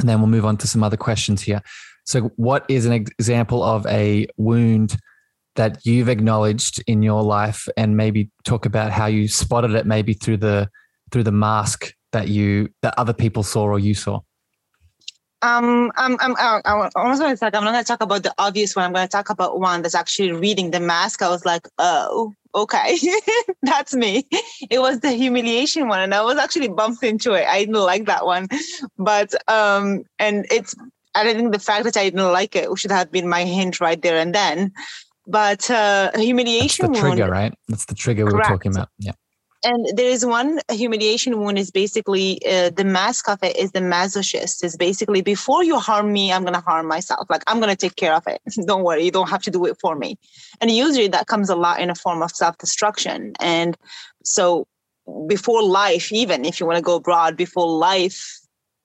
and 0.00 0.08
then 0.08 0.20
we'll 0.20 0.28
move 0.28 0.44
on 0.44 0.56
to 0.58 0.66
some 0.66 0.82
other 0.82 0.96
questions 0.96 1.42
here. 1.42 1.62
So, 2.04 2.32
what 2.36 2.64
is 2.68 2.86
an 2.86 2.92
example 2.92 3.62
of 3.62 3.86
a 3.86 4.26
wound 4.36 4.96
that 5.54 5.84
you've 5.84 6.08
acknowledged 6.08 6.82
in 6.86 7.02
your 7.02 7.22
life, 7.22 7.68
and 7.76 7.96
maybe 7.96 8.30
talk 8.44 8.66
about 8.66 8.90
how 8.90 9.06
you 9.06 9.28
spotted 9.28 9.72
it, 9.72 9.86
maybe 9.86 10.14
through 10.14 10.38
the 10.38 10.68
through 11.12 11.24
the 11.24 11.32
mask 11.32 11.94
that 12.12 12.28
you 12.28 12.70
that 12.82 12.94
other 12.96 13.12
people 13.12 13.42
saw 13.42 13.62
or 13.64 13.78
you 13.78 13.94
saw? 13.94 14.20
Um, 15.42 15.90
I'm, 15.96 16.16
I'm, 16.20 16.36
I'm, 16.38 16.62
I'm 16.64 17.18
going 17.18 17.34
to 17.34 17.36
talk. 17.36 17.54
I'm 17.54 17.64
not 17.64 17.72
going 17.72 17.84
to 17.84 17.88
talk 17.88 18.00
about 18.00 18.22
the 18.22 18.32
obvious 18.38 18.76
one. 18.76 18.84
I'm 18.84 18.92
going 18.92 19.06
to 19.06 19.10
talk 19.10 19.28
about 19.28 19.58
one 19.58 19.82
that's 19.82 19.94
actually 19.94 20.32
reading 20.32 20.70
the 20.70 20.78
mask. 20.78 21.20
I 21.20 21.28
was 21.28 21.44
like, 21.44 21.66
oh, 21.78 22.32
okay, 22.54 22.96
that's 23.62 23.92
me. 23.94 24.24
It 24.70 24.80
was 24.80 25.00
the 25.00 25.10
humiliation 25.10 25.88
one, 25.88 26.00
and 26.00 26.14
I 26.14 26.22
was 26.22 26.38
actually 26.38 26.68
bumped 26.68 27.02
into 27.02 27.32
it. 27.32 27.46
I 27.48 27.60
didn't 27.60 27.74
like 27.74 28.06
that 28.06 28.24
one, 28.24 28.48
but 28.98 29.34
um, 29.50 30.04
and 30.18 30.46
it's. 30.50 30.74
I 31.14 31.24
don't 31.24 31.36
think 31.36 31.52
the 31.52 31.58
fact 31.58 31.84
that 31.84 31.96
I 31.98 32.04
didn't 32.04 32.32
like 32.32 32.56
it 32.56 32.70
should 32.78 32.90
have 32.90 33.10
been 33.10 33.28
my 33.28 33.44
hint 33.44 33.80
right 33.80 34.00
there 34.00 34.16
and 34.16 34.34
then. 34.34 34.72
But 35.26 35.70
uh, 35.70 36.10
humiliation. 36.14 36.86
That's 36.86 37.00
the 37.00 37.08
trigger, 37.08 37.22
wound, 37.24 37.32
right? 37.32 37.54
That's 37.68 37.84
the 37.84 37.94
trigger 37.94 38.24
we 38.24 38.32
were 38.32 38.40
talking 38.40 38.72
about. 38.72 38.88
Yeah 38.98 39.12
and 39.64 39.86
there 39.96 40.08
is 40.08 40.26
one 40.26 40.60
humiliation 40.70 41.38
wound 41.38 41.58
is 41.58 41.70
basically 41.70 42.40
uh, 42.46 42.70
the 42.70 42.84
mask 42.84 43.28
of 43.28 43.42
it 43.42 43.56
is 43.56 43.72
the 43.72 43.80
masochist. 43.80 44.64
Is 44.64 44.76
basically 44.76 45.22
before 45.22 45.62
you 45.62 45.78
harm 45.78 46.12
me 46.12 46.32
i'm 46.32 46.42
going 46.42 46.54
to 46.54 46.60
harm 46.60 46.86
myself. 46.86 47.26
Like 47.30 47.42
i'm 47.46 47.60
going 47.60 47.70
to 47.70 47.76
take 47.76 47.96
care 47.96 48.14
of 48.14 48.26
it. 48.26 48.40
Don't 48.66 48.82
worry. 48.82 49.04
You 49.04 49.10
don't 49.10 49.28
have 49.28 49.42
to 49.42 49.50
do 49.50 49.64
it 49.66 49.76
for 49.80 49.94
me. 49.96 50.18
And 50.60 50.70
usually 50.70 51.08
that 51.08 51.26
comes 51.26 51.48
a 51.48 51.56
lot 51.56 51.80
in 51.80 51.90
a 51.90 51.94
form 51.94 52.22
of 52.22 52.32
self-destruction. 52.32 53.34
And 53.40 53.76
so 54.24 54.66
before 55.26 55.62
life 55.62 56.12
even 56.12 56.44
if 56.44 56.60
you 56.60 56.66
want 56.66 56.76
to 56.76 56.82
go 56.82 57.00
broad 57.00 57.36
before 57.36 57.68
life 57.68 58.38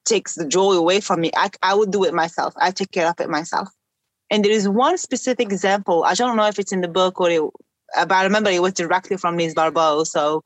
takes 0.06 0.36
the 0.36 0.48
joy 0.48 0.72
away 0.72 1.00
from 1.00 1.22
me 1.22 1.32
I, 1.36 1.50
I 1.62 1.74
would 1.74 1.92
do 1.92 2.04
it 2.04 2.14
myself. 2.14 2.54
I 2.58 2.72
take 2.72 2.92
care 2.92 3.08
of 3.08 3.20
it 3.20 3.30
myself. 3.30 3.70
And 4.30 4.44
there 4.44 4.52
is 4.52 4.68
one 4.68 4.98
specific 4.98 5.52
example. 5.52 6.04
I 6.04 6.14
don't 6.14 6.36
know 6.36 6.48
if 6.48 6.60
it's 6.60 6.72
in 6.74 6.82
the 6.82 6.88
book 6.88 7.20
or 7.22 7.30
it, 7.30 7.42
but 7.96 8.12
I 8.12 8.24
remember 8.24 8.50
it 8.50 8.62
was 8.62 8.74
directly 8.74 9.18
from 9.18 9.38
Lise 9.38 9.54
Bourbeau. 9.56 10.06
So 10.06 10.44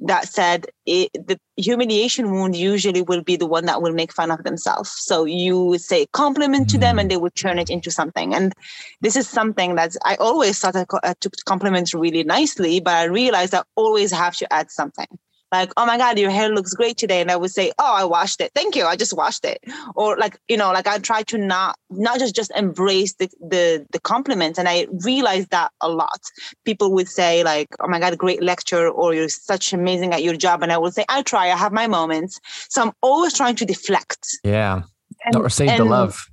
that 0.00 0.28
said, 0.28 0.66
it, 0.86 1.10
the 1.12 1.38
humiliation 1.56 2.30
wound 2.30 2.54
usually 2.54 3.02
will 3.02 3.22
be 3.22 3.36
the 3.36 3.46
one 3.46 3.66
that 3.66 3.82
will 3.82 3.92
make 3.92 4.12
fun 4.12 4.30
of 4.30 4.44
themselves. 4.44 4.90
So 4.90 5.24
you 5.24 5.76
say 5.78 6.06
compliment 6.12 6.70
to 6.70 6.78
them 6.78 6.96
mm. 6.96 7.00
and 7.00 7.10
they 7.10 7.16
would 7.16 7.34
turn 7.34 7.58
it 7.58 7.68
into 7.68 7.90
something. 7.90 8.34
And 8.34 8.52
this 9.00 9.16
is 9.16 9.28
something 9.28 9.74
that 9.74 9.96
I 10.04 10.14
always 10.16 10.58
thought 10.58 10.76
I 10.76 11.14
took 11.20 11.34
compliments 11.46 11.94
really 11.94 12.22
nicely, 12.22 12.80
but 12.80 12.94
I 12.94 13.04
realized 13.04 13.54
I 13.54 13.62
always 13.74 14.12
have 14.12 14.36
to 14.36 14.52
add 14.52 14.70
something. 14.70 15.06
Like, 15.50 15.72
oh 15.76 15.86
my 15.86 15.96
God, 15.96 16.18
your 16.18 16.30
hair 16.30 16.50
looks 16.50 16.74
great 16.74 16.96
today. 16.96 17.20
And 17.20 17.30
I 17.30 17.36
would 17.36 17.50
say, 17.50 17.72
oh, 17.78 17.94
I 17.94 18.04
washed 18.04 18.40
it. 18.40 18.52
Thank 18.54 18.76
you. 18.76 18.84
I 18.84 18.96
just 18.96 19.16
washed 19.16 19.44
it. 19.44 19.58
Or 19.94 20.16
like, 20.16 20.38
you 20.48 20.56
know, 20.56 20.72
like 20.72 20.86
I 20.86 20.98
try 20.98 21.22
to 21.24 21.38
not, 21.38 21.78
not 21.90 22.18
just, 22.18 22.34
just 22.34 22.52
embrace 22.54 23.14
the, 23.14 23.28
the, 23.40 23.86
the 23.90 24.00
compliments. 24.00 24.58
And 24.58 24.68
I 24.68 24.86
realized 25.04 25.50
that 25.50 25.72
a 25.80 25.88
lot. 25.88 26.20
People 26.64 26.92
would 26.92 27.08
say 27.08 27.42
like, 27.44 27.68
oh 27.80 27.88
my 27.88 27.98
God, 27.98 28.16
great 28.18 28.42
lecture, 28.42 28.88
or 28.88 29.14
you're 29.14 29.28
such 29.28 29.72
amazing 29.72 30.12
at 30.12 30.22
your 30.22 30.36
job. 30.36 30.62
And 30.62 30.72
I 30.72 30.78
would 30.78 30.94
say, 30.94 31.04
I 31.08 31.22
try, 31.22 31.50
I 31.50 31.56
have 31.56 31.72
my 31.72 31.86
moments. 31.86 32.40
So 32.68 32.82
I'm 32.82 32.92
always 33.02 33.34
trying 33.34 33.56
to 33.56 33.64
deflect. 33.64 34.28
Yeah. 34.44 34.82
And, 35.24 35.34
not 35.34 35.42
receive 35.42 35.68
and, 35.68 35.80
the 35.80 35.84
love. 35.84 36.26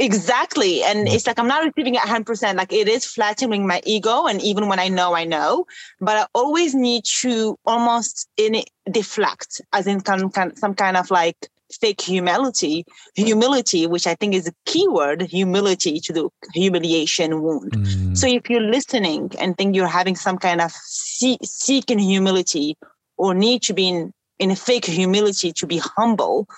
Exactly. 0.00 0.82
And 0.82 1.06
it's 1.06 1.26
like 1.26 1.38
I'm 1.38 1.46
not 1.46 1.62
receiving 1.62 1.94
it 1.94 2.00
100%. 2.00 2.54
Like 2.56 2.72
it 2.72 2.88
is 2.88 3.04
flattering 3.04 3.66
my 3.66 3.82
ego. 3.84 4.26
And 4.26 4.40
even 4.40 4.66
when 4.66 4.78
I 4.78 4.88
know, 4.88 5.14
I 5.14 5.24
know, 5.24 5.66
but 6.00 6.16
I 6.16 6.26
always 6.34 6.74
need 6.74 7.04
to 7.20 7.58
almost 7.66 8.26
in 8.38 8.54
it 8.54 8.70
deflect, 8.90 9.60
as 9.74 9.86
in 9.86 10.02
some, 10.04 10.32
some 10.56 10.74
kind 10.74 10.96
of 10.96 11.10
like 11.10 11.36
fake 11.80 12.00
humility, 12.00 12.84
humility, 13.14 13.86
which 13.86 14.06
I 14.06 14.14
think 14.14 14.34
is 14.34 14.48
a 14.48 14.54
key 14.64 14.88
word, 14.88 15.22
humility 15.22 16.00
to 16.00 16.12
the 16.12 16.28
humiliation 16.54 17.42
wound. 17.42 17.72
Mm. 17.72 18.16
So 18.16 18.26
if 18.26 18.48
you're 18.48 18.60
listening 18.60 19.30
and 19.38 19.56
think 19.56 19.76
you're 19.76 19.86
having 19.86 20.16
some 20.16 20.38
kind 20.38 20.62
of 20.62 20.72
see, 20.72 21.38
seeking 21.44 21.98
humility 21.98 22.76
or 23.18 23.34
need 23.34 23.62
to 23.62 23.74
be 23.74 23.88
in, 23.88 24.14
in 24.38 24.50
a 24.50 24.56
fake 24.56 24.86
humility 24.86 25.52
to 25.52 25.66
be 25.66 25.78
humble, 25.78 26.48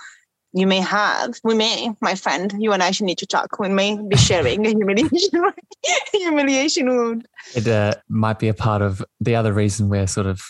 you 0.52 0.66
may 0.66 0.80
have, 0.80 1.40
we 1.44 1.54
may, 1.54 1.90
my 2.00 2.14
friend, 2.14 2.54
you 2.58 2.72
and 2.72 2.82
I 2.82 2.90
should 2.90 3.06
need 3.06 3.18
to 3.18 3.26
talk. 3.26 3.58
We 3.58 3.68
may 3.68 3.96
be 3.96 4.16
sharing 4.16 4.66
a 4.66 4.70
humiliation, 4.70 5.42
humiliation 6.12 6.88
wound. 6.88 7.28
It 7.54 7.66
uh, 7.66 7.94
might 8.08 8.38
be 8.38 8.48
a 8.48 8.54
part 8.54 8.82
of 8.82 9.02
the 9.20 9.34
other 9.34 9.52
reason 9.52 9.88
we're 9.88 10.06
sort 10.06 10.26
of, 10.26 10.42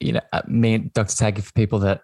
you 0.00 0.12
know, 0.12 0.20
uh, 0.32 0.42
me 0.46 0.74
and 0.74 0.92
Dr. 0.94 1.12
Taggy, 1.12 1.42
for 1.42 1.52
people 1.52 1.78
that 1.80 2.00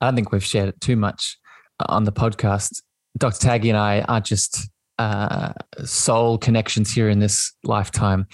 I 0.00 0.06
don't 0.06 0.14
think 0.14 0.32
we've 0.32 0.44
shared 0.44 0.70
it 0.70 0.80
too 0.80 0.96
much 0.96 1.38
on 1.86 2.04
the 2.04 2.12
podcast. 2.12 2.82
Dr. 3.18 3.46
Taggy 3.46 3.68
and 3.68 3.76
I 3.76 4.00
are 4.02 4.20
just 4.20 4.70
uh, 4.98 5.52
soul 5.84 6.38
connections 6.38 6.90
here 6.92 7.10
in 7.10 7.18
this 7.18 7.52
lifetime. 7.64 8.26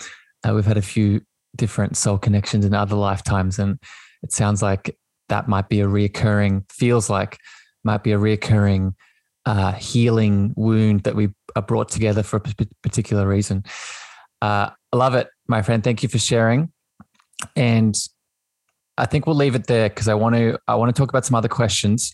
Uh, 0.46 0.52
we've 0.54 0.66
had 0.66 0.78
a 0.78 0.82
few 0.82 1.20
different 1.56 1.96
soul 1.96 2.16
connections 2.16 2.64
in 2.64 2.74
other 2.74 2.96
lifetimes, 2.96 3.58
and 3.58 3.78
it 4.22 4.32
sounds 4.32 4.62
like 4.62 4.96
that 5.28 5.48
might 5.48 5.68
be 5.68 5.80
a 5.80 5.86
reoccurring, 5.86 6.70
feels 6.70 7.10
like 7.10 7.38
might 7.84 8.02
be 8.02 8.12
a 8.12 8.18
reoccurring 8.18 8.94
uh, 9.46 9.72
healing 9.72 10.52
wound 10.56 11.02
that 11.04 11.14
we 11.14 11.30
are 11.56 11.62
brought 11.62 11.88
together 11.88 12.22
for 12.22 12.36
a 12.36 12.40
p- 12.40 12.68
particular 12.82 13.26
reason. 13.26 13.64
Uh, 14.42 14.70
I 14.92 14.96
love 14.96 15.14
it, 15.14 15.28
my 15.48 15.62
friend. 15.62 15.82
Thank 15.82 16.02
you 16.02 16.08
for 16.08 16.18
sharing. 16.18 16.72
And 17.56 17.96
I 18.98 19.06
think 19.06 19.26
we'll 19.26 19.36
leave 19.36 19.54
it 19.54 19.66
there 19.66 19.88
because 19.88 20.08
I 20.08 20.14
want 20.14 20.36
to 20.36 20.58
I 20.68 20.74
want 20.74 20.94
to 20.94 20.98
talk 20.98 21.08
about 21.08 21.24
some 21.24 21.34
other 21.34 21.48
questions. 21.48 22.12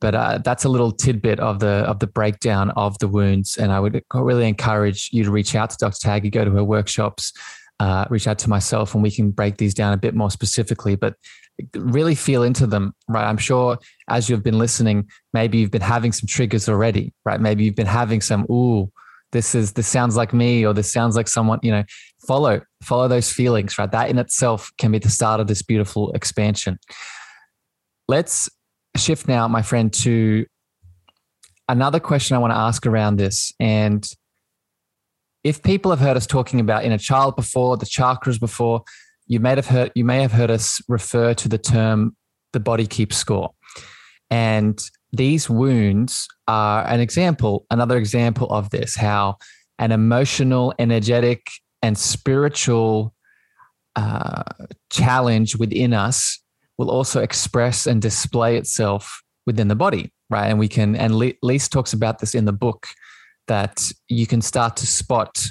But 0.00 0.14
uh, 0.14 0.38
that's 0.38 0.64
a 0.64 0.68
little 0.68 0.90
tidbit 0.90 1.38
of 1.38 1.60
the 1.60 1.84
of 1.86 2.00
the 2.00 2.06
breakdown 2.06 2.70
of 2.70 2.98
the 2.98 3.06
wounds, 3.06 3.56
and 3.56 3.70
I 3.70 3.78
would 3.78 4.02
really 4.12 4.48
encourage 4.48 5.10
you 5.12 5.22
to 5.24 5.30
reach 5.30 5.54
out 5.54 5.70
to 5.70 5.76
Dr. 5.78 6.08
Taggy, 6.08 6.30
go 6.30 6.44
to 6.44 6.50
her 6.50 6.64
workshops, 6.64 7.32
uh, 7.82 8.04
reach 8.10 8.28
out 8.28 8.38
to 8.38 8.48
myself, 8.48 8.94
and 8.94 9.02
we 9.02 9.10
can 9.10 9.30
break 9.30 9.56
these 9.56 9.74
down 9.74 9.92
a 9.92 9.96
bit 9.96 10.14
more 10.14 10.30
specifically. 10.30 10.94
But 10.94 11.14
really 11.74 12.14
feel 12.14 12.42
into 12.42 12.66
them, 12.66 12.94
right? 13.08 13.28
I'm 13.28 13.36
sure 13.38 13.78
as 14.08 14.28
you've 14.28 14.42
been 14.42 14.58
listening, 14.58 15.08
maybe 15.32 15.58
you've 15.58 15.70
been 15.70 15.90
having 15.96 16.12
some 16.12 16.26
triggers 16.26 16.68
already, 16.68 17.12
right? 17.24 17.40
Maybe 17.40 17.64
you've 17.64 17.74
been 17.74 17.86
having 18.02 18.20
some, 18.20 18.46
ooh, 18.50 18.90
this 19.32 19.54
is 19.54 19.72
this 19.72 19.88
sounds 19.88 20.16
like 20.16 20.32
me, 20.32 20.64
or 20.66 20.72
this 20.74 20.92
sounds 20.92 21.16
like 21.16 21.28
someone, 21.28 21.58
you 21.62 21.72
know, 21.72 21.84
follow, 22.26 22.60
follow 22.82 23.08
those 23.08 23.32
feelings, 23.32 23.78
right? 23.78 23.90
That 23.90 24.10
in 24.10 24.18
itself 24.18 24.70
can 24.78 24.92
be 24.92 24.98
the 24.98 25.10
start 25.10 25.40
of 25.40 25.46
this 25.46 25.62
beautiful 25.62 26.12
expansion. 26.12 26.78
Let's 28.08 28.48
shift 28.96 29.26
now, 29.26 29.48
my 29.48 29.62
friend, 29.62 29.92
to 30.04 30.46
another 31.68 32.00
question 32.00 32.36
I 32.36 32.40
want 32.40 32.52
to 32.52 32.58
ask 32.58 32.86
around 32.86 33.16
this. 33.16 33.52
And 33.58 34.06
if 35.44 35.62
people 35.62 35.90
have 35.90 36.00
heard 36.00 36.16
us 36.16 36.26
talking 36.26 36.60
about 36.60 36.84
inner 36.84 36.98
child 36.98 37.36
before, 37.36 37.76
the 37.76 37.86
chakras 37.86 38.38
before, 38.38 38.82
you 39.26 39.40
may 39.40 39.50
have 39.50 39.66
heard 39.66 39.92
you 39.94 40.04
may 40.04 40.20
have 40.20 40.32
heard 40.32 40.50
us 40.50 40.80
refer 40.88 41.34
to 41.34 41.48
the 41.48 41.58
term 41.58 42.16
the 42.52 42.60
body 42.60 42.86
keeps 42.86 43.16
score. 43.16 43.52
And 44.30 44.80
these 45.12 45.48
wounds 45.48 46.26
are 46.48 46.86
an 46.86 47.00
example, 47.00 47.66
another 47.70 47.98
example 47.98 48.48
of 48.50 48.70
this, 48.70 48.96
how 48.96 49.36
an 49.78 49.92
emotional, 49.92 50.74
energetic, 50.78 51.48
and 51.82 51.98
spiritual 51.98 53.14
uh, 53.96 54.42
challenge 54.90 55.56
within 55.56 55.92
us 55.92 56.40
will 56.78 56.90
also 56.90 57.20
express 57.20 57.86
and 57.86 58.00
display 58.00 58.56
itself 58.56 59.22
within 59.44 59.68
the 59.68 59.74
body, 59.74 60.12
right? 60.30 60.46
And 60.46 60.58
we 60.58 60.68
can, 60.68 60.96
and 60.96 61.14
Lise 61.42 61.68
talks 61.68 61.92
about 61.92 62.20
this 62.20 62.34
in 62.34 62.44
the 62.44 62.52
book, 62.52 62.86
that 63.48 63.90
you 64.08 64.26
can 64.26 64.40
start 64.40 64.76
to 64.78 64.86
spot 64.86 65.46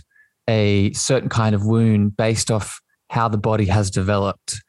a 0.49 0.91
certain 0.93 1.29
kind 1.29 1.55
of 1.55 1.65
wound 1.65 2.17
based 2.17 2.51
off 2.51 2.79
how 3.09 3.27
the 3.27 3.37
body 3.37 3.65
has 3.65 3.91
developed. 3.91 4.61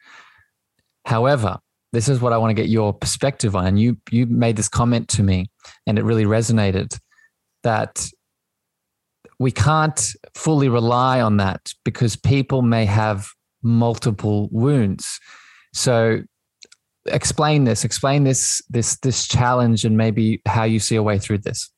However, 1.06 1.58
this 1.92 2.08
is 2.08 2.20
what 2.20 2.32
I 2.32 2.38
want 2.38 2.50
to 2.50 2.54
get 2.54 2.68
your 2.68 2.92
perspective 2.92 3.54
on. 3.54 3.66
And 3.66 3.80
you 3.80 3.96
you 4.10 4.26
made 4.26 4.56
this 4.56 4.68
comment 4.68 5.08
to 5.08 5.22
me, 5.22 5.50
and 5.86 5.98
it 5.98 6.04
really 6.04 6.24
resonated 6.24 6.98
that 7.62 8.06
we 9.38 9.50
can't 9.50 10.14
fully 10.34 10.68
rely 10.68 11.20
on 11.20 11.36
that 11.38 11.72
because 11.84 12.16
people 12.16 12.62
may 12.62 12.84
have 12.84 13.28
multiple 13.62 14.48
wounds. 14.52 15.18
So 15.72 16.22
explain 17.06 17.64
this, 17.64 17.84
explain 17.84 18.24
this 18.24 18.62
this 18.68 18.98
this 19.00 19.26
challenge 19.26 19.84
and 19.84 19.96
maybe 19.96 20.40
how 20.46 20.64
you 20.64 20.78
see 20.78 20.96
a 20.96 21.02
way 21.02 21.18
through 21.18 21.38
this. 21.38 21.71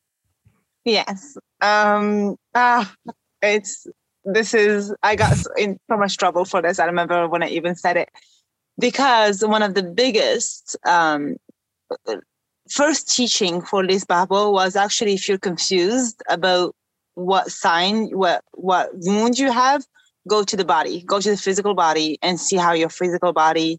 Yes. 0.84 1.36
Um 1.60 2.36
uh, 2.54 2.84
it's 3.42 3.86
this 4.24 4.54
is 4.54 4.94
I 5.02 5.16
got 5.16 5.36
in 5.56 5.78
so 5.90 5.96
much 5.96 6.16
trouble 6.16 6.44
for 6.44 6.62
this. 6.62 6.78
I 6.78 6.86
remember 6.86 7.28
when 7.28 7.42
I 7.42 7.48
even 7.48 7.74
said 7.74 7.96
it 7.96 8.08
because 8.78 9.44
one 9.44 9.62
of 9.62 9.74
the 9.74 9.82
biggest 9.82 10.76
um, 10.86 11.36
first 12.70 13.14
teaching 13.14 13.60
for 13.60 13.86
this 13.86 14.04
Bible 14.04 14.52
was 14.52 14.76
actually 14.76 15.14
if 15.14 15.28
you're 15.28 15.38
confused 15.38 16.22
about 16.28 16.74
what 17.14 17.50
sign, 17.50 18.06
what 18.08 18.42
what 18.52 18.90
wound 18.92 19.38
you 19.38 19.52
have, 19.52 19.84
go 20.28 20.42
to 20.42 20.56
the 20.56 20.64
body, 20.64 21.02
go 21.02 21.20
to 21.20 21.30
the 21.30 21.36
physical 21.36 21.74
body, 21.74 22.18
and 22.22 22.40
see 22.40 22.56
how 22.56 22.72
your 22.72 22.88
physical 22.88 23.32
body. 23.32 23.78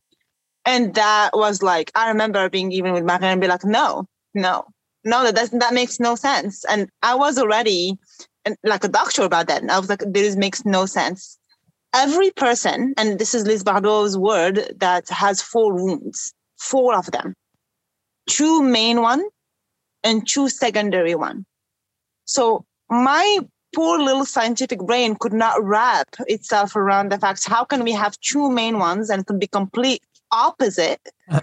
And 0.66 0.96
that 0.96 1.32
was 1.34 1.62
like 1.62 1.92
I 1.96 2.10
remember 2.10 2.50
being 2.50 2.72
even 2.72 2.94
with 2.94 3.04
my 3.04 3.18
and 3.22 3.42
be 3.42 3.48
like, 3.48 3.66
no, 3.66 4.06
no, 4.34 4.66
no, 5.06 5.24
that 5.24 5.36
doesn't 5.36 5.60
that 5.60 5.74
makes 5.74 6.00
no 6.00 6.16
sense. 6.16 6.66
And 6.66 6.90
I 7.04 7.16
was 7.16 7.38
already 7.38 7.98
like 8.64 8.84
a 8.84 8.90
doctor 8.90 9.24
about 9.24 9.48
that. 9.48 9.62
And 9.62 9.72
I 9.72 9.80
was 9.80 9.90
like, 9.90 10.04
this 10.08 10.36
makes 10.36 10.66
no 10.66 10.86
sense. 10.86 11.38
Every 11.94 12.32
person, 12.32 12.94
and 12.98 13.20
this 13.20 13.34
is 13.34 13.46
Lise 13.46 13.64
Bourbeau's 13.64 14.18
word, 14.18 14.74
that 14.78 15.08
has 15.10 15.42
four 15.42 15.74
wounds, 15.74 16.34
four 16.58 16.96
of 16.96 17.10
them, 17.12 17.34
two 18.30 18.62
main 18.62 19.02
one 19.02 19.24
and 20.04 20.28
two 20.28 20.50
secondary 20.50 21.16
one. 21.16 21.46
So 22.26 22.66
my 22.90 23.40
poor 23.76 24.00
little 24.00 24.26
scientific 24.26 24.80
brain 24.80 25.16
could 25.20 25.34
not 25.34 25.64
wrap 25.64 26.08
itself 26.28 26.76
around 26.76 27.12
the 27.12 27.20
fact 27.20 27.48
how 27.48 27.64
can 27.64 27.84
we 27.84 27.92
have 27.92 28.20
two 28.22 28.50
main 28.50 28.80
ones 28.80 29.10
and 29.10 29.26
could 29.26 29.40
be 29.40 29.48
complete 29.48 30.02
opposite 30.36 31.00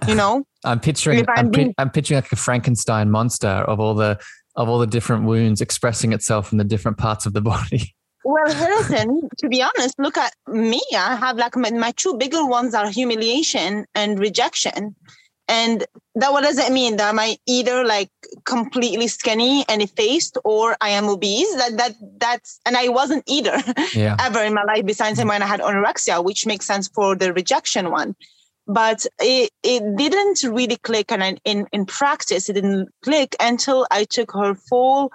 you 0.06 0.14
know 0.14 0.44
i'm 0.64 0.78
picturing 0.78 1.24
I'm, 1.36 1.50
being, 1.50 1.74
I'm, 1.78 1.90
picturing 1.90 2.18
like 2.18 2.30
a 2.30 2.36
frankenstein 2.36 3.10
monster 3.10 3.48
of 3.48 3.80
all 3.80 3.94
the 3.94 4.20
of 4.56 4.68
all 4.68 4.78
the 4.78 4.86
different 4.86 5.24
wounds 5.24 5.60
expressing 5.60 6.12
itself 6.12 6.52
in 6.52 6.58
the 6.58 6.64
different 6.64 6.98
parts 6.98 7.26
of 7.26 7.32
the 7.32 7.40
body. 7.52 7.94
Well, 8.24 8.44
listen, 8.46 9.28
to 9.38 9.48
be 9.48 9.62
honest, 9.62 9.98
look 9.98 10.16
at 10.16 10.32
me. 10.46 10.80
I 10.94 11.16
have 11.16 11.36
like 11.36 11.56
my, 11.56 11.70
my 11.72 11.90
two 11.92 12.16
bigger 12.16 12.46
ones 12.46 12.72
are 12.72 12.88
humiliation 12.88 13.84
and 13.96 14.18
rejection. 14.18 14.94
And 15.48 15.84
that 16.14 16.32
what 16.32 16.44
does 16.44 16.56
it 16.56 16.70
mean? 16.70 16.98
That 16.98 17.08
am 17.08 17.18
I 17.18 17.36
either 17.46 17.84
like 17.84 18.10
completely 18.44 19.08
skinny 19.08 19.64
and 19.68 19.82
effaced 19.82 20.38
or 20.44 20.76
I 20.80 20.90
am 20.90 21.08
obese? 21.08 21.52
That 21.56 21.76
that 21.78 21.94
that's 22.18 22.60
and 22.64 22.76
I 22.76 22.88
wasn't 22.88 23.24
either 23.26 23.60
yeah. 23.92 24.16
ever 24.20 24.38
in 24.38 24.54
my 24.54 24.62
life 24.62 24.86
besides 24.86 25.18
when 25.18 25.40
mm. 25.40 25.42
I 25.42 25.46
had 25.46 25.60
anorexia, 25.60 26.24
which 26.24 26.46
makes 26.46 26.64
sense 26.64 26.86
for 26.86 27.16
the 27.16 27.32
rejection 27.32 27.90
one 27.90 28.14
but 28.72 29.06
it, 29.20 29.50
it 29.62 29.82
didn't 29.96 30.42
really 30.42 30.76
click 30.76 31.12
and 31.12 31.40
in, 31.44 31.66
in 31.72 31.86
practice 31.86 32.48
it 32.48 32.54
didn't 32.54 32.88
click 33.02 33.36
until 33.40 33.86
i 33.90 34.04
took 34.04 34.32
her 34.32 34.54
full 34.54 35.12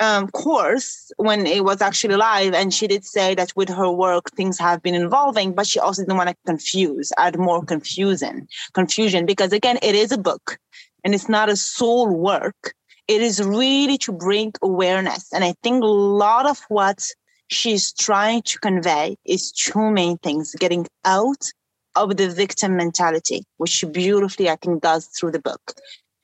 um, 0.00 0.28
course 0.28 1.10
when 1.16 1.44
it 1.46 1.64
was 1.64 1.80
actually 1.82 2.14
live 2.14 2.54
and 2.54 2.72
she 2.72 2.86
did 2.86 3.04
say 3.04 3.34
that 3.34 3.52
with 3.56 3.68
her 3.68 3.90
work 3.90 4.30
things 4.30 4.58
have 4.58 4.80
been 4.80 4.94
evolving 4.94 5.52
but 5.52 5.66
she 5.66 5.80
also 5.80 6.02
didn't 6.02 6.16
want 6.16 6.28
to 6.28 6.36
confuse 6.46 7.10
add 7.18 7.36
more 7.38 7.64
confusion 7.64 8.46
confusion 8.74 9.26
because 9.26 9.52
again 9.52 9.78
it 9.82 9.96
is 9.96 10.12
a 10.12 10.18
book 10.18 10.56
and 11.04 11.14
it's 11.14 11.28
not 11.28 11.48
a 11.48 11.56
soul 11.56 12.08
work. 12.08 12.74
It 13.06 13.22
is 13.22 13.42
really 13.42 13.96
to 13.98 14.12
bring 14.12 14.52
awareness 14.62 15.32
and 15.32 15.42
i 15.42 15.54
think 15.62 15.82
a 15.82 15.86
lot 15.86 16.48
of 16.48 16.60
what 16.68 17.04
she's 17.50 17.92
trying 17.92 18.42
to 18.42 18.58
convey 18.58 19.16
is 19.24 19.50
two 19.50 19.90
main 19.90 20.18
things 20.18 20.54
getting 20.58 20.86
out 21.04 21.50
of 21.96 22.16
the 22.16 22.28
victim 22.28 22.76
mentality, 22.76 23.44
which 23.56 23.84
beautifully 23.92 24.48
I 24.48 24.56
think 24.56 24.82
does 24.82 25.06
through 25.06 25.32
the 25.32 25.40
book. 25.40 25.74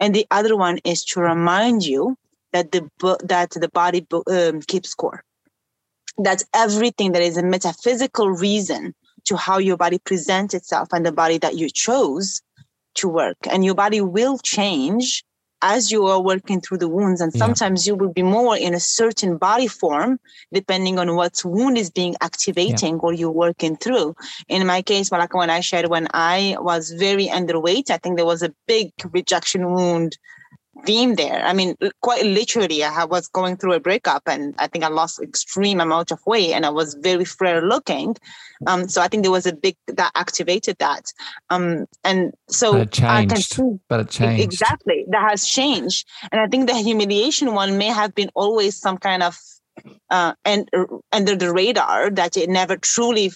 And 0.00 0.14
the 0.14 0.26
other 0.30 0.56
one 0.56 0.78
is 0.84 1.04
to 1.06 1.20
remind 1.20 1.84
you 1.84 2.16
that 2.52 2.72
the 2.72 2.88
that 3.24 3.50
the 3.50 3.68
body 3.68 4.06
um, 4.28 4.60
keeps 4.62 4.90
score. 4.90 5.22
That 6.18 6.44
everything 6.54 7.12
that 7.12 7.22
is 7.22 7.36
a 7.36 7.42
metaphysical 7.42 8.30
reason 8.30 8.94
to 9.24 9.36
how 9.36 9.58
your 9.58 9.76
body 9.76 9.98
presents 9.98 10.54
itself 10.54 10.88
and 10.92 11.04
the 11.04 11.12
body 11.12 11.38
that 11.38 11.56
you 11.56 11.68
chose 11.70 12.42
to 12.96 13.08
work, 13.08 13.36
and 13.50 13.64
your 13.64 13.74
body 13.74 14.00
will 14.00 14.38
change 14.38 15.24
as 15.62 15.90
you 15.90 16.07
are 16.07 16.20
working 16.20 16.61
through 16.61 16.78
the 16.78 16.88
wounds 16.88 17.20
and 17.20 17.32
sometimes 17.32 17.86
yeah. 17.86 17.92
you 17.92 17.96
will 17.96 18.12
be 18.12 18.22
more 18.22 18.57
in 18.57 18.74
a 18.74 18.80
certain 18.80 19.36
body 19.36 19.66
form 19.66 20.18
depending 20.52 20.98
on 20.98 21.16
what 21.16 21.40
wound 21.44 21.78
is 21.78 21.90
being 21.90 22.14
activating 22.20 22.94
yeah. 22.94 23.00
or 23.02 23.12
you're 23.12 23.30
working 23.30 23.76
through 23.76 24.14
in 24.48 24.66
my 24.66 24.82
case 24.82 25.11
like 25.11 25.34
when 25.34 25.50
i 25.50 25.61
shared 25.61 25.88
when 25.88 26.07
i 26.12 26.57
was 26.61 26.90
very 26.92 27.26
underweight 27.28 27.90
i 27.90 27.96
think 27.96 28.16
there 28.16 28.26
was 28.26 28.42
a 28.42 28.55
big 28.66 28.92
rejection 29.12 29.72
wound 29.72 30.18
theme 30.85 31.14
there. 31.14 31.43
I 31.45 31.53
mean, 31.53 31.77
quite 32.03 32.25
literally, 32.25 32.83
I 32.83 33.05
was 33.05 33.29
going 33.29 33.57
through 33.57 33.75
a 33.75 33.81
breakup 33.81 34.22
and 34.27 34.55
I 34.59 34.66
think 34.66 34.85
I 34.85 34.89
lost 34.89 35.22
extreme 35.22 35.81
amount 35.81 36.11
of 36.11 36.20
weight 36.27 36.53
and 36.53 36.66
I 36.66 36.70
was 36.70 36.95
very 36.95 37.25
frail 37.25 37.62
looking. 37.62 38.16
Um, 38.66 38.89
so 38.89 39.01
I 39.01 39.09
think 39.09 39.22
there 39.22 39.33
was 39.33 39.47
a 39.47 39.55
big 39.55 39.77
that 39.87 40.12
activated 40.14 40.77
that. 40.79 41.12
Um, 41.51 41.87
and 42.03 42.33
so 42.49 42.72
but 42.72 42.81
it 42.83 42.93
changed. 42.93 43.55
See, 43.55 43.79
but 43.89 44.01
it 44.01 44.11
changed. 44.11 44.43
Exactly. 44.43 45.05
That 45.09 45.29
has 45.31 45.47
changed. 45.47 46.07
And 46.33 46.41
I 46.41 46.47
think 46.47 46.68
the 46.68 46.77
humiliation 46.77 47.55
one 47.55 47.79
may 47.79 47.89
have 47.89 48.14
been 48.14 48.31
always 48.35 48.79
some 48.79 48.99
kind 48.99 49.22
of 49.22 49.39
uh, 50.11 50.35
and 50.45 50.68
uh, 50.77 50.85
under 51.12 51.37
the 51.37 51.53
radar 51.53 52.11
that 52.11 52.37
it 52.37 52.49
never 52.49 52.77
truly 52.77 53.33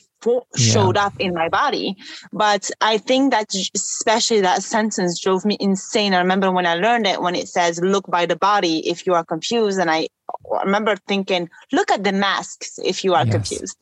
showed 0.56 0.96
yeah. 0.96 1.06
up 1.06 1.14
in 1.18 1.34
my 1.34 1.48
body. 1.48 1.96
But 2.32 2.70
I 2.80 2.98
think 2.98 3.32
that 3.32 3.54
especially 3.74 4.40
that 4.40 4.62
sentence 4.62 5.20
drove 5.20 5.44
me 5.44 5.56
insane. 5.60 6.14
I 6.14 6.18
remember 6.18 6.50
when 6.50 6.66
I 6.66 6.74
learned 6.74 7.06
it, 7.06 7.22
when 7.22 7.34
it 7.34 7.48
says, 7.48 7.80
look 7.80 8.06
by 8.10 8.26
the 8.26 8.36
body 8.36 8.88
if 8.88 9.06
you 9.06 9.14
are 9.14 9.24
confused. 9.24 9.78
And 9.78 9.90
I, 9.90 10.08
I 10.52 10.62
remember 10.64 10.96
thinking, 11.06 11.48
look 11.72 11.90
at 11.90 12.04
the 12.04 12.12
masks 12.12 12.78
if 12.84 13.04
you 13.04 13.14
are 13.14 13.24
yes. 13.24 13.34
confused, 13.34 13.76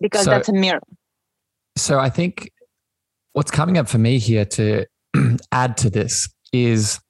because 0.00 0.24
so, 0.24 0.30
that's 0.30 0.48
a 0.48 0.52
mirror. 0.52 0.82
So 1.76 1.98
I 1.98 2.10
think 2.10 2.50
what's 3.32 3.50
coming 3.50 3.76
up 3.78 3.88
for 3.88 3.98
me 3.98 4.18
here 4.18 4.44
to 4.44 4.86
add 5.52 5.76
to 5.78 5.90
this 5.90 6.28
is 6.52 7.00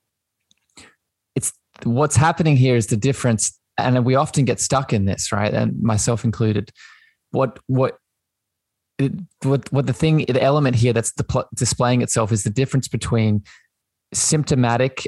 it's 1.35 1.53
what's 1.85 2.17
happening 2.17 2.57
here 2.57 2.77
is 2.77 2.89
the 2.89 2.97
difference. 2.97 3.59
And 3.79 4.07
we 4.07 4.15
often 4.15 4.47
get 4.47 4.59
stuck 4.59 4.95
in 4.95 5.05
this, 5.05 5.31
right? 5.33 5.53
And 5.53 5.81
myself 5.83 6.25
included. 6.25 6.71
What, 7.33 7.59
what, 7.67 7.99
what 9.43 9.71
what 9.73 9.87
the 9.87 9.93
thing 9.93 10.25
the 10.29 10.43
element 10.43 10.77
here 10.77 10.93
that's 10.93 11.13
displaying 11.55 12.03
itself 12.03 12.33
is 12.33 12.45
the 12.45 12.51
difference 12.51 12.89
between 12.89 13.43
symptomatic 14.15 15.07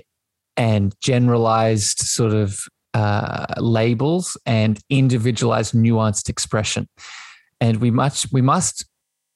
and 0.56 0.94
generalized 1.00 1.98
sort 2.00 2.34
of 2.34 2.60
uh, 2.94 3.46
labels 3.58 4.36
and 4.44 4.80
individualized 4.90 5.74
nuanced 5.74 6.28
expression. 6.28 6.88
And 7.60 7.78
we 7.78 7.90
must 7.90 8.32
we 8.32 8.42
must 8.42 8.84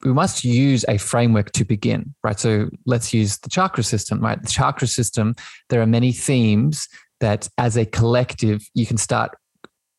we 0.04 0.12
must 0.12 0.44
use 0.44 0.84
a 0.88 0.98
framework 0.98 1.52
to 1.52 1.64
begin 1.64 2.14
right? 2.24 2.38
So 2.38 2.68
let's 2.86 3.14
use 3.14 3.38
the 3.38 3.48
chakra 3.48 3.84
system 3.84 4.20
right? 4.20 4.40
The 4.42 4.48
chakra 4.48 4.88
system 4.88 5.34
there 5.70 5.80
are 5.80 5.86
many 5.86 6.12
themes 6.12 6.88
that 7.20 7.48
as 7.56 7.76
a 7.76 7.86
collective 7.86 8.62
you 8.74 8.84
can 8.84 8.96
start 8.96 9.36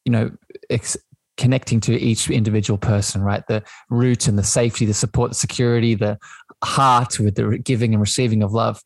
you 0.06 0.12
know 0.12 0.32
ex- 0.70 0.97
connecting 1.38 1.80
to 1.82 2.00
each 2.00 2.30
individual 2.30 2.78
person, 2.78 3.22
right? 3.22 3.44
The 3.48 3.64
root 3.90 4.28
and 4.28 4.38
the 4.38 4.44
safety, 4.44 4.86
the 4.86 4.94
support, 4.94 5.32
the 5.32 5.36
security, 5.36 5.96
the 5.96 6.18
heart 6.64 7.20
with 7.20 7.36
the 7.36 7.58
giving 7.58 7.94
and 7.94 8.02
receiving 8.02 8.44
of 8.44 8.54
love. 8.54 8.82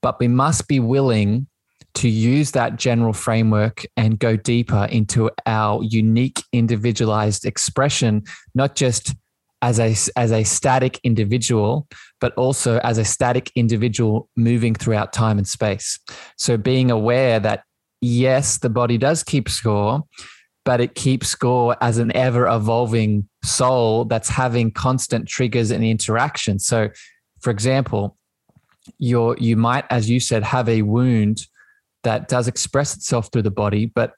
But 0.00 0.18
we 0.18 0.28
must 0.28 0.68
be 0.68 0.80
willing 0.80 1.46
to 1.94 2.08
use 2.08 2.52
that 2.52 2.76
general 2.76 3.12
framework 3.12 3.84
and 3.96 4.18
go 4.18 4.36
deeper 4.36 4.86
into 4.90 5.30
our 5.46 5.82
unique 5.82 6.42
individualized 6.52 7.44
expression, 7.44 8.22
not 8.54 8.74
just 8.74 9.14
as 9.60 9.78
a, 9.78 9.94
as 10.18 10.32
a 10.32 10.42
static 10.42 10.98
individual, 11.04 11.86
but 12.20 12.32
also 12.34 12.78
as 12.78 12.98
a 12.98 13.04
static 13.04 13.52
individual 13.54 14.28
moving 14.36 14.74
throughout 14.74 15.12
time 15.12 15.38
and 15.38 15.46
space. 15.46 16.00
So 16.36 16.56
being 16.56 16.90
aware 16.90 17.38
that 17.40 17.62
yes, 18.00 18.58
the 18.58 18.70
body 18.70 18.98
does 18.98 19.22
keep 19.22 19.48
score, 19.48 20.02
but 20.64 20.80
it 20.80 20.94
keeps 20.94 21.28
score 21.28 21.76
as 21.80 21.98
an 21.98 22.14
ever 22.16 22.46
evolving 22.46 23.28
soul 23.42 24.04
that's 24.04 24.28
having 24.28 24.70
constant 24.70 25.28
triggers 25.28 25.70
and 25.70 25.84
interaction. 25.84 26.58
So, 26.58 26.90
for 27.40 27.50
example, 27.50 28.16
you 28.98 29.36
you 29.38 29.56
might, 29.56 29.84
as 29.90 30.08
you 30.08 30.20
said, 30.20 30.42
have 30.42 30.68
a 30.68 30.82
wound 30.82 31.46
that 32.04 32.28
does 32.28 32.48
express 32.48 32.96
itself 32.96 33.30
through 33.32 33.42
the 33.42 33.50
body, 33.50 33.86
but 33.86 34.14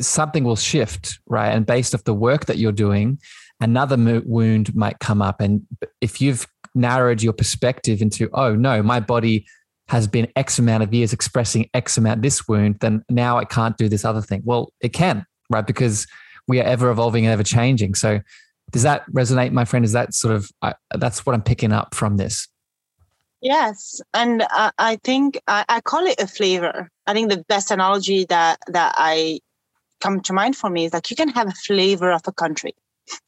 something 0.00 0.44
will 0.44 0.56
shift, 0.56 1.18
right? 1.26 1.50
And 1.50 1.64
based 1.64 1.94
off 1.94 2.04
the 2.04 2.14
work 2.14 2.46
that 2.46 2.58
you're 2.58 2.72
doing, 2.72 3.18
another 3.60 4.22
wound 4.24 4.74
might 4.74 4.98
come 4.98 5.22
up. 5.22 5.40
And 5.40 5.66
if 6.00 6.20
you've 6.20 6.46
narrowed 6.74 7.22
your 7.22 7.32
perspective 7.32 8.02
into, 8.02 8.28
oh 8.34 8.54
no, 8.54 8.82
my 8.82 9.00
body 9.00 9.46
has 9.88 10.06
been 10.08 10.26
X 10.34 10.58
amount 10.58 10.82
of 10.82 10.92
years 10.92 11.12
expressing 11.12 11.70
X 11.72 11.96
amount 11.96 12.22
this 12.22 12.48
wound, 12.48 12.78
then 12.80 13.04
now 13.08 13.38
I 13.38 13.44
can't 13.44 13.76
do 13.76 13.88
this 13.88 14.04
other 14.04 14.20
thing. 14.20 14.42
Well, 14.44 14.72
it 14.80 14.92
can, 14.92 15.24
right? 15.50 15.66
Because 15.66 16.06
we 16.48 16.60
are 16.60 16.64
ever 16.64 16.90
evolving 16.90 17.24
and 17.24 17.32
ever 17.32 17.42
changing. 17.42 17.94
So, 17.94 18.20
does 18.72 18.82
that 18.82 19.08
resonate, 19.12 19.52
my 19.52 19.64
friend? 19.64 19.84
Is 19.84 19.92
that 19.92 20.14
sort 20.14 20.34
of 20.34 20.50
uh, 20.62 20.72
that's 20.96 21.24
what 21.24 21.34
I'm 21.34 21.42
picking 21.42 21.72
up 21.72 21.94
from 21.94 22.16
this? 22.16 22.48
Yes, 23.40 24.00
and 24.14 24.42
uh, 24.42 24.72
I 24.78 24.96
think 25.04 25.38
I, 25.46 25.64
I, 25.68 25.80
call 25.80 26.06
it 26.06 26.20
a 26.20 26.26
flavor. 26.26 26.90
I 27.06 27.12
think 27.12 27.30
the 27.30 27.44
best 27.48 27.70
analogy 27.70 28.24
that 28.24 28.58
that 28.66 28.94
I 28.96 29.40
come 30.00 30.20
to 30.22 30.32
mind 30.32 30.56
for 30.56 30.70
me 30.70 30.86
is 30.86 30.92
like 30.92 31.10
you 31.10 31.16
can 31.16 31.28
have 31.28 31.48
a 31.48 31.52
flavor 31.66 32.10
of 32.10 32.22
a 32.26 32.32
country. 32.32 32.74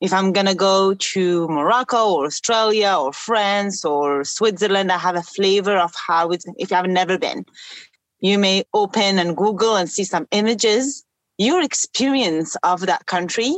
If 0.00 0.12
I'm 0.12 0.32
gonna 0.32 0.56
go 0.56 0.94
to 0.94 1.46
Morocco 1.46 2.14
or 2.14 2.26
Australia 2.26 2.96
or 2.98 3.12
France 3.12 3.84
or 3.84 4.24
Switzerland, 4.24 4.90
I 4.90 4.98
have 4.98 5.14
a 5.14 5.22
flavor 5.22 5.76
of 5.76 5.92
how 5.94 6.30
it's. 6.30 6.44
If 6.58 6.72
you 6.72 6.76
have 6.76 6.88
never 6.88 7.16
been, 7.18 7.46
you 8.18 8.36
may 8.36 8.64
open 8.74 9.20
and 9.20 9.36
Google 9.36 9.76
and 9.76 9.88
see 9.88 10.02
some 10.02 10.26
images 10.32 11.04
your 11.38 11.62
experience 11.62 12.56
of 12.62 12.86
that 12.86 13.06
country 13.06 13.54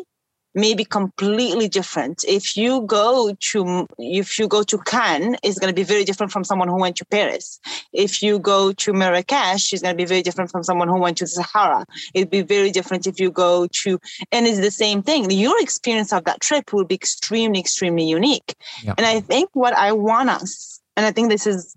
may 0.55 0.75
be 0.75 0.85
completely 0.85 1.69
different. 1.69 2.25
If 2.27 2.57
you 2.57 2.83
go 2.83 3.35
to 3.51 3.87
if 3.99 4.39
you 4.39 4.47
go 4.47 4.63
to 4.63 4.79
Cannes, 4.79 5.37
it's 5.43 5.59
going 5.59 5.71
to 5.71 5.75
be 5.75 5.83
very 5.83 6.05
different 6.05 6.33
from 6.33 6.45
someone 6.45 6.69
who 6.69 6.79
went 6.79 6.97
to 6.97 7.05
Paris. 7.07 7.59
If 7.93 8.23
you 8.23 8.39
go 8.39 8.73
to 8.73 8.93
Marrakesh, 8.93 9.73
it's 9.73 9.83
going 9.83 9.95
to 9.95 9.97
be 9.97 10.05
very 10.05 10.23
different 10.23 10.51
from 10.51 10.63
someone 10.63 10.89
who 10.89 10.99
went 10.99 11.19
to 11.19 11.25
the 11.25 11.29
Sahara. 11.29 11.85
It'd 12.15 12.31
be 12.31 12.43
very 12.43 12.71
different 12.71 13.07
if 13.07 13.19
you 13.19 13.31
go 13.31 13.67
to, 13.67 13.99
and 14.31 14.47
it's 14.47 14.61
the 14.61 14.71
same 14.71 15.03
thing. 15.03 15.31
Your 15.31 15.61
experience 15.61 16.13
of 16.13 16.25
that 16.25 16.41
trip 16.41 16.73
will 16.73 16.85
be 16.85 16.95
extremely, 16.95 17.59
extremely 17.59 18.05
unique. 18.05 18.55
And 18.97 19.07
I 19.07 19.21
think 19.21 19.51
what 19.55 19.75
I 19.75 19.93
want 19.93 20.31
us, 20.31 20.81
and 20.97 21.05
I 21.05 21.11
think 21.11 21.31
this 21.31 21.47
is 21.47 21.75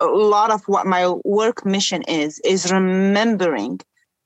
a 0.00 0.06
lot 0.06 0.52
of 0.52 0.62
what 0.66 0.86
my 0.86 1.08
work 1.24 1.66
mission 1.66 2.02
is, 2.02 2.40
is 2.44 2.70
remembering 2.70 3.80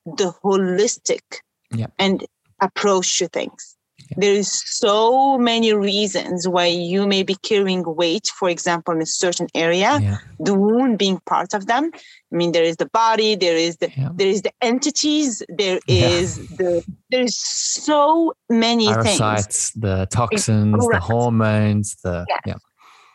the 0.04 0.32
holistic 0.44 1.40
yeah. 1.70 1.86
and 1.98 2.26
approach 2.60 3.18
to 3.18 3.28
things. 3.28 3.76
Yeah. 4.10 4.16
There 4.18 4.34
is 4.34 4.50
so 4.50 5.38
many 5.38 5.72
reasons 5.72 6.48
why 6.48 6.66
you 6.66 7.06
may 7.06 7.22
be 7.22 7.36
carrying 7.36 7.84
weight, 7.86 8.26
for 8.38 8.48
example, 8.48 8.94
in 8.94 9.02
a 9.02 9.06
certain 9.06 9.46
area, 9.54 9.98
yeah. 10.02 10.18
the 10.40 10.54
wound 10.54 10.98
being 10.98 11.20
part 11.26 11.54
of 11.54 11.66
them. 11.66 11.90
I 11.94 12.36
mean, 12.36 12.52
there 12.52 12.64
is 12.64 12.76
the 12.76 12.86
body, 12.86 13.36
there 13.36 13.56
is 13.56 13.76
the 13.76 13.90
there 14.14 14.26
is 14.26 14.42
the 14.42 14.52
entities, 14.60 15.42
there 15.48 15.78
is 15.86 16.36
the 16.56 16.84
there 17.10 17.22
is 17.22 17.38
so 17.38 18.34
many 18.50 18.88
Parasites, 18.88 19.70
things. 19.70 19.82
the 19.82 20.06
toxins, 20.10 20.86
the 20.88 21.00
hormones, 21.00 21.96
the 22.02 22.26
yeah. 22.44 22.54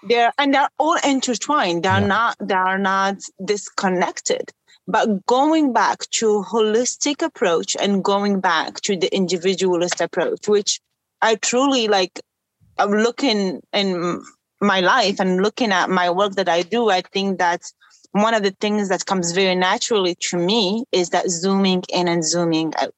They're 0.04 0.32
and 0.38 0.54
they're 0.54 0.70
all 0.78 0.98
intertwined. 1.04 1.84
They're 1.84 2.00
not 2.00 2.38
they 2.40 2.54
are 2.54 2.80
not 2.80 3.18
disconnected 3.44 4.54
but 4.88 5.26
going 5.26 5.74
back 5.74 6.10
to 6.12 6.44
holistic 6.44 7.22
approach 7.22 7.76
and 7.80 8.04
going 8.04 8.40
back 8.40 8.82
to 8.82 8.96
the 8.96 9.14
individualist 9.14 10.02
approach 10.02 10.48
which 10.48 10.80
i 11.22 11.36
truly 11.36 11.88
like 11.88 12.20
i'm 12.78 12.92
looking 12.92 13.62
in 13.74 14.24
my 14.62 14.80
life 14.80 15.20
and 15.20 15.44
looking 15.44 15.72
at 15.72 15.90
my 15.90 16.10
work 16.10 16.34
that 16.34 16.50
i 16.50 16.62
do 16.62 16.90
i 16.90 17.02
think 17.02 17.38
that 17.40 17.62
one 18.12 18.34
of 18.34 18.44
the 18.44 18.56
things 18.60 18.90
that 18.90 19.06
comes 19.06 19.32
very 19.32 19.56
naturally 19.56 20.16
to 20.16 20.38
me 20.38 20.86
is 20.92 21.10
that 21.10 21.30
zooming 21.30 21.84
in 21.90 22.08
and 22.08 22.24
zooming 22.24 22.74
out. 22.82 22.94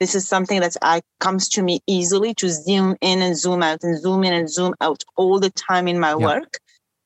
This 0.00 0.14
is 0.14 0.28
something 0.28 0.60
that 0.60 0.76
I 0.82 1.00
comes 1.20 1.48
to 1.50 1.62
me 1.62 1.80
easily 1.86 2.34
to 2.34 2.48
zoom 2.48 2.96
in 3.00 3.22
and 3.22 3.36
zoom 3.36 3.62
out 3.62 3.82
and 3.82 4.00
zoom 4.00 4.24
in 4.24 4.32
and 4.32 4.50
zoom 4.50 4.74
out 4.80 5.02
all 5.16 5.40
the 5.40 5.50
time 5.50 5.88
in 5.88 5.98
my 5.98 6.14
work 6.14 6.58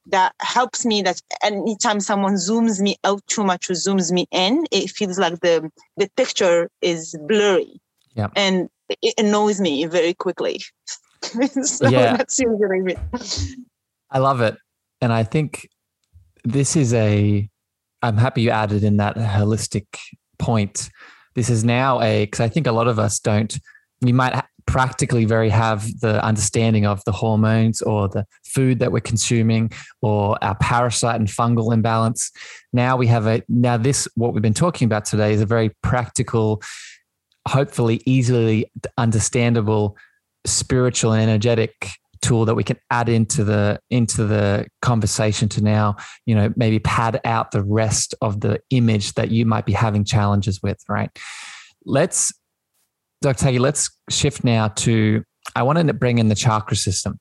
that 0.07 0.35
helps 0.41 0.85
me 0.85 1.03
that 1.03 1.21
anytime 1.43 2.01
someone 2.01 2.35
zooms 2.35 2.81
me 2.81 2.97
out 3.05 3.23
too 3.29 3.45
much 3.45 3.71
or 3.71 3.75
zooms 3.75 4.11
me 4.11 4.27
in, 4.33 4.65
it 4.71 4.91
feels 4.91 5.19
like 5.19 5.41
the 5.41 5.71
the 5.97 6.09
picture 6.17 6.69
is 6.81 7.17
blurry. 7.29 7.81
Yeah. 8.15 8.29
And 8.37 8.69
it 9.01 9.15
annoys 9.19 9.61
me 9.61 9.87
very 9.87 10.15
quickly. 10.15 10.61
so 11.63 11.89
yeah. 11.89 12.17
that's 12.17 12.39
usually 12.39 12.97
I 14.11 14.19
love 14.19 14.41
it. 14.41 14.57
And 15.01 15.13
I 15.13 15.25
think 15.25 15.69
this 16.45 16.77
is 16.77 16.93
a, 16.93 17.49
I'm 18.03 18.17
happy 18.17 18.43
you 18.43 18.51
added 18.51 18.85
in 18.85 18.99
that 18.99 19.17
holistic 19.17 19.87
point. 20.39 20.91
This 21.35 21.49
is 21.49 21.65
now 21.65 22.01
a, 22.03 22.27
because 22.27 22.41
I 22.41 22.49
think 22.49 22.67
a 22.67 22.73
lot 22.73 22.89
of 22.89 22.99
us 22.99 23.19
don't, 23.19 23.57
we 24.03 24.13
might 24.13 24.45
practically 24.67 25.25
very 25.25 25.49
have 25.49 25.87
the 26.01 26.25
understanding 26.25 26.87
of 26.87 27.05
the 27.05 27.13
hormones 27.13 27.83
or 27.83 28.09
the 28.09 28.27
food 28.45 28.79
that 28.79 28.93
we're 28.93 29.01
consuming 29.01 29.71
or 30.01 30.37
our 30.43 30.55
parasite 30.57 31.19
and 31.19 31.29
fungal 31.29 31.73
imbalance. 31.73 32.31
Now 32.73 32.97
we 32.97 33.07
have 33.09 33.27
a, 33.27 33.43
now 33.49 33.77
this, 33.77 34.09
what 34.15 34.33
we've 34.33 34.43
been 34.43 34.55
talking 34.55 34.87
about 34.87 35.05
today 35.05 35.33
is 35.33 35.41
a 35.41 35.47
very 35.47 35.71
practical, 35.83 36.63
hopefully 37.47 38.01
easily 38.07 38.71
understandable 38.99 39.97
spiritual 40.45 41.13
and 41.13 41.31
energetic 41.31 41.89
tool 42.21 42.45
that 42.45 42.55
we 42.55 42.65
can 42.65 42.79
add 42.91 43.09
into 43.09 43.45
the 43.45 43.79
into 43.91 44.25
the 44.25 44.67
conversation 44.81 45.49
to 45.49 45.61
now 45.61 45.97
you 46.25 46.35
know 46.35 46.53
maybe 46.57 46.79
pad 46.79 47.21
out 47.25 47.51
the 47.51 47.63
rest 47.65 48.15
of 48.23 48.41
the 48.41 48.61
image 48.71 49.13
that 49.15 49.31
you 49.31 49.45
might 49.45 49.67
be 49.67 49.73
having 49.73 50.05
challenges 50.05 50.63
with 50.63 50.79
right 50.89 51.11
let's 51.85 52.33
dr. 53.23 53.45
Taggy 53.45 53.59
let's 53.59 53.91
shift 54.11 54.45
now 54.45 54.69
to 54.69 55.23
i 55.57 55.63
want 55.63 55.79
to 55.79 55.95
bring 55.95 56.19
in 56.19 56.29
the 56.29 56.35
chakra 56.35 56.77
system. 56.77 57.19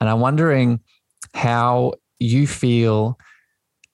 And 0.00 0.08
i'm 0.08 0.20
wondering 0.20 0.80
how 1.34 1.94
you 2.18 2.46
feel 2.46 3.18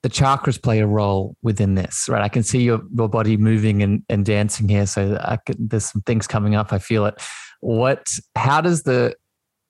the 0.03 0.09
chakras 0.09 0.63
play 0.63 0.79
a 0.81 0.87
role 0.87 1.37
within 1.43 1.75
this 1.75 2.09
right? 2.09 2.23
I 2.23 2.29
can 2.29 2.43
see 2.43 2.63
your, 2.63 2.81
your 2.97 3.09
body 3.09 3.37
moving 3.37 3.83
and, 3.83 4.03
and 4.09 4.25
dancing 4.25 4.69
here 4.69 4.87
so 4.87 5.19
there's 5.59 5.87
some 5.87 6.03
things 6.03 6.27
coming 6.27 6.55
up 6.55 6.73
i 6.73 6.79
feel 6.79 7.07
it. 7.07 7.21
What 7.61 8.09
how 8.37 8.61
does 8.61 8.85
the 8.85 9.17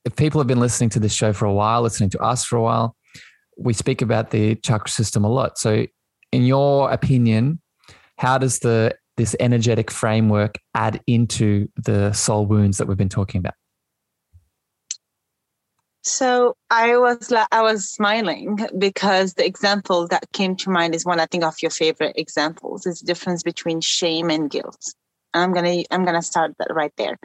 if 0.07 0.15
people 0.15 0.41
have 0.41 0.47
been 0.47 0.61
listening 0.61 0.89
to 0.91 1.01
this 1.01 1.13
show 1.13 1.33
for 1.33 1.47
a 1.47 1.53
while, 1.53 1.83
listening 1.83 2.11
to 2.11 2.21
us 2.21 2.45
for 2.45 2.57
a 2.57 2.63
while, 2.63 2.97
we 3.59 3.73
speak 3.73 4.01
about 4.01 4.31
the 4.31 4.55
chakra 4.55 4.89
system 4.89 5.25
a 5.25 5.29
lot. 5.29 5.59
So, 5.59 5.87
in 6.33 6.45
your 6.45 6.91
opinion, 6.93 7.61
how 8.17 8.39
does 8.39 8.61
the 8.61 8.95
this 9.17 9.35
energetic 9.41 9.91
framework 9.91 10.59
add 10.75 11.01
into 11.07 11.69
the 11.77 12.13
soul 12.13 12.47
wounds 12.47 12.79
that 12.79 12.87
we've 12.87 12.97
been 12.97 13.09
talking 13.09 13.39
about? 13.39 13.55
So 16.03 16.55
I 16.71 16.97
was 16.97 17.33
I 17.51 17.63
was 17.63 17.89
smiling 17.89 18.61
because 18.79 19.35
the 19.35 19.45
example 19.45 20.07
that 20.09 20.25
came 20.33 20.55
to 20.57 20.71
mind 20.71 20.95
is 20.95 21.05
one 21.05 21.19
I 21.19 21.27
think 21.27 21.43
of 21.43 21.57
your 21.61 21.71
favorite 21.71 22.15
examples 22.17 22.87
is 22.87 23.01
the 23.01 23.07
difference 23.07 23.43
between 23.43 23.81
shame 23.81 24.31
and 24.31 24.49
guilt. 24.49 24.81
I'm 25.35 25.53
gonna 25.53 25.83
I'm 25.91 26.05
gonna 26.05 26.23
start 26.23 26.55
that 26.59 26.73
right 26.73 26.93
there 26.97 27.19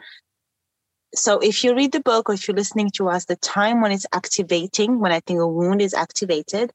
so 1.14 1.38
if 1.40 1.62
you 1.62 1.74
read 1.74 1.92
the 1.92 2.00
book 2.00 2.28
or 2.28 2.34
if 2.34 2.48
you're 2.48 2.56
listening 2.56 2.90
to 2.94 3.08
us, 3.08 3.26
the 3.26 3.36
time 3.36 3.82
when 3.82 3.92
it's 3.92 4.06
activating, 4.12 4.98
when 4.98 5.12
I 5.12 5.20
think 5.20 5.40
a 5.40 5.46
wound 5.46 5.82
is 5.82 5.92
activated, 5.92 6.72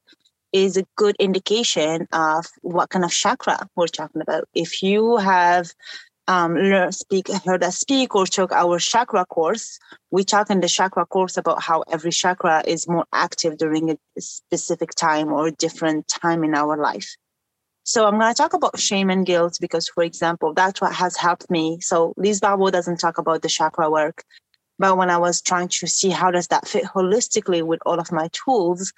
is 0.64 0.76
a 0.76 0.84
good 0.96 1.16
indication 1.18 2.06
of 2.12 2.46
what 2.62 2.90
kind 2.90 3.04
of 3.04 3.10
chakra 3.10 3.68
we're 3.76 3.86
talking 3.86 4.22
about. 4.22 4.44
If 4.54 4.82
you 4.82 5.16
have 5.16 5.72
um, 6.28 6.92
speak, 6.92 7.28
heard 7.44 7.64
us 7.64 7.78
speak 7.78 8.14
or 8.14 8.26
took 8.26 8.52
our 8.52 8.78
chakra 8.78 9.24
course, 9.24 9.78
we 10.10 10.24
talk 10.24 10.50
in 10.50 10.60
the 10.60 10.68
chakra 10.68 11.06
course 11.06 11.36
about 11.36 11.62
how 11.62 11.82
every 11.90 12.10
chakra 12.10 12.62
is 12.66 12.86
more 12.86 13.06
active 13.12 13.56
during 13.56 13.90
a 13.90 13.96
specific 14.18 14.90
time 14.94 15.32
or 15.32 15.46
a 15.46 15.52
different 15.52 16.06
time 16.06 16.44
in 16.44 16.54
our 16.54 16.76
life. 16.76 17.16
So 17.84 18.04
I'm 18.04 18.18
going 18.18 18.32
to 18.32 18.36
talk 18.36 18.52
about 18.52 18.78
shame 18.78 19.08
and 19.08 19.24
guilt 19.24 19.56
because, 19.62 19.88
for 19.88 20.04
example, 20.04 20.52
that's 20.52 20.82
what 20.82 20.94
has 20.94 21.16
helped 21.16 21.50
me. 21.50 21.80
So 21.80 22.12
Lise 22.18 22.40
Bourbeau 22.40 22.70
doesn't 22.70 22.98
talk 22.98 23.16
about 23.16 23.40
the 23.40 23.48
chakra 23.48 23.90
work, 23.90 24.22
but 24.78 24.98
when 24.98 25.08
I 25.08 25.16
was 25.16 25.40
trying 25.40 25.68
to 25.68 25.86
see 25.86 26.10
how 26.10 26.30
does 26.30 26.48
that 26.48 26.68
fit 26.68 26.84
holistically 26.84 27.62
with 27.62 27.80
all 27.86 27.98
of 27.98 28.12
my 28.12 28.28
tools, 28.32 28.92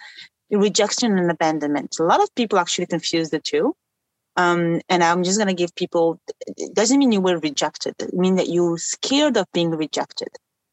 rejection 0.50 1.18
and 1.18 1.30
abandonment. 1.30 1.96
A 2.00 2.04
lot 2.04 2.22
of 2.22 2.34
people 2.34 2.58
actually 2.58 2.86
confuse 2.86 3.30
the 3.30 3.40
two. 3.40 3.74
Um, 4.36 4.80
and 4.88 5.02
I'm 5.02 5.22
just 5.22 5.38
going 5.38 5.48
to 5.48 5.54
give 5.54 5.74
people, 5.74 6.20
it 6.46 6.74
doesn't 6.74 6.98
mean 6.98 7.12
you 7.12 7.20
were 7.20 7.38
rejected. 7.38 7.94
It 7.98 8.14
means 8.14 8.38
that 8.38 8.48
you're 8.48 8.78
scared 8.78 9.36
of 9.36 9.46
being 9.52 9.70
rejected. 9.70 10.28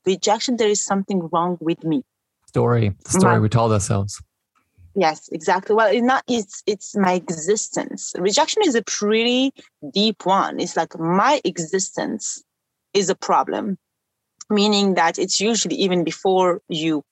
Rejection, 0.05 0.57
there 0.57 0.69
is 0.69 0.82
something 0.82 1.28
wrong 1.32 1.57
with 1.59 1.84
me. 1.84 2.03
Story, 2.47 2.93
the 3.03 3.09
story 3.09 3.34
my, 3.34 3.39
we 3.39 3.49
told 3.49 3.73
ourselves. 3.73 4.21
Yes, 4.95 5.30
exactly. 5.32 5.75
Well, 5.75 5.91
it's 5.91 6.01
not 6.01 6.23
it's 6.28 6.63
it's 6.65 6.95
my 6.95 7.13
existence. 7.13 8.13
Rejection 8.17 8.63
is 8.65 8.73
a 8.73 8.82
pretty 8.82 9.51
deep 9.93 10.25
one. 10.25 10.59
It's 10.59 10.75
like 10.75 10.97
my 10.97 11.39
existence 11.43 12.41
is 12.95 13.09
a 13.09 13.15
problem, 13.15 13.78
meaning 14.49 14.95
that 14.95 15.19
it's 15.19 15.39
usually 15.39 15.75
even 15.75 16.03
before 16.03 16.61
you 16.67 17.03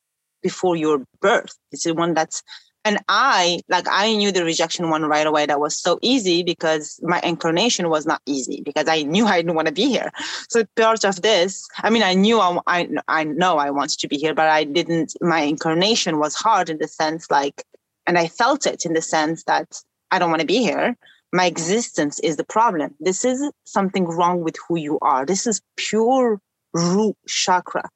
before 0.46 0.76
your 0.76 0.98
birth. 1.22 1.58
It's 1.72 1.86
the 1.86 1.96
one 1.96 2.14
that's 2.14 2.44
and 2.88 3.00
I 3.10 3.62
like 3.68 3.88
I 3.90 4.16
knew 4.16 4.32
the 4.32 4.46
rejection 4.46 4.92
one 4.92 5.04
right 5.06 5.26
away. 5.26 5.48
That 5.48 5.60
was 5.60 5.76
so 5.76 5.98
easy 6.04 6.44
because 6.44 7.00
my 7.02 7.20
incarnation 7.22 7.90
was 7.90 8.06
not 8.06 8.22
easy 8.28 8.62
because 8.64 8.88
I 8.88 9.02
knew 9.02 9.26
I 9.26 9.38
didn't 9.38 9.56
want 9.56 9.70
to 9.70 9.74
be 9.74 9.88
here. 9.90 10.12
So 10.50 10.64
part 10.76 11.04
of 11.04 11.24
this, 11.24 11.68
I 11.80 11.90
mean, 11.90 12.04
I 12.04 12.14
knew 12.14 12.40
I, 12.40 12.60
I 12.68 12.88
I 13.08 13.24
know 13.24 13.58
I 13.58 13.72
wanted 13.72 14.00
to 14.02 14.08
be 14.08 14.18
here, 14.18 14.36
but 14.36 14.50
I 14.60 14.66
didn't. 14.66 15.18
My 15.20 15.42
incarnation 15.54 16.20
was 16.20 16.36
hard 16.36 16.70
in 16.70 16.78
the 16.78 16.88
sense 16.88 17.32
like 17.32 17.64
and 18.06 18.20
I 18.20 18.28
felt 18.28 18.68
it 18.68 18.86
in 18.86 18.94
the 18.94 19.02
sense 19.02 19.44
that 19.46 19.82
I 20.12 20.20
don't 20.20 20.30
want 20.30 20.42
to 20.42 20.54
be 20.56 20.60
here. 20.60 20.96
My 21.34 21.48
existence 21.48 22.20
is 22.20 22.36
the 22.38 22.50
problem. 22.58 22.94
This 23.00 23.26
is 23.26 23.40
something 23.64 24.06
wrong 24.06 24.38
with 24.46 24.58
who 24.68 24.78
you 24.78 25.00
are. 25.02 25.26
This 25.26 25.48
is 25.48 25.60
pure 25.76 26.40
root 26.74 27.18
chakra. 27.28 27.90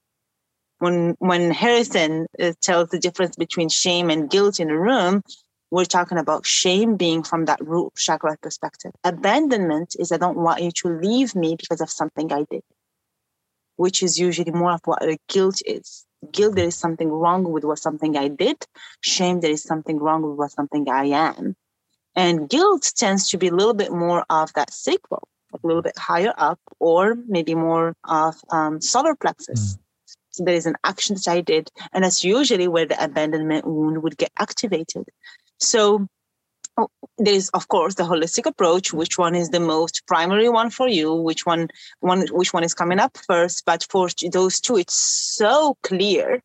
When 0.80 1.16
when 1.20 1.52
Harrison 1.52 2.28
uh, 2.42 2.54
tells 2.62 2.90
the 2.90 3.00
difference 3.00 3.36
between 3.36 3.70
shame 3.70 4.10
and 4.10 4.30
guilt 4.30 4.60
in 4.60 4.70
a 4.70 4.78
room, 4.78 5.22
we're 5.72 5.86
talking 5.86 6.18
about 6.18 6.46
shame 6.46 6.96
being 6.96 7.24
from 7.24 7.46
that 7.46 7.66
root 7.66 7.94
chakra 7.96 8.38
perspective. 8.42 8.92
Abandonment 9.04 9.96
is 10.00 10.12
I 10.12 10.18
don't 10.18 10.38
want 10.38 10.62
you 10.62 10.72
to 10.72 10.90
leave 10.90 11.36
me 11.36 11.56
because 11.56 11.82
of 11.82 11.90
something 11.90 12.32
I 12.32 12.46
did, 12.50 12.64
which 13.76 14.02
is 14.02 14.18
usually 14.18 14.52
more 14.52 14.74
of 14.74 14.82
what 14.86 15.04
a 15.04 15.18
guilt 15.28 15.62
is 15.66 16.06
guilt 16.32 16.56
there 16.56 16.66
is 16.66 16.76
something 16.76 17.10
wrong 17.10 17.50
with 17.50 17.64
what 17.64 17.80
something 17.80 18.18
i 18.18 18.28
did 18.28 18.58
shame 19.02 19.40
there 19.40 19.52
is 19.52 19.64
something 19.64 19.98
wrong 19.98 20.22
with 20.22 20.38
what 20.38 20.52
something 20.52 20.90
i 20.90 21.06
am 21.06 21.56
and 22.16 22.50
guilt 22.50 22.92
tends 22.96 23.30
to 23.30 23.38
be 23.38 23.48
a 23.48 23.54
little 23.54 23.74
bit 23.74 23.92
more 23.92 24.26
of 24.30 24.52
that 24.54 24.74
sacral 24.74 25.28
a 25.54 25.68
little 25.68 25.82
bit 25.82 25.98
higher 25.98 26.34
up 26.38 26.60
or 26.80 27.16
maybe 27.28 27.56
more 27.56 27.96
of 28.08 28.36
um, 28.52 28.82
solar 28.82 29.16
plexus 29.16 29.76
mm. 29.76 29.80
There 30.46 30.56
is 30.56 30.66
an 30.66 30.76
action 30.84 31.16
that 31.16 31.28
i 31.28 31.42
did 31.42 31.70
and 31.94 32.04
that's 32.04 32.24
usually 32.24 32.68
where 32.68 32.86
the 32.86 33.04
abandonment 33.04 33.66
wound 33.66 34.04
would 34.04 34.18
get 34.18 34.32
activated 34.38 35.06
so 35.60 36.08
oh, 36.78 36.90
there's 37.18 37.50
of 37.50 37.68
course 37.68 37.96
the 37.96 38.04
holistic 38.04 38.46
approach 38.46 38.94
which 38.94 39.18
one 39.18 39.36
is 39.36 39.50
the 39.50 39.60
most 39.60 40.02
primary 40.08 40.50
one 40.50 40.70
for 40.70 40.88
you 40.88 41.14
which 41.14 41.46
one 41.46 41.68
one 42.00 42.26
which 42.32 42.54
one 42.54 42.64
is 42.64 42.74
coming 42.74 43.00
up 43.00 43.18
first 43.28 43.64
but 43.66 43.86
for 43.90 44.10
those 44.32 44.60
two 44.60 44.78
it's 44.78 44.96
so 44.96 45.78
clear 45.84 46.42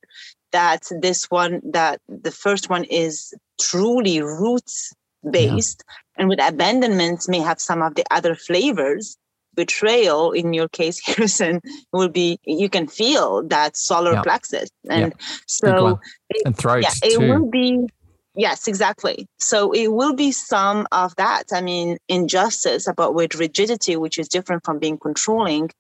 that 0.52 0.82
this 1.00 1.30
one 1.30 1.60
that 1.64 2.00
the 2.08 2.30
first 2.30 2.70
one 2.70 2.84
is 2.84 3.34
truly 3.60 4.20
roots 4.22 4.92
based 5.30 5.82
yeah. 5.86 6.20
and 6.20 6.28
with 6.28 6.40
abandonment 6.42 7.28
may 7.28 7.40
have 7.40 7.60
some 7.60 7.82
of 7.82 7.94
the 7.94 8.04
other 8.10 8.34
flavors 8.34 9.16
betrayal 9.54 10.32
in 10.32 10.52
your 10.52 10.68
case 10.68 11.00
harrison 11.06 11.60
will 11.92 12.08
be 12.08 12.38
you 12.44 12.68
can 12.68 12.86
feel 12.86 13.42
that 13.42 13.76
solar 13.76 14.12
yeah. 14.12 14.22
plexus 14.22 14.70
and 14.88 15.12
yeah. 15.12 15.26
so 15.46 16.00
it, 16.30 16.42
and 16.44 16.56
throat 16.56 16.82
yeah, 16.82 16.90
it 17.02 17.18
too. 17.18 17.28
will 17.28 17.46
be 17.50 17.86
Yes, 18.36 18.66
exactly. 18.66 19.28
So 19.38 19.72
it 19.72 19.92
will 19.92 20.14
be 20.14 20.32
some 20.32 20.88
of 20.90 21.14
that. 21.16 21.44
I 21.52 21.60
mean, 21.60 21.98
injustice 22.08 22.88
about 22.88 23.14
with 23.14 23.36
rigidity, 23.36 23.96
which 23.96 24.18
is 24.18 24.28
different 24.28 24.64
from 24.64 24.80
being 24.80 24.98
controlling. 24.98 25.70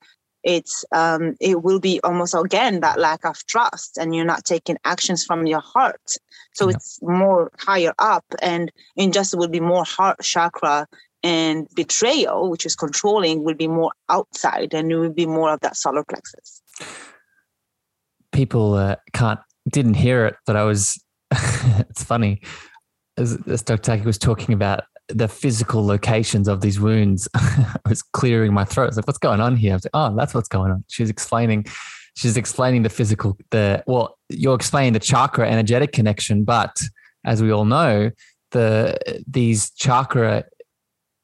It's 0.44 0.84
um, 0.94 1.36
it 1.40 1.62
will 1.62 1.80
be 1.80 2.00
almost 2.04 2.34
again 2.34 2.80
that 2.80 3.00
lack 3.00 3.24
of 3.24 3.44
trust, 3.46 3.98
and 3.98 4.14
you're 4.14 4.26
not 4.26 4.44
taking 4.44 4.76
actions 4.84 5.24
from 5.24 5.46
your 5.46 5.60
heart. 5.60 6.16
So 6.54 6.68
yeah. 6.68 6.76
it's 6.76 7.00
more 7.02 7.50
higher 7.58 7.94
up, 7.98 8.24
and 8.40 8.70
injustice 8.94 9.36
will 9.36 9.48
be 9.48 9.60
more 9.60 9.84
heart 9.84 10.20
chakra, 10.22 10.86
and 11.24 11.66
betrayal, 11.74 12.50
which 12.50 12.66
is 12.66 12.76
controlling, 12.76 13.42
will 13.42 13.54
be 13.54 13.66
more 13.66 13.90
outside, 14.10 14.74
and 14.74 14.92
it 14.92 14.96
will 14.96 15.12
be 15.12 15.26
more 15.26 15.52
of 15.52 15.60
that 15.60 15.74
solar 15.76 16.04
plexus. 16.04 16.62
People 18.30 18.74
uh, 18.74 18.96
can't 19.12 19.40
didn't 19.70 19.94
hear 19.94 20.26
it, 20.26 20.36
but 20.46 20.54
I 20.54 20.64
was 20.64 21.02
it's 21.32 22.04
funny 22.04 22.42
as, 23.16 23.38
as 23.46 23.62
Dr. 23.62 23.96
Taggy 23.96 24.04
was 24.04 24.18
talking 24.18 24.54
about 24.54 24.84
the 25.08 25.28
physical 25.28 25.84
locations 25.84 26.46
of 26.46 26.60
these 26.60 26.78
wounds. 26.78 27.26
I 27.34 27.78
was 27.88 28.02
clearing 28.02 28.52
my 28.52 28.64
throat. 28.64 28.84
I 28.84 28.86
was 28.88 28.96
like, 28.96 29.06
what's 29.06 29.18
going 29.18 29.40
on 29.40 29.56
here? 29.56 29.72
I 29.72 29.76
was 29.76 29.84
like, 29.84 29.90
oh, 29.94 30.14
that's 30.16 30.34
what's 30.34 30.48
going 30.48 30.72
on. 30.72 30.84
She's 30.88 31.08
explaining, 31.10 31.64
she's 32.16 32.36
explaining 32.36 32.82
the 32.82 32.90
physical, 32.90 33.38
the 33.50 33.82
well, 33.86 34.18
you're 34.28 34.54
explaining 34.54 34.92
the 34.92 35.00
chakra 35.00 35.48
energetic 35.48 35.92
connection, 35.92 36.44
but 36.44 36.76
as 37.24 37.42
we 37.42 37.50
all 37.50 37.64
know, 37.64 38.10
the 38.50 38.96
these 39.26 39.70
chakra 39.70 40.44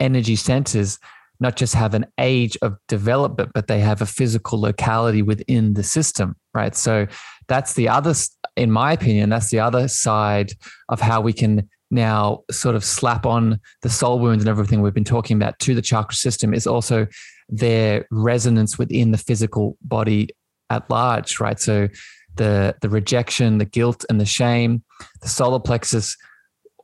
energy 0.01 0.37
centers 0.37 0.99
not 1.43 1.57
just 1.57 1.75
have 1.75 1.95
an 1.95 2.07
age 2.19 2.57
of 2.61 2.77
development, 2.87 3.51
but 3.55 3.67
they 3.67 3.81
have 3.81 4.03
a 4.03 4.07
physical 4.07 4.61
locality 4.61 5.23
within 5.23 5.73
the 5.73 5.83
system, 5.83 6.37
right? 6.53 6.77
So 6.77 7.07
that's 7.49 7.75
the 7.75 7.89
other 7.89 8.15
in 8.57 8.71
my 8.71 8.93
opinion, 8.93 9.31
that's 9.31 9.51
the 9.51 9.61
other 9.61 9.89
side 9.89 10.53
of 10.89 11.01
how 11.01 11.21
we 11.21 11.33
can 11.33 11.69
now 11.91 12.43
sort 12.51 12.77
of 12.77 12.85
slap 12.85 13.27
on 13.27 13.59
the 13.83 13.89
soul 13.89 14.19
wounds 14.19 14.43
and 14.43 14.49
everything 14.49 14.81
we've 14.81 14.95
been 14.95 15.05
talking 15.05 15.37
about 15.37 15.59
to 15.61 15.75
the 15.75 15.83
chakra 15.83 16.15
system 16.15 16.55
is 16.55 16.67
also 16.67 17.07
their 17.49 18.07
resonance 18.11 18.79
within 18.79 19.11
the 19.11 19.19
physical 19.19 19.77
body 19.83 20.29
at 20.69 20.89
large, 20.91 21.41
right? 21.41 21.59
So 21.59 21.89
the 22.37 22.77
the 22.81 22.89
rejection, 22.89 23.59
the 23.59 23.65
guilt, 23.65 24.05
and 24.09 24.21
the 24.21 24.27
shame, 24.27 24.85
the 25.21 25.29
solar 25.29 25.59
plexus. 25.59 26.17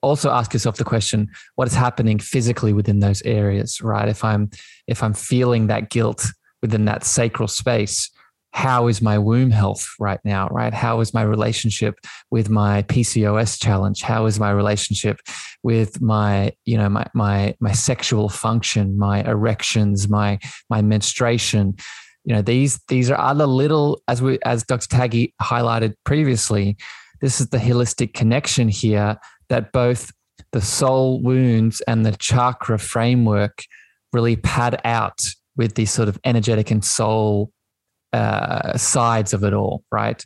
Also, 0.07 0.31
ask 0.31 0.53
yourself 0.53 0.77
the 0.77 0.85
question: 0.85 1.29
What 1.57 1.67
is 1.67 1.75
happening 1.75 2.21
physically 2.21 2.73
within 2.73 3.01
those 3.01 3.23
areas, 3.23 3.81
right? 3.81 4.09
If 4.09 4.23
I'm 4.23 4.51
if 4.87 5.03
I'm 5.03 5.15
feeling 5.15 5.67
that 5.67 5.91
guilt 5.91 6.25
within 6.63 6.85
that 6.85 7.03
sacral 7.03 7.49
space, 7.49 8.09
how 8.53 8.87
is 8.87 9.03
my 9.03 9.19
womb 9.19 9.51
health 9.51 9.85
right 9.99 10.21
now 10.25 10.47
right? 10.53 10.73
How 10.73 11.01
is 11.01 11.13
my 11.13 11.23
relationship 11.23 11.99
with 12.31 12.49
my 12.49 12.85
pcos 12.85 13.61
challenge? 13.61 14.03
How 14.03 14.27
is 14.27 14.39
my 14.39 14.53
relationship 14.53 15.19
with 15.65 16.01
my 16.01 16.53
you 16.67 16.79
know 16.79 16.89
my 16.89 17.07
my 17.13 17.57
my 17.59 17.73
sexual 17.73 18.29
function 18.29 18.97
my 18.97 19.29
erections 19.29 20.09
my 20.09 20.39
my 20.71 20.83
menstruation? 20.83 21.75
You 22.25 22.37
know 22.37 22.43
these 22.43 22.79
these 22.87 23.11
are 23.11 23.19
other 23.19 23.47
little 23.47 24.01
as 24.07 24.23
we 24.23 24.39
as 24.45 24.63
dr 24.63 24.87
taggy 24.87 25.33
highlighted 25.43 25.95
previously 26.05 26.77
this 27.21 27.41
is 27.41 27.49
the 27.49 27.59
holistic 27.59 28.15
connection 28.15 28.69
here 28.69 29.17
that 29.49 29.73
both 29.73 30.13
the 30.53 30.61
soul 30.61 31.21
wounds 31.23 31.81
and 31.83 32.05
the 32.05 32.13
chakra 32.13 32.79
framework 32.79 33.65
really 34.13 34.37
pad 34.37 34.81
out 34.85 35.21
with 35.57 35.75
these 35.75 35.91
sort 35.91 36.09
of 36.09 36.19
energetic 36.25 36.71
and 36.71 36.85
soul 36.85 37.51
uh, 38.13 38.77
sides 38.77 39.33
of 39.33 39.45
it 39.45 39.53
all, 39.53 39.85
right? 39.91 40.25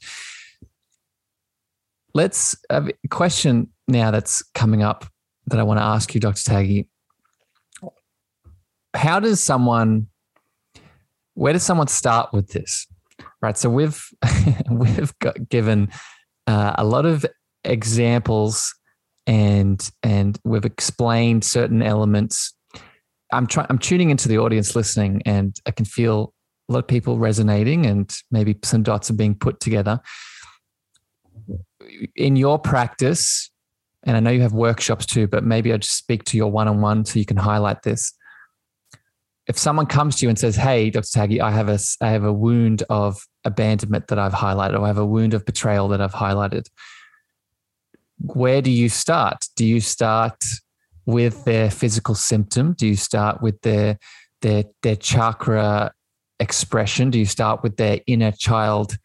Let's 2.15 2.57
a 2.71 2.93
question 3.09 3.69
now 3.89 4.11
that's 4.11 4.43
coming 4.55 4.83
up 4.83 5.07
that 5.47 5.59
I 5.59 5.63
want 5.63 5.79
to 5.79 5.85
ask 5.85 6.15
you, 6.15 6.21
Dr. 6.21 6.43
Taggy. 6.43 6.87
How 8.95 9.21
does 9.21 9.41
someone, 9.41 10.09
where 11.35 11.53
does 11.53 11.63
someone 11.63 11.87
start 11.87 12.33
with 12.33 12.49
this? 12.49 12.87
Right. 13.41 13.57
So 13.57 13.71
we've 13.71 14.03
we've 14.71 15.17
got 15.19 15.49
given 15.49 15.91
uh, 16.47 16.75
a 16.77 16.85
lot 16.85 17.07
of 17.07 17.25
examples 17.65 18.75
and 19.27 19.91
and 20.03 20.39
we've 20.45 20.65
explained 20.65 21.45
certain 21.45 21.83
elements. 21.83 22.55
I'm 23.33 23.47
trying. 23.47 23.67
I'm 23.71 23.79
tuning 23.79 24.11
into 24.11 24.29
the 24.29 24.39
audience 24.39 24.75
listening, 24.75 25.23
and 25.25 25.57
I 25.67 25.71
can 25.71 25.85
feel 25.85 26.35
a 26.71 26.73
lot 26.73 26.79
of 26.79 26.87
people 26.87 27.19
resonating 27.19 27.85
and 27.85 28.15
maybe 28.31 28.57
some 28.63 28.85
dots 28.85 29.11
are 29.11 29.15
being 29.15 29.35
put 29.35 29.59
together. 29.59 30.01
In 32.15 32.37
your 32.37 32.61
practice, 32.61 33.51
and 34.05 34.17
I 34.17 34.21
know 34.21 34.31
you 34.31 34.43
have 34.43 34.53
workshops 34.53 35.05
too, 35.05 35.27
but 35.27 35.43
maybe 35.43 35.73
I 35.73 35.79
just 35.79 35.97
speak 35.97 36.23
to 36.25 36.37
your 36.37 36.51
one 36.51 36.69
on 36.69 36.81
one 36.81 37.05
so 37.05 37.19
you 37.19 37.27
can 37.27 37.37
highlight 37.37 37.83
this. 37.83 38.13
If 39.49 39.59
someone 39.59 39.87
comes 39.87 40.17
to 40.17 40.27
you 40.27 40.29
and 40.29 40.39
says, 40.39 40.55
Hey, 40.55 40.91
Dr. 40.91 41.07
Taggy, 41.07 41.41
I 41.41 41.51
have 41.51 41.69
a, 41.69 41.79
I 42.01 42.11
have 42.11 42.23
a 42.23 42.33
wound 42.33 42.85
of 42.89 43.27
abandonment 43.45 44.07
that 44.07 44.19
I've 44.21 44.33
highlighted, 44.33 44.79
or 44.79 44.85
I 44.85 44.87
have 44.87 44.99
a 44.99 45.05
wound 45.05 45.35
of 45.35 45.45
betrayal 45.45 45.89
that 45.89 46.01
I've 46.01 46.13
highlighted, 46.13 46.67
where 48.21 48.63
do 48.63 48.71
you 48.71 48.89
start? 48.89 49.47
Do 49.57 49.65
you 49.65 49.81
start 49.81 50.45
with 51.07 51.45
their 51.45 51.71
physical 51.71 52.15
symptom? 52.15 52.75
Do 52.75 52.87
you 52.87 52.97
start 52.97 53.43
with 53.43 53.61
their 53.63 53.99
their 54.43 54.65
their 54.83 54.97
chakra 54.97 55.93
expression? 56.39 57.11
Do 57.11 57.19
you 57.19 57.27
start 57.27 57.63
with 57.63 57.77
their 57.77 58.01
inner 58.07 58.33
child 58.33 58.97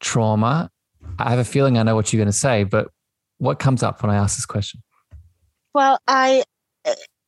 trauma? 0.00 0.70
I 1.18 1.30
have 1.30 1.38
a 1.38 1.44
feeling 1.44 1.78
I 1.78 1.82
know 1.82 1.94
what 1.94 2.12
you're 2.12 2.18
going 2.18 2.32
to 2.32 2.32
say, 2.32 2.64
but 2.64 2.88
what 3.38 3.58
comes 3.58 3.82
up 3.82 4.02
when 4.02 4.10
I 4.10 4.16
ask 4.16 4.36
this 4.36 4.46
question? 4.46 4.82
Well, 5.74 5.98
I 6.06 6.44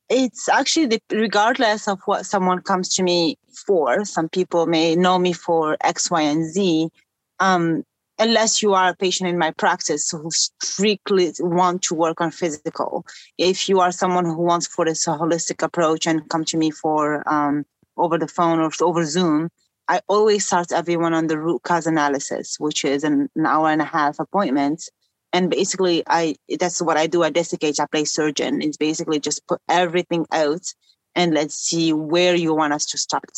it's 0.08 0.48
actually 0.48 0.86
the, 0.86 1.00
regardless 1.10 1.88
of 1.88 2.00
what 2.04 2.26
someone 2.26 2.60
comes 2.60 2.94
to 2.94 3.02
me 3.02 3.36
for. 3.66 4.04
Some 4.04 4.28
people 4.28 4.66
may 4.66 4.94
know 4.94 5.18
me 5.18 5.32
for 5.32 5.76
X, 5.82 6.10
Y, 6.10 6.20
and 6.20 6.44
Z. 6.44 6.90
Um, 7.40 7.82
unless 8.22 8.62
you 8.62 8.72
are 8.72 8.90
a 8.90 8.94
patient 8.94 9.28
in 9.28 9.36
my 9.36 9.50
practice 9.50 10.08
who 10.10 10.30
strictly 10.30 11.32
want 11.40 11.82
to 11.82 11.94
work 11.94 12.20
on 12.20 12.30
physical. 12.30 13.04
If 13.36 13.68
you 13.68 13.80
are 13.80 13.90
someone 13.90 14.24
who 14.24 14.40
wants 14.40 14.68
for 14.68 14.84
this 14.84 15.06
holistic 15.06 15.60
approach 15.60 16.06
and 16.06 16.28
come 16.28 16.44
to 16.44 16.56
me 16.56 16.70
for 16.70 17.28
um, 17.28 17.64
over 17.96 18.18
the 18.18 18.28
phone 18.28 18.60
or 18.60 18.70
over 18.80 19.04
Zoom, 19.04 19.48
I 19.88 20.00
always 20.08 20.46
start 20.46 20.70
everyone 20.70 21.14
on 21.14 21.26
the 21.26 21.36
root 21.36 21.64
cause 21.64 21.88
analysis, 21.88 22.60
which 22.60 22.84
is 22.84 23.02
an, 23.02 23.28
an 23.34 23.44
hour 23.44 23.68
and 23.70 23.82
a 23.82 23.90
half 23.96 24.20
appointment. 24.20 24.88
And 25.32 25.50
basically, 25.50 26.04
I 26.06 26.36
that's 26.60 26.80
what 26.80 26.96
I 26.96 27.08
do 27.08 27.24
at 27.24 27.32
Desiccate. 27.32 27.80
I 27.80 27.86
play 27.86 28.04
surgeon. 28.04 28.62
It's 28.62 28.76
basically 28.76 29.18
just 29.18 29.44
put 29.48 29.60
everything 29.68 30.26
out 30.30 30.62
and 31.16 31.34
let's 31.34 31.56
see 31.56 31.92
where 31.92 32.36
you 32.36 32.54
want 32.54 32.72
us 32.72 32.86
to 32.86 32.98
start. 32.98 33.32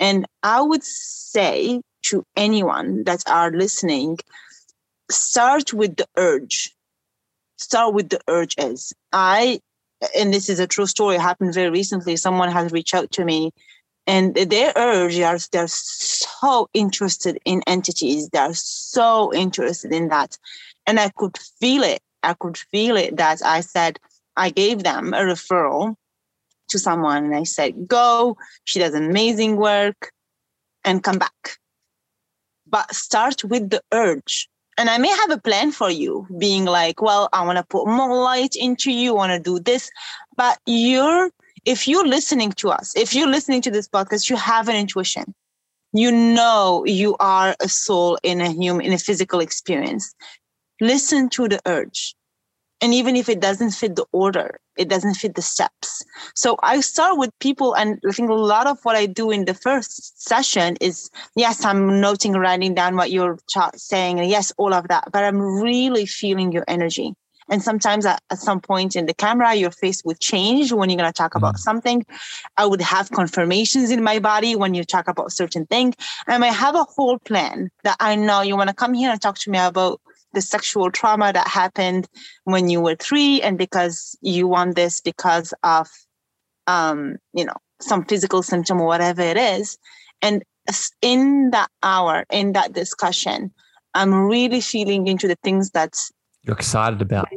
And 0.00 0.24
I 0.42 0.62
would 0.62 0.82
say 0.82 1.82
to 2.04 2.24
anyone 2.36 3.04
that 3.04 3.22
are 3.26 3.50
listening, 3.50 4.18
start 5.10 5.72
with 5.72 5.96
the 5.96 6.06
urge. 6.16 6.74
Start 7.56 7.94
with 7.94 8.10
the 8.10 8.20
urge 8.28 8.54
urges. 8.58 8.92
I, 9.12 9.60
and 10.16 10.32
this 10.32 10.48
is 10.48 10.60
a 10.60 10.66
true 10.66 10.86
story, 10.86 11.16
happened 11.16 11.54
very 11.54 11.70
recently. 11.70 12.16
Someone 12.16 12.50
has 12.50 12.72
reached 12.72 12.94
out 12.94 13.10
to 13.12 13.24
me 13.24 13.52
and 14.06 14.34
their 14.34 14.72
urge 14.76 15.18
are 15.20 15.38
they're 15.52 15.66
so 15.68 16.68
interested 16.74 17.38
in 17.44 17.62
entities 17.66 18.28
they're 18.30 18.54
so 18.54 19.32
interested 19.32 19.92
in 19.92 20.08
that 20.08 20.36
and 20.86 21.00
i 21.00 21.08
could 21.16 21.36
feel 21.60 21.82
it 21.82 22.00
i 22.22 22.34
could 22.34 22.56
feel 22.56 22.96
it 22.96 23.16
that 23.16 23.40
i 23.44 23.60
said 23.60 23.98
i 24.36 24.50
gave 24.50 24.82
them 24.82 25.14
a 25.14 25.18
referral 25.18 25.94
to 26.68 26.78
someone 26.78 27.24
and 27.24 27.34
i 27.34 27.44
said 27.44 27.88
go 27.88 28.36
she 28.64 28.78
does 28.78 28.94
amazing 28.94 29.56
work 29.56 30.12
and 30.84 31.02
come 31.02 31.18
back 31.18 31.58
but 32.74 32.92
start 32.94 33.44
with 33.44 33.70
the 33.70 33.82
urge 33.92 34.48
and 34.78 34.90
i 34.90 34.98
may 34.98 35.12
have 35.20 35.30
a 35.30 35.44
plan 35.48 35.70
for 35.70 35.90
you 35.90 36.26
being 36.38 36.64
like 36.64 37.00
well 37.00 37.28
i 37.32 37.44
want 37.46 37.58
to 37.58 37.72
put 37.76 37.86
more 37.86 38.14
light 38.30 38.54
into 38.56 38.90
you 38.90 39.14
want 39.14 39.32
to 39.32 39.38
do 39.50 39.60
this 39.60 39.90
but 40.36 40.58
you're 40.66 41.30
if 41.64 41.88
you're 41.88 42.06
listening 42.06 42.52
to 42.52 42.70
us, 42.70 42.92
if 42.96 43.14
you're 43.14 43.28
listening 43.28 43.62
to 43.62 43.70
this 43.70 43.88
podcast, 43.88 44.28
you 44.28 44.36
have 44.36 44.68
an 44.68 44.76
intuition. 44.76 45.34
You 45.92 46.10
know 46.10 46.84
you 46.86 47.16
are 47.20 47.54
a 47.60 47.68
soul 47.68 48.18
in 48.22 48.40
a 48.40 48.50
human, 48.50 48.84
in 48.84 48.92
a 48.92 48.98
physical 48.98 49.40
experience. 49.40 50.14
Listen 50.80 51.28
to 51.30 51.48
the 51.48 51.60
urge. 51.66 52.14
And 52.80 52.92
even 52.92 53.16
if 53.16 53.28
it 53.28 53.40
doesn't 53.40 53.70
fit 53.70 53.96
the 53.96 54.04
order, 54.12 54.58
it 54.76 54.88
doesn't 54.88 55.14
fit 55.14 55.34
the 55.34 55.42
steps. 55.42 56.04
So 56.34 56.56
I 56.62 56.80
start 56.80 57.18
with 57.18 57.30
people, 57.38 57.74
and 57.74 58.00
I 58.06 58.12
think 58.12 58.28
a 58.28 58.34
lot 58.34 58.66
of 58.66 58.78
what 58.82 58.96
I 58.96 59.06
do 59.06 59.30
in 59.30 59.44
the 59.44 59.54
first 59.54 60.22
session 60.22 60.76
is 60.80 61.10
yes, 61.36 61.64
I'm 61.64 62.00
noting, 62.00 62.32
writing 62.32 62.74
down 62.74 62.96
what 62.96 63.10
you're 63.10 63.38
saying, 63.76 64.20
and 64.20 64.28
yes, 64.28 64.52
all 64.58 64.74
of 64.74 64.88
that, 64.88 65.04
but 65.12 65.24
I'm 65.24 65.40
really 65.40 66.06
feeling 66.06 66.52
your 66.52 66.64
energy. 66.68 67.14
And 67.50 67.62
sometimes 67.62 68.06
at, 68.06 68.22
at, 68.30 68.38
some 68.38 68.60
point 68.60 68.96
in 68.96 69.06
the 69.06 69.14
camera, 69.14 69.54
your 69.54 69.70
face 69.70 70.02
would 70.04 70.20
change 70.20 70.72
when 70.72 70.88
you're 70.88 70.96
going 70.96 71.12
to 71.12 71.16
talk 71.16 71.34
about 71.34 71.56
mm. 71.56 71.58
something. 71.58 72.06
I 72.56 72.66
would 72.66 72.80
have 72.80 73.10
confirmations 73.10 73.90
in 73.90 74.02
my 74.02 74.18
body 74.18 74.56
when 74.56 74.74
you 74.74 74.84
talk 74.84 75.08
about 75.08 75.32
certain 75.32 75.66
thing. 75.66 75.94
And 76.26 76.44
I 76.44 76.48
have 76.48 76.74
a 76.74 76.84
whole 76.84 77.18
plan 77.18 77.70
that 77.82 77.96
I 78.00 78.14
know 78.14 78.40
you 78.40 78.56
want 78.56 78.70
to 78.70 78.74
come 78.74 78.94
here 78.94 79.10
and 79.10 79.20
talk 79.20 79.38
to 79.40 79.50
me 79.50 79.58
about 79.58 80.00
the 80.34 80.42
sexual 80.42 80.90
trauma 80.90 81.32
that 81.32 81.48
happened 81.48 82.08
when 82.44 82.68
you 82.68 82.80
were 82.80 82.96
three 82.96 83.40
and 83.42 83.56
because 83.56 84.16
you 84.20 84.46
want 84.46 84.76
this 84.76 85.00
because 85.00 85.54
of 85.62 85.88
um, 86.66 87.16
you 87.32 87.44
know, 87.44 87.56
some 87.80 88.04
physical 88.04 88.42
symptom 88.42 88.80
or 88.80 88.86
whatever 88.86 89.22
it 89.22 89.36
is. 89.36 89.78
And 90.22 90.42
in 91.02 91.50
that 91.50 91.70
hour, 91.82 92.24
in 92.30 92.52
that 92.52 92.72
discussion, 92.72 93.52
I'm 93.94 94.14
really 94.14 94.60
feeling 94.60 95.06
into 95.06 95.28
the 95.28 95.36
things 95.42 95.70
that 95.70 95.94
you're 96.42 96.56
excited 96.56 97.00
about. 97.00 97.28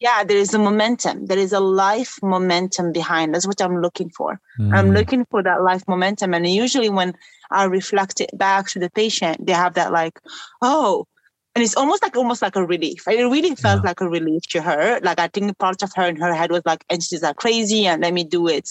Yeah, 0.00 0.24
there 0.24 0.36
is 0.36 0.52
a 0.52 0.58
momentum. 0.58 1.26
There 1.26 1.38
is 1.38 1.52
a 1.52 1.60
life 1.60 2.18
momentum 2.22 2.90
behind. 2.92 3.34
That's 3.34 3.46
what 3.46 3.62
I'm 3.62 3.80
looking 3.80 4.10
for. 4.10 4.40
Mm. 4.58 4.74
I'm 4.74 4.90
looking 4.90 5.24
for 5.26 5.44
that 5.44 5.62
life 5.62 5.84
momentum. 5.86 6.34
And 6.34 6.46
usually 6.48 6.88
when 6.88 7.14
I 7.52 7.64
reflect 7.64 8.20
it 8.20 8.36
back 8.36 8.66
to 8.70 8.80
the 8.80 8.90
patient, 8.90 9.46
they 9.46 9.52
have 9.52 9.74
that 9.74 9.92
like, 9.92 10.18
oh, 10.60 11.06
and 11.54 11.62
it's 11.62 11.76
almost 11.76 12.02
like 12.02 12.16
almost 12.16 12.40
like 12.42 12.56
a 12.56 12.64
relief. 12.64 13.06
It 13.06 13.24
really 13.24 13.54
felt 13.54 13.82
yeah. 13.82 13.90
like 13.90 14.00
a 14.00 14.08
relief 14.08 14.42
to 14.50 14.62
her. 14.62 15.00
Like 15.02 15.20
I 15.20 15.28
think 15.28 15.58
part 15.58 15.82
of 15.82 15.92
her 15.96 16.06
in 16.06 16.16
her 16.16 16.34
head 16.34 16.50
was 16.50 16.62
like, 16.64 16.84
and 16.88 17.02
she's 17.02 17.22
like 17.22 17.36
crazy 17.36 17.86
and 17.86 18.02
let 18.02 18.14
me 18.14 18.24
do 18.24 18.48
it. 18.48 18.68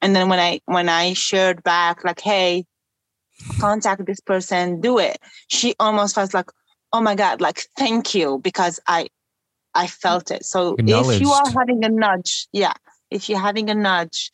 And 0.00 0.16
then 0.16 0.28
when 0.28 0.38
I 0.38 0.60
when 0.64 0.88
I 0.88 1.12
shared 1.12 1.62
back, 1.62 2.04
like, 2.04 2.20
hey, 2.20 2.64
contact 3.58 4.06
this 4.06 4.20
person, 4.20 4.80
do 4.80 4.98
it, 4.98 5.18
she 5.48 5.74
almost 5.78 6.14
felt 6.14 6.32
like, 6.32 6.50
oh 6.92 7.00
my 7.00 7.14
god 7.14 7.40
like 7.40 7.62
thank 7.76 8.14
you 8.14 8.38
because 8.42 8.78
i 8.86 9.08
i 9.74 9.86
felt 9.86 10.30
it 10.30 10.44
so 10.44 10.76
if 10.78 11.20
you 11.20 11.30
are 11.30 11.50
having 11.58 11.84
a 11.84 11.88
nudge 11.88 12.46
yeah 12.52 12.74
if 13.10 13.28
you're 13.28 13.38
having 13.38 13.70
a 13.70 13.74
nudge 13.74 14.30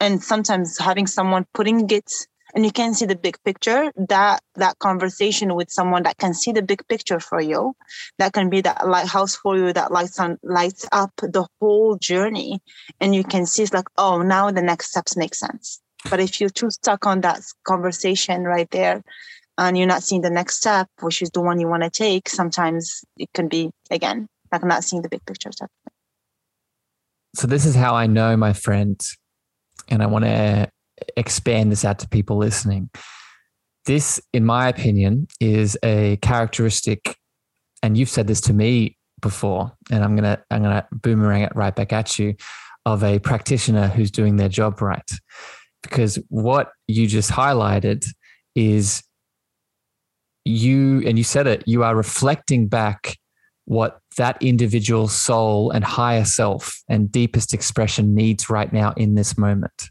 and 0.00 0.22
sometimes 0.22 0.78
having 0.78 1.06
someone 1.06 1.46
putting 1.54 1.88
it 1.90 2.10
and 2.54 2.64
you 2.64 2.70
can 2.70 2.94
see 2.94 3.04
the 3.04 3.16
big 3.16 3.36
picture 3.44 3.92
that 4.08 4.40
that 4.54 4.78
conversation 4.78 5.54
with 5.54 5.70
someone 5.70 6.04
that 6.04 6.16
can 6.18 6.32
see 6.32 6.52
the 6.52 6.62
big 6.62 6.86
picture 6.88 7.20
for 7.20 7.40
you 7.40 7.74
that 8.18 8.32
can 8.32 8.48
be 8.48 8.60
that 8.60 8.88
lighthouse 8.88 9.34
for 9.34 9.56
you 9.56 9.72
that 9.72 9.92
lights 9.92 10.18
on 10.20 10.38
lights 10.42 10.86
up 10.92 11.10
the 11.16 11.46
whole 11.60 11.96
journey 11.96 12.60
and 13.00 13.14
you 13.14 13.24
can 13.24 13.44
see 13.44 13.62
it's 13.62 13.72
like 13.72 13.88
oh 13.98 14.22
now 14.22 14.50
the 14.50 14.62
next 14.62 14.90
steps 14.90 15.16
make 15.16 15.34
sense. 15.34 15.80
But 16.10 16.20
if 16.20 16.40
you're 16.40 16.50
too 16.50 16.70
stuck 16.70 17.06
on 17.06 17.22
that 17.22 17.40
conversation 17.64 18.44
right 18.44 18.70
there 18.70 19.02
and 19.56 19.76
you're 19.76 19.86
not 19.86 20.02
seeing 20.02 20.20
the 20.20 20.30
next 20.30 20.56
step 20.56 20.88
which 21.00 21.22
is 21.22 21.30
the 21.30 21.40
one 21.40 21.60
you 21.60 21.68
want 21.68 21.82
to 21.82 21.90
take 21.90 22.28
sometimes 22.28 23.04
it 23.16 23.32
can 23.34 23.48
be 23.48 23.70
again 23.90 24.28
like 24.52 24.64
not 24.64 24.84
seeing 24.84 25.02
the 25.02 25.08
big 25.08 25.24
picture 25.26 25.50
stuff. 25.50 25.70
So 27.34 27.48
this 27.48 27.66
is 27.66 27.74
how 27.74 27.94
i 27.94 28.06
know 28.06 28.36
my 28.36 28.52
friends 28.52 29.16
and 29.88 30.02
i 30.02 30.06
want 30.06 30.24
to 30.24 30.68
expand 31.16 31.72
this 31.72 31.84
out 31.84 31.98
to 32.00 32.08
people 32.08 32.36
listening. 32.36 32.90
This, 33.86 34.20
in 34.32 34.44
my 34.44 34.68
opinion, 34.68 35.26
is 35.40 35.76
a 35.82 36.16
characteristic, 36.18 37.16
and 37.82 37.96
you've 37.96 38.08
said 38.08 38.26
this 38.26 38.40
to 38.42 38.52
me 38.54 38.96
before, 39.20 39.72
and 39.90 40.02
I'm 40.02 40.16
gonna 40.16 40.42
I'm 40.50 40.62
gonna 40.62 40.86
boomerang 40.90 41.42
it 41.42 41.52
right 41.54 41.74
back 41.74 41.92
at 41.92 42.18
you, 42.18 42.34
of 42.86 43.04
a 43.04 43.18
practitioner 43.18 43.88
who's 43.88 44.10
doing 44.10 44.36
their 44.36 44.48
job 44.48 44.80
right. 44.80 45.10
Because 45.82 46.18
what 46.28 46.70
you 46.88 47.06
just 47.06 47.30
highlighted 47.30 48.06
is 48.54 49.02
you, 50.44 51.02
and 51.06 51.18
you 51.18 51.24
said 51.24 51.46
it, 51.46 51.64
you 51.66 51.82
are 51.82 51.94
reflecting 51.94 52.68
back 52.68 53.18
what 53.66 54.00
that 54.16 54.40
individual 54.42 55.08
soul 55.08 55.70
and 55.70 55.84
higher 55.84 56.24
self 56.24 56.82
and 56.88 57.10
deepest 57.10 57.54
expression 57.54 58.14
needs 58.14 58.50
right 58.50 58.72
now 58.72 58.92
in 58.96 59.14
this 59.14 59.38
moment 59.38 59.90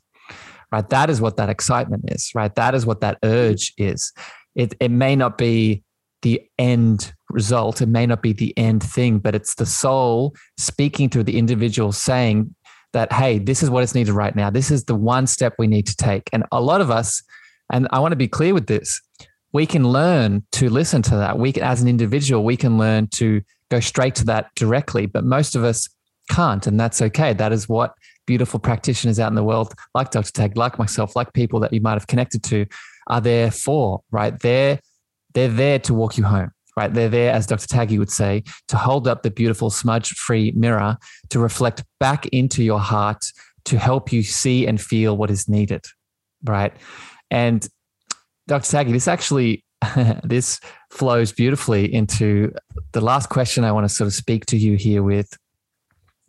right? 0.74 0.90
That 0.90 1.12
is 1.12 1.22
what 1.22 1.38
that 1.38 1.50
excitement 1.50 2.06
is, 2.08 2.32
right? 2.34 2.54
That 2.56 2.74
is 2.74 2.84
what 2.84 3.02
that 3.02 3.20
urge 3.24 3.74
is. 3.78 4.12
It, 4.56 4.74
it 4.80 4.90
may 4.90 5.16
not 5.16 5.38
be 5.38 5.84
the 6.24 6.42
end 6.58 7.14
result, 7.30 7.82
it 7.82 7.90
may 7.90 8.08
not 8.08 8.24
be 8.24 8.34
the 8.34 8.58
end 8.58 8.82
thing, 8.82 9.20
but 9.20 9.36
it's 9.36 9.56
the 9.56 9.66
soul 9.66 10.34
speaking 10.58 11.10
through 11.10 11.26
the 11.26 11.38
individual 11.38 11.92
saying 11.92 12.56
that, 12.94 13.12
hey, 13.12 13.38
this 13.38 13.62
is 13.62 13.70
what 13.70 13.84
is 13.84 13.94
needed 13.94 14.14
right 14.14 14.36
now. 14.36 14.50
This 14.50 14.72
is 14.72 14.86
the 14.86 14.96
one 14.96 15.28
step 15.28 15.54
we 15.60 15.68
need 15.68 15.86
to 15.88 15.96
take. 15.96 16.30
And 16.34 16.44
a 16.52 16.62
lot 16.62 16.82
of 16.82 16.90
us, 16.90 17.22
and 17.72 17.88
I 17.92 18.00
want 18.00 18.14
to 18.14 18.18
be 18.18 18.28
clear 18.28 18.54
with 18.54 18.68
this, 18.68 19.00
we 19.52 19.68
can 19.68 19.88
learn 19.88 20.44
to 20.54 20.70
listen 20.70 21.04
to 21.04 21.16
that. 21.18 21.38
We 21.38 21.54
as 21.56 21.82
an 21.82 21.88
individual, 21.88 22.44
we 22.44 22.58
can 22.58 22.80
learn 22.80 23.08
to 23.16 23.42
go 23.70 23.80
straight 23.80 24.16
to 24.16 24.26
that 24.26 24.50
directly, 24.56 25.06
but 25.06 25.24
most 25.24 25.56
of 25.56 25.64
us 25.64 25.88
can't. 26.30 26.66
And 26.66 26.80
that's 26.80 27.02
okay. 27.02 27.34
That 27.34 27.52
is 27.52 27.70
what 27.70 27.94
beautiful 28.26 28.60
practitioners 28.60 29.20
out 29.20 29.30
in 29.30 29.36
the 29.36 29.44
world, 29.44 29.74
like 29.94 30.12
Dr. 30.12 30.32
Tag, 30.32 30.58
like 30.58 30.80
myself, 30.80 31.16
like 31.16 31.34
people 31.34 31.60
that 31.62 31.74
you 31.74 31.82
might 31.82 31.94
have 31.94 32.08
connected 32.08 32.44
to, 32.46 32.66
are 33.08 33.22
there 33.22 33.52
for, 33.52 34.02
right? 34.12 34.38
They're, 34.40 34.80
they're 35.34 35.50
there 35.50 35.80
to 35.80 35.94
walk 35.94 36.18
you 36.18 36.24
home, 36.24 36.52
right? 36.78 36.94
They're 36.94 37.10
there, 37.10 37.34
as 37.34 37.48
Dr. 37.48 37.68
Taggy 37.68 38.00
would 38.00 38.12
say, 38.12 38.44
to 38.70 38.78
hold 38.78 39.08
up 39.08 39.24
the 39.24 39.32
beautiful 39.32 39.70
smudge 39.70 40.10
free 40.10 40.52
mirror 40.56 40.98
to 41.30 41.40
reflect 41.40 41.84
back 42.00 42.26
into 42.28 42.64
your 42.64 42.80
heart 42.80 43.26
to 43.66 43.78
help 43.78 44.12
you 44.12 44.24
see 44.24 44.68
and 44.68 44.80
feel 44.80 45.16
what 45.18 45.32
is 45.32 45.48
needed, 45.48 45.86
right? 46.44 46.74
And 47.32 47.68
Dr. 48.48 48.78
Taggy, 48.78 48.92
this 48.92 49.08
actually, 49.08 49.64
this 50.24 50.60
flows 50.92 51.32
beautifully 51.32 51.94
into 51.94 52.54
the 52.92 53.02
last 53.02 53.30
question 53.30 53.64
I 53.64 53.72
want 53.72 53.88
to 53.88 53.94
sort 53.94 54.08
of 54.08 54.14
speak 54.14 54.46
to 54.48 54.58
you 54.58 54.76
here 54.76 55.04
with 55.04 55.38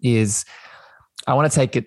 is 0.02 0.44
I 1.26 1.34
want 1.34 1.50
to 1.50 1.54
take 1.54 1.76
it 1.76 1.86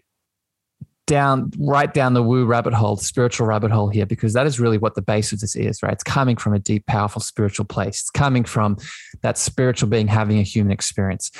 down 1.07 1.51
right 1.57 1.93
down 1.93 2.13
the 2.13 2.21
woo 2.21 2.45
rabbit 2.45 2.73
hole, 2.73 2.97
spiritual 2.97 3.47
rabbit 3.47 3.71
hole 3.71 3.89
here, 3.89 4.05
because 4.05 4.33
that 4.33 4.45
is 4.45 4.59
really 4.59 4.77
what 4.77 4.93
the 4.95 5.01
base 5.01 5.31
of 5.31 5.39
this 5.39 5.55
is, 5.55 5.81
right? 5.81 5.93
It's 5.93 6.03
coming 6.03 6.35
from 6.35 6.53
a 6.53 6.59
deep, 6.59 6.85
powerful 6.85 7.21
spiritual 7.21 7.65
place. 7.65 8.01
It's 8.01 8.09
coming 8.09 8.43
from 8.43 8.77
that 9.21 9.38
spiritual 9.38 9.89
being 9.89 10.07
having 10.07 10.38
a 10.38 10.43
human 10.43 10.71
experience. 10.71 11.31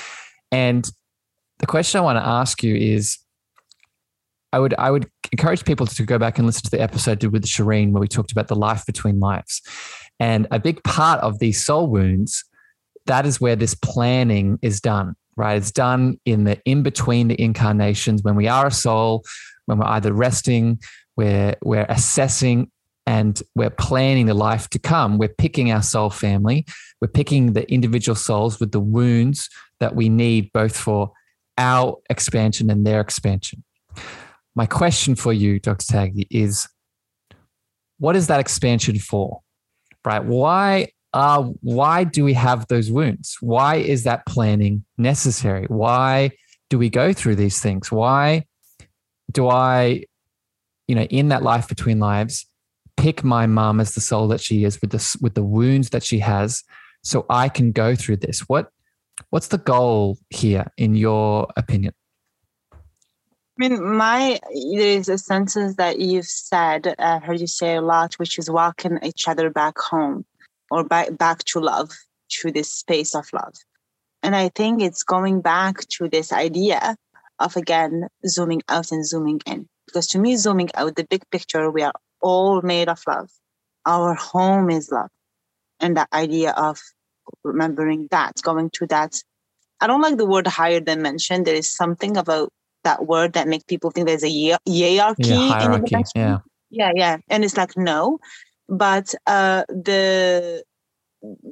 And 0.50 0.90
the 1.58 1.66
question 1.66 1.98
I 1.98 2.04
want 2.04 2.18
to 2.18 2.26
ask 2.26 2.62
you 2.62 2.74
is 2.74 3.18
I 4.52 4.58
would 4.58 4.74
I 4.78 4.90
would 4.90 5.10
encourage 5.30 5.64
people 5.64 5.86
to 5.86 6.02
go 6.04 6.18
back 6.18 6.38
and 6.38 6.46
listen 6.46 6.62
to 6.62 6.70
the 6.70 6.80
episode 6.80 7.22
with 7.24 7.44
Shireen 7.44 7.92
where 7.92 8.00
we 8.00 8.08
talked 8.08 8.32
about 8.32 8.48
the 8.48 8.56
life 8.56 8.86
between 8.86 9.20
lives. 9.20 9.60
And 10.18 10.46
a 10.50 10.58
big 10.58 10.82
part 10.82 11.20
of 11.20 11.38
these 11.38 11.62
soul 11.62 11.88
wounds, 11.88 12.44
that 13.06 13.26
is 13.26 13.40
where 13.40 13.56
this 13.56 13.74
planning 13.74 14.58
is 14.62 14.80
done 14.80 15.14
right? 15.38 15.56
It's 15.56 15.70
done 15.70 16.18
in 16.24 16.44
the 16.44 16.60
in 16.64 16.82
between 16.82 17.28
the 17.28 17.40
incarnations 17.40 18.22
when 18.22 18.34
we 18.34 18.48
are 18.48 18.66
a 18.66 18.70
soul, 18.70 19.24
when 19.66 19.78
we're 19.78 19.86
either 19.86 20.12
resting, 20.12 20.80
we're, 21.16 21.54
we're 21.62 21.86
assessing 21.88 22.70
and 23.06 23.40
we're 23.54 23.70
planning 23.70 24.26
the 24.26 24.34
life 24.34 24.68
to 24.70 24.78
come. 24.78 25.16
We're 25.16 25.28
picking 25.28 25.72
our 25.72 25.82
soul 25.82 26.10
family. 26.10 26.66
We're 27.00 27.08
picking 27.08 27.52
the 27.52 27.70
individual 27.72 28.16
souls 28.16 28.60
with 28.60 28.72
the 28.72 28.80
wounds 28.80 29.48
that 29.80 29.94
we 29.94 30.08
need 30.08 30.52
both 30.52 30.76
for 30.76 31.12
our 31.56 31.96
expansion 32.10 32.68
and 32.68 32.86
their 32.86 33.00
expansion. 33.00 33.64
My 34.54 34.66
question 34.66 35.14
for 35.14 35.32
you, 35.32 35.60
Dr. 35.60 35.86
Taggy, 35.86 36.26
is 36.30 36.68
what 37.98 38.16
is 38.16 38.26
that 38.26 38.40
expansion 38.40 38.98
for? 38.98 39.40
Right? 40.04 40.24
Why 40.24 40.88
uh, 41.14 41.42
why 41.60 42.04
do 42.04 42.24
we 42.24 42.34
have 42.34 42.66
those 42.68 42.90
wounds? 42.90 43.38
Why 43.40 43.76
is 43.76 44.04
that 44.04 44.26
planning 44.26 44.84
necessary? 44.98 45.64
Why 45.68 46.32
do 46.68 46.78
we 46.78 46.90
go 46.90 47.12
through 47.12 47.36
these 47.36 47.60
things? 47.60 47.90
Why 47.90 48.44
do 49.32 49.48
I, 49.48 50.04
you 50.86 50.94
know, 50.94 51.04
in 51.04 51.28
that 51.28 51.42
life 51.42 51.68
between 51.68 51.98
lives, 51.98 52.46
pick 52.96 53.24
my 53.24 53.46
mom 53.46 53.80
as 53.80 53.94
the 53.94 54.00
soul 54.00 54.28
that 54.28 54.40
she 54.40 54.64
is 54.64 54.80
with 54.80 54.90
the 54.90 55.18
with 55.20 55.34
the 55.34 55.44
wounds 55.44 55.90
that 55.90 56.02
she 56.02 56.18
has, 56.18 56.62
so 57.02 57.24
I 57.30 57.48
can 57.48 57.72
go 57.72 57.94
through 57.94 58.18
this? 58.18 58.40
What 58.40 58.70
what's 59.30 59.48
the 59.48 59.58
goal 59.58 60.18
here, 60.28 60.70
in 60.76 60.94
your 60.94 61.48
opinion? 61.56 61.94
I 62.72 62.76
mean, 63.56 63.96
my 63.96 64.38
there's 64.76 65.08
a 65.08 65.16
sentence 65.16 65.76
that 65.76 66.00
you've 66.00 66.26
said, 66.26 66.94
I 66.98 67.16
uh, 67.16 67.20
heard 67.20 67.40
you 67.40 67.46
say 67.46 67.76
a 67.76 67.82
lot, 67.82 68.14
which 68.14 68.38
is 68.38 68.50
walking 68.50 68.98
each 69.02 69.26
other 69.26 69.48
back 69.50 69.78
home 69.78 70.26
or 70.70 70.84
back, 70.84 71.16
back 71.16 71.44
to 71.44 71.60
love, 71.60 71.90
to 72.28 72.50
this 72.50 72.70
space 72.70 73.14
of 73.14 73.28
love. 73.32 73.54
And 74.22 74.34
I 74.34 74.48
think 74.48 74.82
it's 74.82 75.02
going 75.02 75.40
back 75.40 75.80
to 75.96 76.08
this 76.08 76.32
idea 76.32 76.96
of 77.38 77.56
again 77.56 78.08
zooming 78.26 78.62
out 78.68 78.90
and 78.90 79.06
zooming 79.06 79.40
in. 79.46 79.68
Because 79.86 80.06
to 80.08 80.18
me, 80.18 80.36
zooming 80.36 80.70
out, 80.74 80.96
the 80.96 81.04
big 81.04 81.22
picture, 81.30 81.70
we 81.70 81.82
are 81.82 81.94
all 82.20 82.60
made 82.62 82.88
of 82.88 83.00
love. 83.06 83.30
Our 83.86 84.14
home 84.14 84.70
is 84.70 84.90
love. 84.90 85.10
And 85.80 85.96
that 85.96 86.08
idea 86.12 86.52
of 86.52 86.80
remembering 87.44 88.08
that, 88.10 88.42
going 88.42 88.70
to 88.70 88.86
that. 88.88 89.22
I 89.80 89.86
don't 89.86 90.02
like 90.02 90.16
the 90.16 90.26
word 90.26 90.46
higher 90.46 90.80
dimension. 90.80 91.44
There 91.44 91.54
is 91.54 91.70
something 91.70 92.16
about 92.16 92.52
that 92.84 93.06
word 93.06 93.34
that 93.34 93.48
makes 93.48 93.64
people 93.64 93.90
think 93.90 94.08
there's 94.08 94.24
a 94.24 94.28
hierarchy. 94.28 95.22
Yeah, 95.22 95.48
hierarchy. 95.48 95.96
Yeah. 96.16 96.38
Yeah, 96.70 96.90
yeah. 96.94 97.16
And 97.28 97.44
it's 97.44 97.56
like, 97.56 97.76
no, 97.76 98.18
but 98.68 99.14
uh, 99.26 99.64
the 99.68 100.62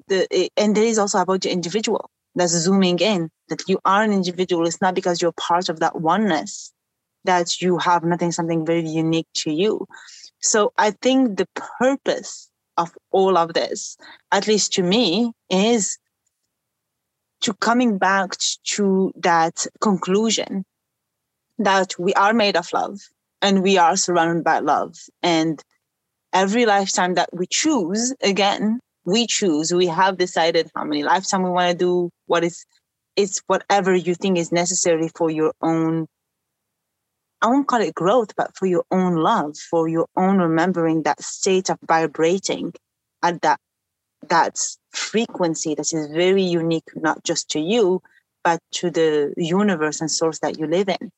the 0.08 0.50
and 0.56 0.76
there 0.76 0.84
is 0.84 0.98
also 0.98 1.18
about 1.18 1.42
the 1.42 1.50
individual 1.50 2.10
that's 2.34 2.52
zooming 2.52 2.98
in 2.98 3.30
that 3.48 3.62
you 3.68 3.78
are 3.84 4.02
an 4.02 4.12
individual. 4.12 4.66
It's 4.66 4.80
not 4.80 4.94
because 4.94 5.20
you're 5.22 5.32
part 5.32 5.68
of 5.68 5.80
that 5.80 6.00
oneness 6.00 6.72
that 7.24 7.60
you 7.60 7.78
have 7.78 8.04
nothing 8.04 8.30
something 8.30 8.64
very 8.64 8.88
unique 8.88 9.28
to 9.34 9.50
you. 9.50 9.86
So 10.40 10.72
i 10.78 10.90
think 10.90 11.38
the 11.38 11.48
purpose 11.78 12.50
of 12.76 12.92
all 13.10 13.36
of 13.36 13.54
this 13.54 13.96
at 14.30 14.46
least 14.46 14.74
to 14.74 14.82
me 14.82 15.32
is 15.50 15.98
to 17.40 17.54
coming 17.54 17.98
back 17.98 18.36
to 18.64 19.12
that 19.16 19.66
conclusion 19.80 20.64
that 21.58 21.98
we 21.98 22.12
are 22.14 22.32
made 22.34 22.56
of 22.56 22.72
love 22.72 22.98
and 23.42 23.62
we 23.62 23.78
are 23.78 23.96
surrounded 23.96 24.44
by 24.44 24.58
love. 24.58 24.96
And 25.22 25.62
every 26.36 26.66
lifetime 26.66 27.14
that 27.14 27.30
we 27.32 27.46
choose, 27.46 28.14
again, 28.22 28.78
we 29.06 29.26
choose. 29.26 29.72
We 29.72 29.86
have 29.86 30.18
decided 30.18 30.70
how 30.74 30.84
many 30.84 31.02
lifetime 31.02 31.42
we 31.42 31.48
want 31.50 31.70
to 31.70 31.76
do, 31.76 32.10
what 32.26 32.44
is 32.44 32.64
it's 33.16 33.40
whatever 33.46 33.94
you 33.94 34.14
think 34.14 34.36
is 34.36 34.52
necessary 34.52 35.08
for 35.16 35.30
your 35.30 35.54
own 35.62 36.06
I 37.40 37.48
won't 37.48 37.68
call 37.68 37.80
it 37.80 37.94
growth, 37.94 38.34
but 38.36 38.56
for 38.56 38.66
your 38.66 38.84
own 38.90 39.16
love, 39.16 39.56
for 39.70 39.88
your 39.88 40.06
own 40.16 40.38
remembering 40.38 41.02
that 41.02 41.22
state 41.22 41.70
of 41.70 41.78
vibrating 41.86 42.72
at 43.22 43.40
that 43.42 43.58
that 44.28 44.58
frequency 44.90 45.74
that 45.74 45.92
is 45.92 46.08
very 46.08 46.42
unique, 46.42 46.90
not 46.96 47.22
just 47.24 47.48
to 47.50 47.60
you, 47.60 48.02
but 48.44 48.60
to 48.72 48.90
the 48.90 49.32
universe 49.36 50.00
and 50.00 50.10
source 50.10 50.38
that 50.40 50.58
you 50.58 50.66
live 50.66 50.88
in. 50.88 51.10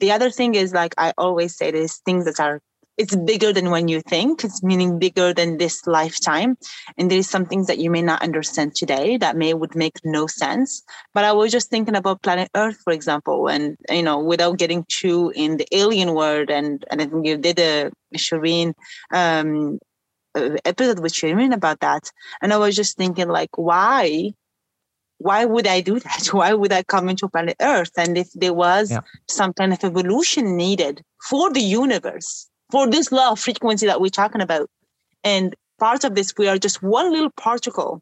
The 0.00 0.12
other 0.12 0.30
thing 0.30 0.54
is 0.54 0.72
like 0.72 0.94
I 0.96 1.12
always 1.18 1.54
say, 1.56 1.70
there's 1.70 1.98
things 1.98 2.24
that 2.24 2.40
are 2.40 2.60
it's 2.96 3.16
bigger 3.16 3.52
than 3.52 3.70
when 3.70 3.88
you 3.88 4.00
think 4.02 4.44
it's 4.44 4.62
meaning 4.62 4.98
bigger 4.98 5.32
than 5.32 5.58
this 5.58 5.86
lifetime 5.86 6.56
and 6.96 7.10
there 7.10 7.18
is 7.18 7.28
some 7.28 7.44
things 7.44 7.66
that 7.66 7.78
you 7.78 7.90
may 7.90 8.02
not 8.02 8.22
understand 8.22 8.74
today 8.74 9.16
that 9.16 9.36
may 9.36 9.52
would 9.54 9.74
make 9.74 9.98
no 10.04 10.26
sense 10.26 10.82
but 11.12 11.24
i 11.24 11.32
was 11.32 11.50
just 11.50 11.70
thinking 11.70 11.96
about 11.96 12.22
planet 12.22 12.50
earth 12.54 12.78
for 12.84 12.92
example 12.92 13.48
and 13.48 13.76
you 13.90 14.02
know 14.02 14.18
without 14.18 14.58
getting 14.58 14.84
too 14.88 15.32
in 15.34 15.56
the 15.56 15.66
alien 15.72 16.14
world 16.14 16.50
and 16.50 16.84
and 16.90 17.00
i 17.00 17.06
think 17.06 17.26
you 17.26 17.36
did 17.36 17.58
a 17.58 17.90
shireen 18.16 18.72
um 19.12 19.78
episode 20.64 21.00
with 21.00 21.12
shireen 21.12 21.54
about 21.54 21.80
that 21.80 22.10
and 22.42 22.52
i 22.52 22.56
was 22.56 22.76
just 22.76 22.96
thinking 22.96 23.28
like 23.28 23.50
why 23.56 24.32
why 25.18 25.44
would 25.44 25.66
I 25.66 25.80
do 25.80 26.00
that? 26.06 26.26
Why 26.32 26.52
would 26.52 26.72
I 26.72 26.82
come 26.82 27.08
into 27.08 27.28
planet 27.28 27.56
Earth? 27.60 27.92
And 27.96 28.18
if 28.18 28.28
there 28.34 28.52
was 28.52 28.90
yeah. 28.90 29.00
some 29.28 29.54
kind 29.54 29.72
of 29.72 29.82
evolution 29.82 30.56
needed 30.56 31.02
for 31.30 31.50
the 31.50 31.60
universe, 31.60 32.50
for 32.70 32.88
this 32.88 33.12
law 33.12 33.32
of 33.32 33.40
frequency 33.40 33.86
that 33.86 34.00
we're 34.00 34.08
talking 34.08 34.40
about. 34.40 34.68
And 35.22 35.54
part 35.78 36.04
of 36.04 36.14
this, 36.14 36.34
we 36.36 36.48
are 36.48 36.58
just 36.58 36.82
one 36.82 37.12
little 37.12 37.30
particle 37.30 38.00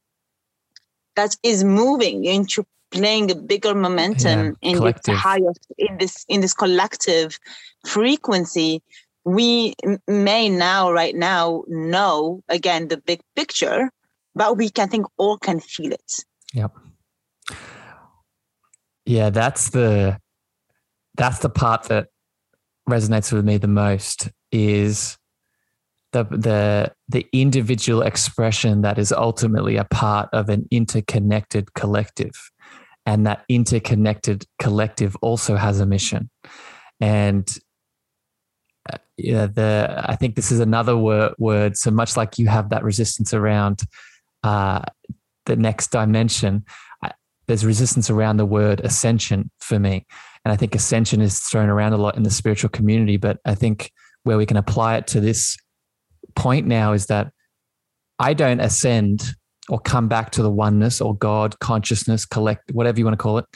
that 1.16 1.36
is 1.42 1.64
moving 1.64 2.24
into 2.24 2.64
playing 2.90 3.30
a 3.30 3.34
bigger 3.34 3.74
momentum 3.74 4.56
yeah, 4.60 4.70
in 4.70 4.80
this 4.82 5.18
highest 5.18 5.66
in 5.78 5.98
this 5.98 6.24
in 6.28 6.40
this 6.40 6.54
collective 6.54 7.38
frequency. 7.86 8.82
We 9.24 9.74
may 10.08 10.48
now 10.48 10.92
right 10.92 11.14
now 11.14 11.64
know 11.68 12.42
again 12.48 12.88
the 12.88 12.98
big 12.98 13.20
picture 13.36 13.90
but 14.34 14.56
we 14.56 14.70
can 14.70 14.88
think 14.88 15.06
all 15.16 15.38
can 15.38 15.60
feel 15.60 15.92
it. 15.92 16.12
Yep. 16.54 16.72
Yeah 19.04 19.30
that's 19.30 19.70
the 19.70 20.18
that's 21.16 21.38
the 21.38 21.50
part 21.50 21.84
that 21.84 22.08
resonates 22.88 23.32
with 23.32 23.44
me 23.44 23.58
the 23.58 23.68
most 23.68 24.30
is 24.53 25.16
the 26.12 26.24
the 26.24 26.92
the 27.09 27.26
individual 27.32 28.03
expression 28.03 28.82
that 28.82 28.98
is 28.98 29.12
ultimately 29.12 29.76
a 29.76 29.84
part 29.84 30.28
of 30.32 30.48
an 30.48 30.68
interconnected 30.70 31.74
collective. 31.74 32.32
And 33.05 33.26
that 33.26 33.44
interconnected 33.48 34.44
collective 34.61 35.16
also 35.22 35.57
has 35.57 35.80
a 35.80 35.86
mission. 35.86 36.30
And 37.00 37.48
uh, 38.92 38.98
yeah 39.16 39.46
the 39.46 40.05
i 40.09 40.16
think 40.16 40.34
this 40.34 40.53
is 40.53 40.61
another 40.61 40.96
word, 40.96 41.34
word. 41.38 41.76
So 41.76 41.90
much 41.90 42.16
like 42.16 42.38
you 42.38 42.48
have 42.48 42.68
that 42.70 42.84
resistance 42.84 43.32
around 43.32 43.82
uh, 44.42 44.82
the 45.46 45.57
next 45.57 45.90
dimension 45.90 46.64
there's 47.48 47.66
resistance 47.66 48.09
around 48.09 48.36
the 48.36 48.46
word 48.46 48.80
ascension 48.80 49.50
for 49.61 49.78
me. 49.78 50.07
And 50.44 50.53
i 50.53 50.57
think 50.57 50.74
ascension 50.74 51.20
is 51.20 51.40
thrown 51.40 51.68
around 51.68 51.92
a 51.92 51.96
lot 51.96 52.16
in 52.16 52.22
the 52.22 52.30
spiritual 52.30 52.70
community 52.70 53.16
but 53.16 53.38
i 53.44 53.55
think 53.55 53.92
where 54.24 54.36
we 54.36 54.46
can 54.46 54.56
apply 54.56 54.96
it 54.96 55.06
to 55.08 55.20
this 55.20 55.56
point 56.34 56.66
now 56.66 56.92
is 56.92 57.06
that 57.06 57.32
I 58.18 58.34
don't 58.34 58.60
ascend 58.60 59.34
or 59.68 59.78
come 59.78 60.08
back 60.08 60.30
to 60.32 60.42
the 60.42 60.50
oneness 60.50 61.00
or 61.00 61.16
God, 61.16 61.58
consciousness, 61.60 62.24
collect, 62.24 62.72
whatever 62.72 62.98
you 62.98 63.04
want 63.04 63.18
to 63.18 63.22
call 63.22 63.38
it. 63.38 63.46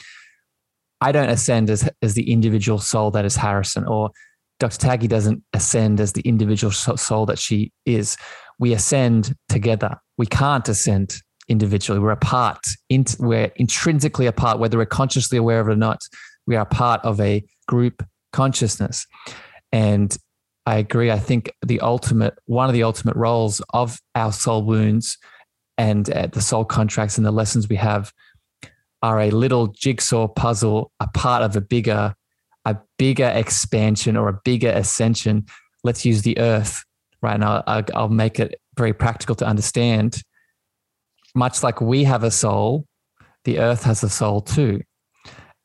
I 1.01 1.11
don't 1.11 1.29
ascend 1.29 1.69
as, 1.69 1.89
as 2.01 2.15
the 2.15 2.31
individual 2.31 2.79
soul 2.79 3.11
that 3.11 3.25
is 3.25 3.35
Harrison, 3.35 3.85
or 3.85 4.09
Dr. 4.59 4.77
Taggy 4.77 5.07
doesn't 5.07 5.43
ascend 5.53 5.99
as 5.99 6.13
the 6.13 6.21
individual 6.21 6.71
soul 6.71 7.25
that 7.27 7.37
she 7.37 7.71
is. 7.85 8.17
We 8.57 8.73
ascend 8.73 9.35
together. 9.49 9.95
We 10.17 10.25
can't 10.25 10.67
ascend 10.67 11.21
individually. 11.47 11.99
We're 11.99 12.11
a 12.11 12.17
part, 12.17 12.65
we're 13.19 13.51
intrinsically 13.57 14.25
apart, 14.25 14.59
whether 14.59 14.77
we're 14.77 14.85
consciously 14.85 15.37
aware 15.37 15.59
of 15.59 15.69
it 15.69 15.73
or 15.73 15.75
not. 15.75 16.01
We 16.47 16.55
are 16.55 16.65
part 16.65 17.01
of 17.05 17.21
a 17.21 17.43
group 17.67 18.03
consciousness. 18.33 19.05
And 19.71 20.17
I 20.67 20.79
agree. 20.79 21.11
I 21.11 21.17
think 21.17 21.53
the 21.65 21.79
ultimate, 21.79 22.37
one 22.45 22.67
of 22.67 22.73
the 22.73 22.83
ultimate 22.83 23.15
roles 23.15 23.61
of 23.69 24.01
our 24.15 24.33
soul 24.33 24.63
wounds 24.63 25.17
and 25.77 26.09
uh, 26.09 26.27
the 26.27 26.41
soul 26.41 26.65
contracts 26.65 27.17
and 27.17 27.25
the 27.25 27.31
lessons 27.31 27.69
we 27.69 27.77
have 27.77 28.11
are 29.01 29.21
a 29.21 29.29
little 29.29 29.67
jigsaw 29.67 30.27
puzzle, 30.27 30.91
a 30.99 31.07
part 31.07 31.41
of 31.41 31.55
a 31.55 31.61
bigger, 31.61 32.13
a 32.65 32.75
bigger 32.97 33.31
expansion 33.33 34.17
or 34.17 34.27
a 34.27 34.41
bigger 34.43 34.67
ascension. 34.67 35.45
Let's 35.85 36.05
use 36.05 36.23
the 36.23 36.37
earth 36.37 36.83
right 37.21 37.39
now. 37.39 37.63
I'll, 37.65 37.85
I'll 37.95 38.09
make 38.09 38.37
it 38.37 38.59
very 38.75 38.91
practical 38.91 39.35
to 39.35 39.45
understand. 39.45 40.21
Much 41.33 41.63
like 41.63 41.79
we 41.79 42.03
have 42.03 42.25
a 42.25 42.31
soul, 42.31 42.85
the 43.45 43.59
earth 43.59 43.83
has 43.83 44.03
a 44.03 44.09
soul 44.09 44.41
too. 44.41 44.81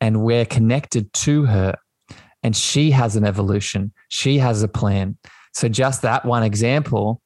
And 0.01 0.23
we're 0.23 0.47
connected 0.47 1.13
to 1.15 1.47
her 1.47 1.75
and 2.43 2.57
she 2.57 2.91
has 2.91 3.17
an 3.17 3.25
evolution, 3.25 3.93
she 4.09 4.39
has 4.39 4.63
a 4.63 4.69
plan. 4.69 5.17
So, 5.55 5.69
just 5.69 6.03
that 6.03 6.25
one 6.25 6.43
example, 6.43 7.21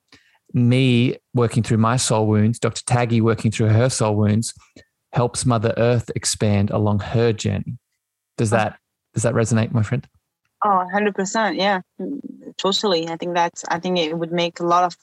me 0.52 1.16
working 1.34 1.62
through 1.62 1.78
my 1.78 1.96
soul 1.96 2.26
wounds, 2.26 2.58
Dr. 2.58 2.82
Taggy 2.82 3.20
working 3.20 3.50
through 3.50 3.68
her 3.68 3.88
soul 3.88 4.16
wounds, 4.16 4.52
helps 5.12 5.46
Mother 5.46 5.74
Earth 5.76 6.10
expand 6.14 6.70
along 6.70 7.00
her 7.00 7.32
journey. 7.32 7.78
Does 8.36 8.50
that 8.50 8.78
does 9.16 9.22
that 9.22 9.32
resonate, 9.32 9.72
my 9.72 9.82
friend? 9.82 10.06
Oh, 10.62 10.86
100%. 10.92 11.56
Yeah, 11.56 11.80
totally. 12.58 13.08
I 13.08 13.16
think 13.16 13.34
that's, 13.34 13.64
I 13.68 13.78
think 13.78 13.98
it 13.98 14.18
would 14.18 14.30
make 14.30 14.60
a 14.60 14.62
lot 14.62 14.84
of, 14.84 14.94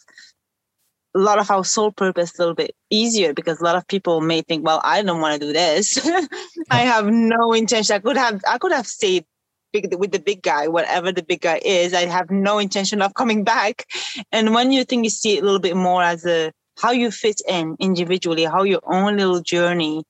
a 1.16 1.20
lot 1.20 1.40
of 1.40 1.50
our 1.50 1.66
soul 1.66 1.92
purpose 1.92 2.38
a 2.38 2.42
little 2.42 2.54
bit 2.54 2.76
easier 2.92 3.34
because 3.34 3.60
a 3.60 3.64
lot 3.64 3.76
of 3.76 3.88
people 3.88 4.22
may 4.22 4.44
think, 4.44 4.64
well, 4.64 4.82
I 4.84 5.02
don't 5.02 5.20
want 5.20 5.42
to 5.42 5.48
do 5.48 5.52
this. 5.52 5.98
I 6.70 6.82
have 6.82 7.08
no 7.08 7.54
intention. 7.54 7.96
I 7.96 8.00
could 8.00 8.18
have, 8.18 8.40
I 8.48 8.60
could 8.60 8.72
have 8.72 8.86
stayed 8.86 9.26
big 9.74 9.94
with 9.96 10.12
the 10.12 10.20
big 10.20 10.42
guy, 10.42 10.68
whatever 10.68 11.12
the 11.12 11.24
big 11.24 11.42
guy 11.42 11.60
is. 11.66 11.94
I 11.94 12.06
have 12.06 12.32
no 12.32 12.60
intention 12.60 13.02
of 13.02 13.16
coming 13.16 13.44
back. 13.44 13.86
And 14.32 14.54
when 14.54 14.72
you 14.72 14.86
think 14.86 15.04
you 15.04 15.10
see 15.10 15.38
it 15.38 15.42
a 15.42 15.46
little 15.46 15.60
bit 15.60 15.76
more 15.76 16.04
as 16.04 16.26
a 16.26 16.54
how 16.80 16.92
you 16.92 17.12
fit 17.12 17.42
in 17.48 17.76
individually, 17.80 18.46
how 18.46 18.64
your 18.64 18.82
own 18.86 19.18
little 19.18 19.42
journey 19.42 20.04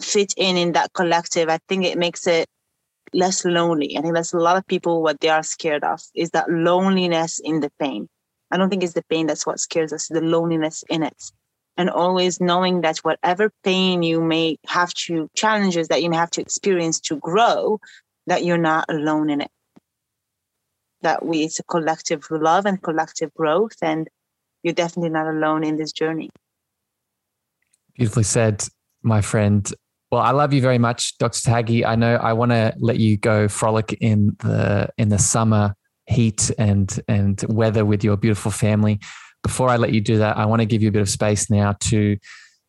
fit 0.00 0.34
in 0.36 0.56
in 0.56 0.72
that 0.72 0.92
collective, 0.92 1.48
I 1.48 1.58
think 1.68 1.84
it 1.84 1.98
makes 1.98 2.26
it 2.26 2.46
less 3.12 3.44
lonely. 3.44 3.96
I 3.96 4.02
think 4.02 4.14
that's 4.14 4.34
a 4.34 4.38
lot 4.38 4.56
of 4.56 4.66
people 4.66 5.02
what 5.02 5.20
they 5.20 5.28
are 5.28 5.42
scared 5.42 5.84
of 5.84 6.00
is 6.14 6.30
that 6.30 6.50
loneliness 6.50 7.40
in 7.42 7.60
the 7.60 7.70
pain. 7.80 8.08
I 8.50 8.56
don't 8.56 8.70
think 8.70 8.82
it's 8.82 8.94
the 8.94 9.04
pain 9.10 9.26
that's 9.26 9.46
what 9.46 9.60
scares 9.60 9.92
us, 9.92 10.08
the 10.08 10.20
loneliness 10.20 10.84
in 10.88 11.02
it. 11.02 11.32
And 11.76 11.90
always 11.90 12.40
knowing 12.40 12.80
that 12.80 12.98
whatever 12.98 13.52
pain 13.62 14.02
you 14.02 14.20
may 14.20 14.58
have 14.66 14.92
to, 15.06 15.28
challenges 15.36 15.88
that 15.88 16.02
you 16.02 16.10
may 16.10 16.16
have 16.16 16.30
to 16.32 16.40
experience 16.40 16.98
to 17.00 17.16
grow, 17.16 17.78
that 18.28 18.44
you're 18.44 18.58
not 18.58 18.84
alone 18.88 19.30
in 19.30 19.40
it. 19.40 19.50
That 21.02 21.24
we 21.24 21.44
it's 21.44 21.58
a 21.58 21.64
collective 21.64 22.26
love 22.30 22.66
and 22.66 22.82
collective 22.82 23.32
growth, 23.34 23.76
and 23.82 24.08
you're 24.62 24.74
definitely 24.74 25.10
not 25.10 25.26
alone 25.26 25.64
in 25.64 25.76
this 25.76 25.92
journey. 25.92 26.30
Beautifully 27.96 28.24
said, 28.24 28.64
my 29.02 29.20
friend. 29.20 29.72
Well, 30.10 30.22
I 30.22 30.30
love 30.30 30.52
you 30.52 30.60
very 30.60 30.78
much, 30.78 31.18
Dr. 31.18 31.38
Taggy. 31.38 31.84
I 31.84 31.94
know 31.94 32.16
I 32.16 32.32
want 32.32 32.52
to 32.52 32.74
let 32.78 32.98
you 32.98 33.16
go 33.16 33.48
frolic 33.48 33.92
in 34.00 34.36
the 34.40 34.88
in 34.98 35.08
the 35.08 35.18
summer 35.18 35.74
heat 36.06 36.50
and 36.58 37.00
and 37.08 37.42
weather 37.48 37.84
with 37.84 38.02
your 38.02 38.16
beautiful 38.16 38.50
family. 38.50 38.98
Before 39.42 39.68
I 39.68 39.76
let 39.76 39.92
you 39.92 40.00
do 40.00 40.18
that, 40.18 40.36
I 40.36 40.46
want 40.46 40.60
to 40.60 40.66
give 40.66 40.82
you 40.82 40.88
a 40.88 40.92
bit 40.92 41.02
of 41.02 41.08
space 41.08 41.48
now 41.48 41.76
to 41.80 42.16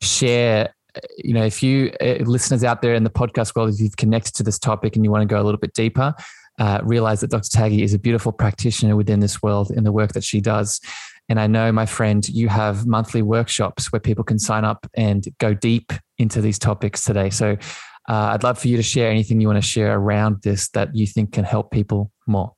share 0.01 0.74
you 1.18 1.34
know, 1.34 1.43
if 1.43 1.62
you 1.62 1.91
uh, 2.02 2.24
listeners 2.24 2.64
out 2.64 2.82
there 2.82 2.93
in 2.93 3.04
the 3.04 3.10
podcast 3.10 3.56
world, 3.56 3.74
if 3.74 3.80
you've 3.80 3.97
connected 3.97 4.34
to 4.36 4.43
this 4.43 4.60
topic 4.60 4.95
and 4.95 5.06
you 5.06 5.12
want 5.12 5.22
to 5.22 5.34
go 5.34 5.41
a 5.41 5.43
little 5.43 5.60
bit 5.60 5.74
deeper, 5.74 6.14
uh, 6.60 6.82
realize 6.84 7.22
that 7.22 7.32
Dr. 7.32 7.50
Taggy 7.50 7.84
is 7.84 7.93
a 7.93 8.00
beautiful 8.00 8.32
practitioner 8.32 8.95
within 8.95 9.20
this 9.22 9.41
world 9.41 9.72
in 9.72 9.84
the 9.84 9.91
work 9.91 10.14
that 10.14 10.24
she 10.24 10.41
does. 10.41 10.82
And 11.30 11.39
I 11.39 11.47
know, 11.47 11.72
my 11.72 11.86
friend, 11.86 12.28
you 12.28 12.50
have 12.50 12.86
monthly 12.86 13.22
workshops 13.22 13.91
where 13.91 14.00
people 14.00 14.24
can 14.24 14.39
sign 14.39 14.66
up 14.66 14.88
and 14.95 15.26
go 15.38 15.54
deep 15.54 15.93
into 16.18 16.41
these 16.41 16.60
topics 16.60 17.04
today. 17.04 17.30
So 17.30 17.56
uh, 18.10 18.32
I'd 18.34 18.43
love 18.43 18.58
for 18.58 18.68
you 18.68 18.78
to 18.78 18.84
share 18.84 19.10
anything 19.10 19.39
you 19.39 19.47
want 19.47 19.62
to 19.62 19.68
share 19.68 19.93
around 19.95 20.41
this 20.41 20.70
that 20.70 20.95
you 20.95 21.06
think 21.06 21.32
can 21.32 21.45
help 21.45 21.72
people 21.72 22.12
more. 22.28 22.54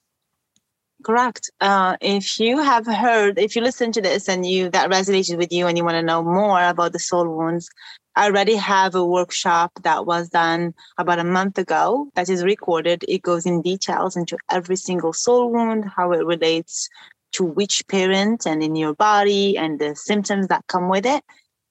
Correct. 1.04 1.50
Uh, 1.60 1.98
if 2.00 2.40
you 2.40 2.60
have 2.60 2.86
heard, 2.86 3.40
if 3.40 3.56
you 3.56 3.62
listen 3.62 3.92
to 3.92 4.02
this 4.02 4.30
and 4.30 4.46
you 4.46 4.70
that 4.70 4.90
resonated 4.90 5.38
with 5.38 5.52
you 5.52 5.68
and 5.68 5.78
you 5.78 5.84
want 5.84 5.96
to 5.96 6.04
know 6.04 6.24
more 6.24 6.64
about 6.64 6.94
the 6.94 7.00
soul 7.00 7.28
wounds, 7.28 7.70
I 8.16 8.26
already 8.26 8.56
have 8.56 8.94
a 8.94 9.06
workshop 9.06 9.72
that 9.84 10.06
was 10.06 10.30
done 10.30 10.74
about 10.98 11.20
a 11.20 11.24
month 11.24 11.58
ago 11.58 12.10
that 12.16 12.30
is 12.30 12.44
recorded. 12.44 13.06
It 13.08 13.22
goes 13.22 13.46
in 13.46 13.62
details 13.62 14.18
into 14.18 14.38
every 14.50 14.76
single 14.76 15.14
soul 15.14 15.50
wound, 15.52 15.86
how 15.86 16.12
it 16.12 16.26
relates 16.26 16.90
to 17.34 17.46
which 17.46 17.88
parent 17.88 18.46
and 18.46 18.62
in 18.62 18.76
your 18.76 18.94
body 18.94 19.58
and 19.58 19.80
the 19.80 19.96
symptoms 19.96 20.48
that 20.48 20.68
come 20.68 20.90
with 20.90 21.06
it. 21.06 21.24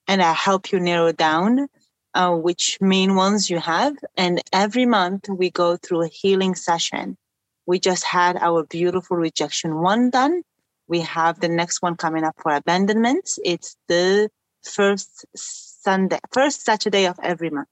And 0.08 0.22
I 0.22 0.32
help 0.32 0.72
you 0.72 0.80
narrow 0.80 1.12
down 1.12 1.68
uh, 2.14 2.34
which 2.34 2.78
main 2.80 3.14
ones 3.14 3.50
you 3.50 3.58
have. 3.58 3.94
And 4.16 4.40
every 4.52 4.86
month 4.86 5.28
we 5.28 5.50
go 5.50 5.76
through 5.76 6.04
a 6.04 6.08
healing 6.08 6.54
session. 6.54 7.18
We 7.66 7.78
just 7.78 8.04
had 8.04 8.36
our 8.38 8.64
beautiful 8.64 9.16
rejection 9.16 9.76
one 9.76 10.10
done. 10.10 10.42
We 10.88 11.00
have 11.00 11.38
the 11.38 11.48
next 11.48 11.82
one 11.82 11.96
coming 11.96 12.24
up 12.24 12.34
for 12.38 12.52
abandonment. 12.52 13.28
It's 13.44 13.76
the 13.88 14.30
first 14.64 15.26
Sunday, 15.80 16.18
first 16.32 16.64
Saturday 16.64 17.06
of 17.06 17.18
every 17.22 17.50
month. 17.50 17.68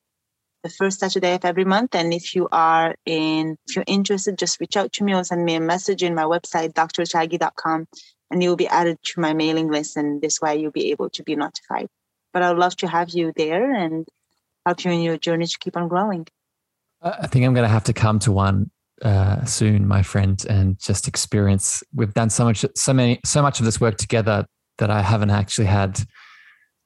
The 0.63 0.71
first 0.71 0.99
Saturday 0.99 1.35
of 1.35 1.45
every 1.45 1.65
month. 1.65 1.95
And 1.95 2.13
if 2.13 2.35
you 2.35 2.49
are 2.51 2.97
in, 3.07 3.57
if 3.69 3.77
you're 3.77 3.85
interested, 3.87 4.39
just 4.39 4.59
reach 4.61 4.77
out 4.77 4.93
to 4.95 5.05
me 5.05 5.15
or 5.15 5.23
send 5.23 5.45
me 5.45 5.55
a 5.55 5.61
message 5.61 6.03
in 6.03 6.15
my 6.15 6.25
website, 6.25 6.73
drtaggy.com, 6.73 7.87
and 8.31 8.43
you'll 8.43 8.57
be 8.57 8.67
added 8.67 8.99
to 9.05 9.21
my 9.21 9.35
mailing 9.35 9.71
list. 9.71 9.97
And 9.97 10.21
this 10.21 10.41
way 10.41 10.57
you'll 10.59 10.73
be 10.73 10.91
able 10.91 11.11
to 11.11 11.23
be 11.23 11.37
notified. 11.37 11.89
But 12.33 12.43
I'd 12.43 12.57
love 12.57 12.77
to 12.77 12.89
have 12.89 13.11
you 13.11 13.33
there 13.37 13.73
and 13.73 14.07
help 14.67 14.85
you 14.85 14.91
in 14.91 15.03
your 15.03 15.17
journey 15.17 15.47
to 15.47 15.59
keep 15.61 15.77
on 15.77 15.89
growing. 15.89 16.27
I 17.01 17.29
think 17.29 17.45
I'm 17.45 17.55
going 17.55 17.67
to 17.67 17.73
have 17.73 17.85
to 17.85 17.93
come 17.93 18.19
to 18.21 18.33
one 18.33 18.71
uh, 19.03 19.45
soon, 19.45 19.87
my 19.87 20.03
friend, 20.03 20.45
and 20.49 20.79
just 20.81 21.07
experience. 21.07 21.85
We've 21.95 22.13
done 22.13 22.31
so 22.31 22.45
much, 22.45 22.65
so 22.75 22.93
many, 22.93 23.21
so 23.25 23.43
much 23.43 23.61
of 23.61 23.65
this 23.65 23.81
work 23.81 23.97
together 23.97 24.47
that 24.79 24.91
I 24.91 25.03
haven't 25.03 25.31
actually 25.31 25.67
had 25.67 26.01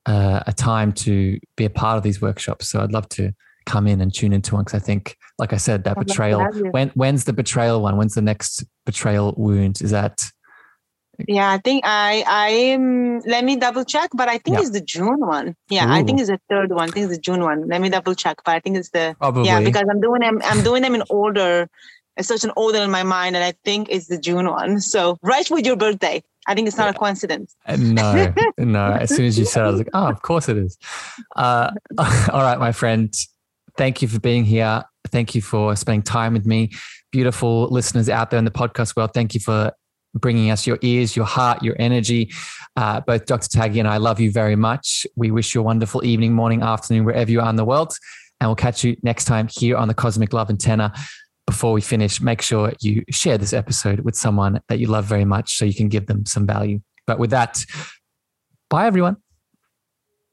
uh, 0.06 0.42
a 0.46 0.52
time 0.52 0.92
to 0.92 1.38
be 1.56 1.64
a 1.64 1.70
part 1.70 1.96
of 1.96 2.02
these 2.02 2.20
workshops. 2.20 2.68
So 2.68 2.80
I'd 2.80 2.92
love 2.92 3.08
to 3.10 3.32
come 3.66 3.86
in 3.86 4.00
and 4.00 4.12
tune 4.12 4.32
into 4.32 4.54
one 4.54 4.64
because 4.64 4.80
I 4.80 4.84
think, 4.84 5.16
like 5.38 5.52
I 5.52 5.56
said, 5.56 5.84
that 5.84 5.96
I'd 5.96 6.06
betrayal. 6.06 6.44
When 6.70 6.90
when's 6.90 7.24
the 7.24 7.32
betrayal 7.32 7.82
one? 7.82 7.96
When's 7.96 8.14
the 8.14 8.22
next 8.22 8.64
betrayal 8.84 9.34
wound? 9.36 9.80
Is 9.80 9.90
that? 9.90 10.24
Yeah, 11.28 11.50
I 11.50 11.58
think 11.58 11.84
I 11.84 12.24
I 12.26 12.48
am. 12.48 13.20
Let 13.20 13.44
me 13.44 13.56
double 13.56 13.84
check, 13.84 14.10
but 14.14 14.28
I 14.28 14.38
think 14.38 14.56
yeah. 14.56 14.60
it's 14.60 14.70
the 14.70 14.80
June 14.80 15.20
one. 15.20 15.54
Yeah, 15.68 15.86
Ooh. 15.86 15.92
I 15.92 16.02
think 16.02 16.20
it's 16.20 16.30
the 16.30 16.40
third 16.48 16.72
one. 16.72 16.88
I 16.88 16.92
think 16.92 17.06
it's 17.06 17.16
the 17.16 17.20
June 17.20 17.42
one. 17.42 17.68
Let 17.68 17.80
me 17.80 17.90
double 17.90 18.14
check, 18.14 18.38
but 18.44 18.56
I 18.56 18.60
think 18.60 18.76
it's 18.76 18.90
the 18.90 19.14
Probably. 19.18 19.46
yeah 19.46 19.60
because 19.60 19.84
I'm 19.88 20.00
doing 20.00 20.20
them. 20.20 20.40
I'm 20.44 20.62
doing 20.62 20.82
them 20.82 20.94
in 20.94 21.02
order. 21.10 21.68
It's 22.16 22.28
such 22.28 22.44
an 22.44 22.52
order 22.56 22.78
in 22.78 22.90
my 22.90 23.02
mind, 23.02 23.36
and 23.36 23.44
I 23.44 23.52
think 23.64 23.88
it's 23.90 24.06
the 24.06 24.18
June 24.18 24.48
one. 24.48 24.80
So 24.80 25.18
right 25.22 25.48
with 25.50 25.66
your 25.66 25.76
birthday. 25.76 26.22
I 26.46 26.54
think 26.54 26.66
it's 26.66 26.76
not 26.76 26.86
yeah. 26.86 26.90
a 26.90 26.94
coincidence. 26.94 27.54
Uh, 27.66 27.76
no, 27.76 28.34
no. 28.58 28.92
As 28.92 29.14
soon 29.14 29.26
as 29.26 29.38
you 29.38 29.44
said, 29.44 29.60
it, 29.60 29.64
I 29.64 29.70
was 29.70 29.78
like, 29.78 29.90
oh, 29.94 30.08
of 30.08 30.22
course 30.22 30.48
it 30.48 30.56
is. 30.56 30.76
Uh, 31.36 31.70
all 31.98 32.42
right, 32.42 32.58
my 32.58 32.72
friend. 32.72 33.14
Thank 33.76 34.02
you 34.02 34.08
for 34.08 34.18
being 34.18 34.44
here. 34.44 34.82
Thank 35.08 35.34
you 35.34 35.40
for 35.40 35.76
spending 35.76 36.02
time 36.02 36.32
with 36.32 36.44
me. 36.44 36.72
Beautiful 37.12 37.68
listeners 37.68 38.08
out 38.08 38.30
there 38.30 38.38
in 38.38 38.44
the 38.44 38.50
podcast 38.50 38.96
world. 38.96 39.12
Thank 39.14 39.34
you 39.34 39.40
for 39.40 39.72
bringing 40.14 40.50
us 40.50 40.66
your 40.66 40.78
ears, 40.82 41.16
your 41.16 41.24
heart, 41.24 41.62
your 41.62 41.76
energy. 41.78 42.30
Uh, 42.76 43.00
both 43.00 43.26
Dr. 43.26 43.48
Taggy 43.48 43.78
and 43.78 43.88
I 43.88 43.96
love 43.96 44.20
you 44.20 44.30
very 44.30 44.56
much. 44.56 45.06
We 45.16 45.30
wish 45.30 45.54
you 45.54 45.60
a 45.60 45.64
wonderful 45.64 46.04
evening, 46.04 46.32
morning, 46.32 46.62
afternoon, 46.62 47.04
wherever 47.04 47.30
you 47.30 47.40
are 47.40 47.48
in 47.48 47.56
the 47.56 47.64
world. 47.64 47.96
And 48.40 48.48
we'll 48.48 48.56
catch 48.56 48.82
you 48.82 48.96
next 49.02 49.26
time 49.26 49.48
here 49.48 49.76
on 49.76 49.88
the 49.88 49.94
Cosmic 49.94 50.32
Love 50.32 50.50
Antenna 50.50 50.92
before 51.52 51.72
we 51.74 51.82
finish, 51.82 52.18
make 52.22 52.40
sure 52.40 52.72
you 52.80 53.04
share 53.10 53.36
this 53.36 53.52
episode 53.52 54.00
with 54.00 54.16
someone 54.16 54.60
that 54.68 54.78
you 54.78 54.86
love 54.86 55.04
very 55.04 55.26
much 55.26 55.58
so 55.58 55.66
you 55.66 55.74
can 55.74 55.88
give 55.88 56.06
them 56.06 56.24
some 56.24 56.46
value. 56.46 56.80
But 57.06 57.18
with 57.18 57.28
that, 57.30 57.62
bye 58.70 58.86
everyone. 58.86 59.18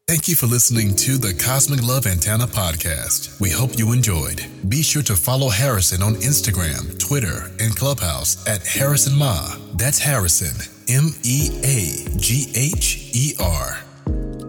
Thank 0.08 0.30
you 0.30 0.36
for 0.36 0.48
listening 0.48 0.96
to 0.96 1.18
the 1.18 1.34
Cosmic 1.34 1.84
Love 1.84 2.08
Antenna 2.08 2.48
podcast. 2.48 3.40
We 3.42 3.52
hope 3.52 3.78
you 3.78 3.92
enjoyed. 3.92 4.44
Be 4.70 4.82
sure 4.82 5.04
to 5.04 5.16
follow 5.16 5.50
Harrison 5.50 6.02
on 6.02 6.16
Instagram, 6.16 6.98
Twitter, 6.98 7.52
and 7.60 7.76
Clubhouse 7.76 8.48
at 8.48 8.66
Harrison 8.66 9.14
Meagher. 9.14 9.78
That's 9.78 10.00
Harrison, 10.00 10.56
M 10.88 11.10
E 11.24 11.50
A 11.64 12.18
G 12.18 12.48
H 12.56 13.12
E 13.14 13.34
R. 13.40 14.49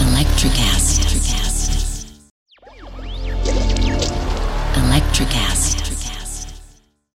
Electrocast. 0.00 0.89